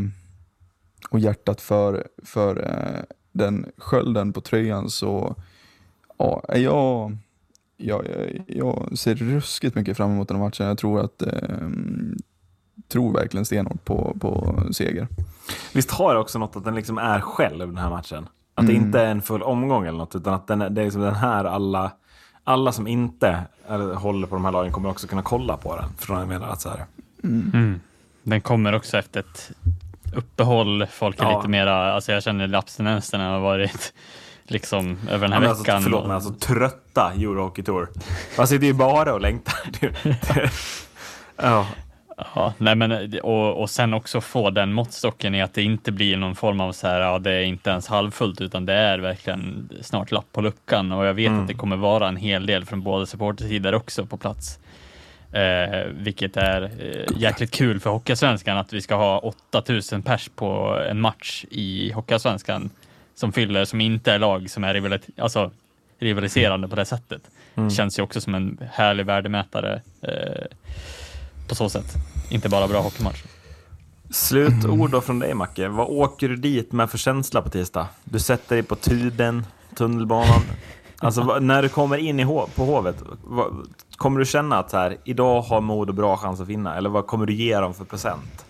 och 1.09 1.19
hjärtat 1.19 1.61
för, 1.61 2.07
för 2.23 2.69
eh, 2.69 3.15
den 3.31 3.65
skölden 3.77 4.33
på 4.33 4.41
tröjan 4.41 4.89
så 4.89 5.35
ja, 6.17 6.43
jag, 6.47 7.17
jag, 7.77 8.05
jag, 8.07 8.43
jag 8.47 8.97
ser 8.97 9.15
ruskigt 9.15 9.75
mycket 9.75 9.97
fram 9.97 10.11
emot 10.11 10.27
den 10.27 10.37
här 10.37 10.43
matchen. 10.45 10.67
Jag 10.67 10.77
tror 10.77 10.99
att 11.05 11.21
eh, 11.21 11.67
tror 12.87 13.13
verkligen 13.13 13.45
stenhårt 13.45 13.85
på, 13.85 14.17
på 14.21 14.63
seger. 14.71 15.07
Visst 15.73 15.91
har 15.91 16.13
det 16.13 16.19
också 16.19 16.39
något 16.39 16.55
att 16.55 16.63
den 16.63 16.75
liksom 16.75 16.97
är 16.97 17.19
själv 17.21 17.67
den 17.67 17.77
här 17.77 17.89
matchen? 17.89 18.29
Att 18.55 18.63
Mm. 18.63 18.73
det 18.75 18.85
inte 18.85 19.01
är 19.01 19.05
en 19.11 19.21
full 19.21 19.43
omgång 19.43 19.85
eller 19.85 19.97
något, 19.97 20.15
utan 20.15 20.33
att 20.33 20.47
den, 20.47 20.61
är- 20.61 20.69
det 20.69 20.81
är 20.81 20.85
liksom 20.85 21.01
den 21.01 21.15
här 21.15 21.45
alla, 21.45 21.91
alla 22.43 22.71
som 22.71 22.87
inte 22.87 23.41
eller, 23.67 23.93
håller 23.93 24.27
på 24.27 24.35
de 24.35 24.45
här 24.45 24.51
lagen 24.51 24.71
kommer 24.71 24.89
också 24.89 25.07
kunna 25.07 25.21
kolla 25.23 25.57
på 25.57 25.75
den. 25.75 25.89
Förstår 25.97 26.19
jag 26.19 26.27
menar? 26.27 26.47
Att 26.47 26.61
så 26.61 26.69
här, 26.69 26.85
Mm. 27.23 27.79
Den 28.23 28.41
kommer 28.41 28.73
också 28.75 28.97
efter 28.97 29.19
ett 29.19 29.51
uppehåll. 30.15 30.85
Folk 30.91 31.19
är 31.19 31.23
Ja. 31.23 31.37
lite 31.37 31.49
mera, 31.49 31.93
alltså 31.93 32.11
jag 32.11 32.23
känner 32.23 32.53
abstinensen 32.53 33.21
har 33.21 33.39
varit 33.39 33.93
liksom 34.47 34.97
över 35.09 35.19
den 35.27 35.33
här 35.33 35.39
men 35.39 35.49
alltså, 35.49 35.63
veckan. 35.63 35.81
förlåt 35.83 36.03
men 36.05 36.15
alltså 36.15 36.33
trötta 36.33 37.11
Eurohockey 37.13 37.63
Tour. 37.63 37.87
Man 38.37 38.47
sitter 38.47 38.65
ju 38.67 38.73
bara 38.73 39.13
och 39.13 39.21
längtar. 39.21 39.55
Ja, 41.41 41.67
Ja, 42.35 42.53
nej 42.57 42.75
men, 42.75 43.19
och, 43.19 43.61
och 43.61 43.69
sen 43.69 43.93
också 43.93 44.21
få 44.21 44.49
den 44.49 44.73
måttstocken 44.73 45.35
i 45.35 45.41
att 45.41 45.53
det 45.53 45.63
inte 45.63 45.91
blir 45.91 46.17
någon 46.17 46.35
form 46.35 46.61
av 46.61 46.71
så 46.71 46.87
här, 46.87 46.99
ja 46.99 47.19
det 47.19 47.31
är 47.31 47.41
inte 47.41 47.69
ens 47.69 47.87
halvfullt 47.87 48.41
utan 48.41 48.65
det 48.65 48.73
är 48.73 48.99
verkligen 48.99 49.69
snart 49.81 50.11
lapp 50.11 50.25
på 50.31 50.41
luckan 50.41 50.91
och 50.91 51.05
jag 51.05 51.13
vet 51.13 51.27
Mm. 51.27 51.41
att 51.41 51.47
det 51.47 51.53
kommer 51.53 51.75
vara 51.75 52.07
en 52.07 52.15
hel 52.17 52.45
del 52.45 52.65
från 52.65 52.81
båda 52.81 53.05
supportersidor 53.05 53.75
också 53.75 54.05
på 54.05 54.17
plats. 54.17 54.59
Eh, 55.31 55.85
vilket 55.91 56.37
är 56.37 56.61
eh, 56.63 57.17
jäkligt 57.17 57.51
kul 57.51 57.79
för 57.79 57.89
Hockeyallsvenskan 57.89 58.57
att 58.57 58.73
vi 58.73 58.81
ska 58.81 58.95
ha 58.95 59.19
8000 59.19 60.01
pers 60.01 60.29
på 60.35 60.79
en 60.89 61.01
match 61.01 61.45
i 61.49 61.91
Hockeyallsvenskan 61.91 62.69
som 63.19 63.31
fyller, 63.31 63.65
som 63.65 63.81
inte 63.81 64.11
är 64.13 64.19
lag 64.19 64.49
som 64.49 64.63
är 64.63 64.73
rivalit- 64.73 65.21
alltså, 65.21 65.51
rivaliserande 65.99 66.67
på 66.67 66.75
det 66.75 66.85
sättet. 66.85 67.21
Mm. 67.55 67.69
Känns 67.69 67.99
ju 67.99 68.03
också 68.03 68.21
som 68.21 68.35
en 68.35 68.57
härlig 68.71 69.05
värdemätare 69.05 69.81
eh, 70.01 70.45
på 71.49 71.55
så 71.55 71.69
sätt. 71.69 71.93
Inte 72.29 72.49
bara 72.49 72.67
bra 72.67 72.81
hockeymatch. 72.81 73.23
Slutord 74.09 74.91
då 74.91 75.01
från 75.01 75.19
dig 75.19 75.33
Macke. 75.33 75.67
Vad 75.67 75.87
åker 75.87 76.29
du 76.29 76.35
dit 76.35 76.71
med 76.71 76.89
för 76.89 76.97
känsla 76.97 77.41
på 77.41 77.49
tisdag? 77.49 77.87
Du 78.03 78.19
sätter 78.19 78.55
dig 78.55 78.63
på 78.63 78.75
Tuden, 78.75 79.45
tunnelbanan. 79.75 80.41
Alltså 80.99 81.39
när 81.39 81.61
du 81.61 81.69
kommer 81.69 81.97
in 81.97 82.19
i 82.19 82.23
hov, 82.23 82.49
på 82.55 82.65
Hovet, 82.65 82.95
vad, 83.23 83.67
kommer 83.97 84.19
du 84.19 84.25
känna 84.25 84.57
att 84.57 84.69
så 84.71 84.77
här, 84.77 84.97
idag 85.03 85.41
har 85.41 85.61
Modo 85.61 85.93
bra 85.93 86.17
chans 86.17 86.41
att 86.41 86.47
vinna? 86.47 86.75
Eller 86.75 86.89
vad 86.89 87.07
kommer 87.07 87.25
du 87.25 87.33
ge 87.33 87.59
dem 87.59 87.73
för 87.73 87.85
procent? 87.85 88.45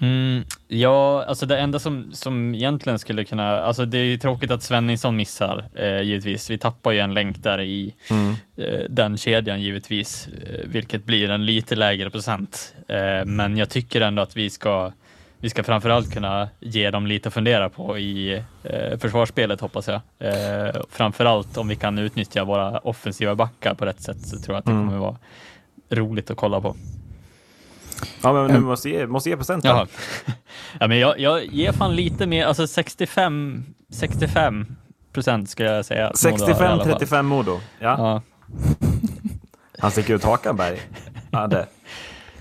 Mm, 0.00 0.44
ja, 0.68 1.24
alltså 1.24 1.46
det 1.46 1.58
enda 1.58 1.78
som, 1.78 2.12
som 2.12 2.54
egentligen 2.54 2.98
skulle 2.98 3.24
kunna, 3.24 3.60
alltså 3.60 3.84
det 3.84 3.98
är 3.98 4.04
ju 4.04 4.18
tråkigt 4.18 4.50
att 4.50 4.62
Svenningsson 4.62 5.16
missar 5.16 5.64
eh, 5.74 6.00
givetvis. 6.00 6.50
Vi 6.50 6.58
tappar 6.58 6.92
ju 6.92 6.98
en 6.98 7.14
länk 7.14 7.42
där 7.42 7.60
i 7.60 7.94
eh, 8.56 8.80
den 8.88 9.16
kedjan 9.16 9.62
givetvis, 9.62 10.28
eh, 10.28 10.68
vilket 10.68 11.04
blir 11.04 11.30
en 11.30 11.46
lite 11.46 11.76
lägre 11.76 12.10
procent. 12.10 12.74
Eh, 12.88 13.24
men 13.24 13.56
jag 13.56 13.70
tycker 13.70 14.00
ändå 14.00 14.22
att 14.22 14.36
vi 14.36 14.50
ska, 14.50 14.92
vi 15.38 15.50
ska 15.50 15.62
framförallt 15.64 16.12
kunna 16.12 16.48
ge 16.60 16.90
dem 16.90 17.06
lite 17.06 17.28
att 17.28 17.34
fundera 17.34 17.68
på 17.68 17.98
i 17.98 18.42
eh, 18.62 18.98
försvarsspelet 18.98 19.60
hoppas 19.60 19.88
jag. 19.88 20.00
Eh, 20.18 20.74
framförallt 20.90 21.56
om 21.56 21.68
vi 21.68 21.76
kan 21.76 21.98
utnyttja 21.98 22.44
våra 22.44 22.78
offensiva 22.78 23.34
backar 23.34 23.74
på 23.74 23.84
rätt 23.84 24.00
sätt 24.00 24.20
så 24.20 24.38
tror 24.38 24.54
jag 24.54 24.58
att 24.58 24.64
det 24.64 24.70
kommer 24.70 24.98
vara 24.98 25.16
roligt 25.90 26.30
att 26.30 26.36
kolla 26.36 26.60
på. 26.60 26.76
Ja, 28.22 28.32
men 28.32 28.52
du 28.52 28.60
måste 28.60 28.90
ge, 28.90 29.06
måste 29.06 29.30
ge 29.30 29.36
procenten. 29.36 29.70
Jaha. 29.70 29.86
ja, 30.80 30.88
men 30.88 30.98
jag, 30.98 31.20
jag 31.20 31.44
ger 31.44 31.72
fan 31.72 31.96
lite 31.96 32.26
mer, 32.26 32.46
alltså 32.46 32.66
65, 32.66 33.64
65 33.92 34.66
procent 35.12 35.50
skulle 35.50 35.70
jag 35.72 35.84
säga. 35.84 36.08
att 36.08 36.24
Modo 36.24 36.44
har 36.52 36.62
i 36.62 36.66
alla 36.66 36.84
fall. 36.84 36.92
65-35 36.92 37.22
Modo. 37.22 37.60
Ja. 37.78 37.96
Ja. 37.98 38.22
Han 39.78 39.90
sticker 39.90 40.14
ut 40.14 40.24
hakan 40.24 40.56
Berg. 40.56 40.80
Ja, 41.30 41.46
det. 41.46 41.66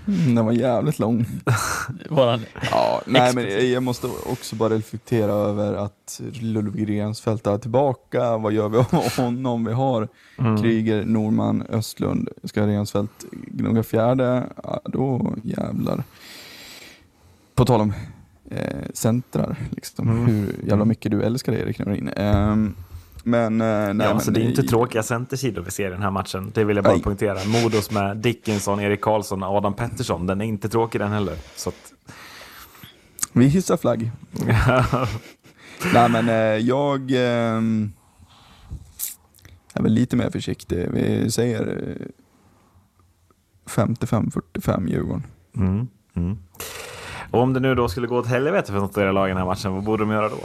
Mm, 0.08 0.36
Den 0.36 0.46
var 0.46 0.52
jävligt 0.52 1.00
lång. 1.00 1.26
Våran, 2.10 2.40
Ja, 2.72 3.02
nej, 3.06 3.36
men 3.36 3.72
jag 3.72 3.84
måste 3.84 4.08
också 4.26 4.56
bara 4.56 4.70
reflektera 4.74 5.32
över 5.32 5.74
att 5.74 6.22
Ludvig 6.40 6.90
Rensfeldt 6.90 7.48
är 7.48 7.58
tillbaka. 7.58 8.38
Vad 8.38 8.54
gör 8.54 8.70
vi 8.70 8.78
av 8.78 8.86
honom? 9.18 9.66
Vi 9.66 9.74
har 9.74 10.08
Kryger, 10.62 11.04
Norman, 11.06 11.64
Östlund. 11.70 12.30
Ska 12.44 12.68
Rensfeldt 12.68 13.26
gnugga 13.32 13.84
fjärde? 13.84 14.44
Ja, 14.64 14.82
då 14.86 15.34
jävlar. 15.44 16.04
På 17.56 17.66
tal 17.66 17.82
om 17.82 17.94
eh, 18.52 18.60
centrar, 18.94 19.56
liksom, 19.72 20.26
hur 20.28 20.56
jävla 20.70 20.86
mycket 20.86 21.12
du 21.12 21.24
älskar 21.24 21.54
Erik 21.54 21.80
Norin. 21.80 22.08
Ehm, 22.10 22.76
men 23.26 23.62
eh, 23.62 23.68
nej, 23.68 23.88
Ja, 23.88 23.94
men, 23.94 24.02
alltså, 24.08 24.32
det 24.32 24.40
är 24.42 24.44
inte 24.44 24.62
i- 24.62 24.68
tråkiga 24.68 25.04
centersidor 25.04 25.62
vi 25.62 25.72
ser 25.72 25.88
i 25.88 25.90
den 25.92 26.02
här 26.02 26.12
matchen. 26.12 26.52
Det 26.54 26.64
vill 26.64 26.76
jag 26.78 26.84
bara 26.86 26.94
Nej. 26.94 27.04
poängtera. 27.04 27.38
Modos 27.46 27.92
med 27.92 28.18
Dickinson, 28.18 28.80
Erik 28.80 29.02
Karlsson 29.02 29.44
och 29.44 29.50
Adam 29.58 29.74
Pettersson. 29.74 30.28
Den 30.28 30.42
är 30.42 30.46
inte 30.46 30.70
tråkig 30.70 31.02
den 31.02 31.12
heller. 31.12 31.36
Så 31.56 31.70
att, 31.70 31.94
Vi 33.32 33.46
hissar 33.46 33.78
flagg. 33.78 34.12
Nej 35.94 36.10
men 36.10 36.30
eh, 36.30 36.36
jag 36.68 37.12
ehm, 37.12 37.92
är 39.74 39.82
väl 39.84 39.92
lite 39.94 40.16
mer 40.16 40.30
försiktig. 40.30 40.88
Vi 40.92 41.32
säger 41.32 41.96
eh, 42.00 42.08
55-45 43.70 44.90
Djurgården. 44.90 45.24
mm, 45.58 45.88
mm. 46.16 46.38
Och 47.32 47.42
om 47.42 47.54
det 47.54 47.60
nu 47.60 47.76
då 47.76 47.88
skulle 47.90 48.08
gå 48.08 48.18
åt 48.18 48.28
helvete 48.28 48.72
för 48.72 48.80
något 48.80 48.98
av 48.98 49.04
era 49.04 49.12
lag 49.12 49.28
i 49.28 49.30
den 49.30 49.38
här 49.38 49.46
matchen, 49.46 49.74
vad 49.74 49.84
borde 49.84 50.04
de 50.04 50.12
göra 50.12 50.30
då? 50.30 50.38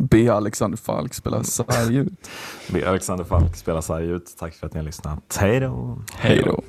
Be 0.00 0.32
Alexander 0.32 0.78
Falk 0.78 1.14
spela 1.14 1.44
sarg 1.44 1.96
ut. 1.96 2.30
Be 2.72 2.88
Alexander 2.88 3.24
Falk 3.24 3.56
spela 3.56 3.82
sarg 3.82 4.10
ut. 4.10 4.34
Tack 4.38 4.54
för 4.54 4.66
att 4.66 4.74
ni 4.74 4.80
har 4.80 4.84
lyssnat. 4.84 5.36
Hej 5.40 5.60
då. 5.60 5.98
Hej 6.12 6.42
då. 6.44 6.62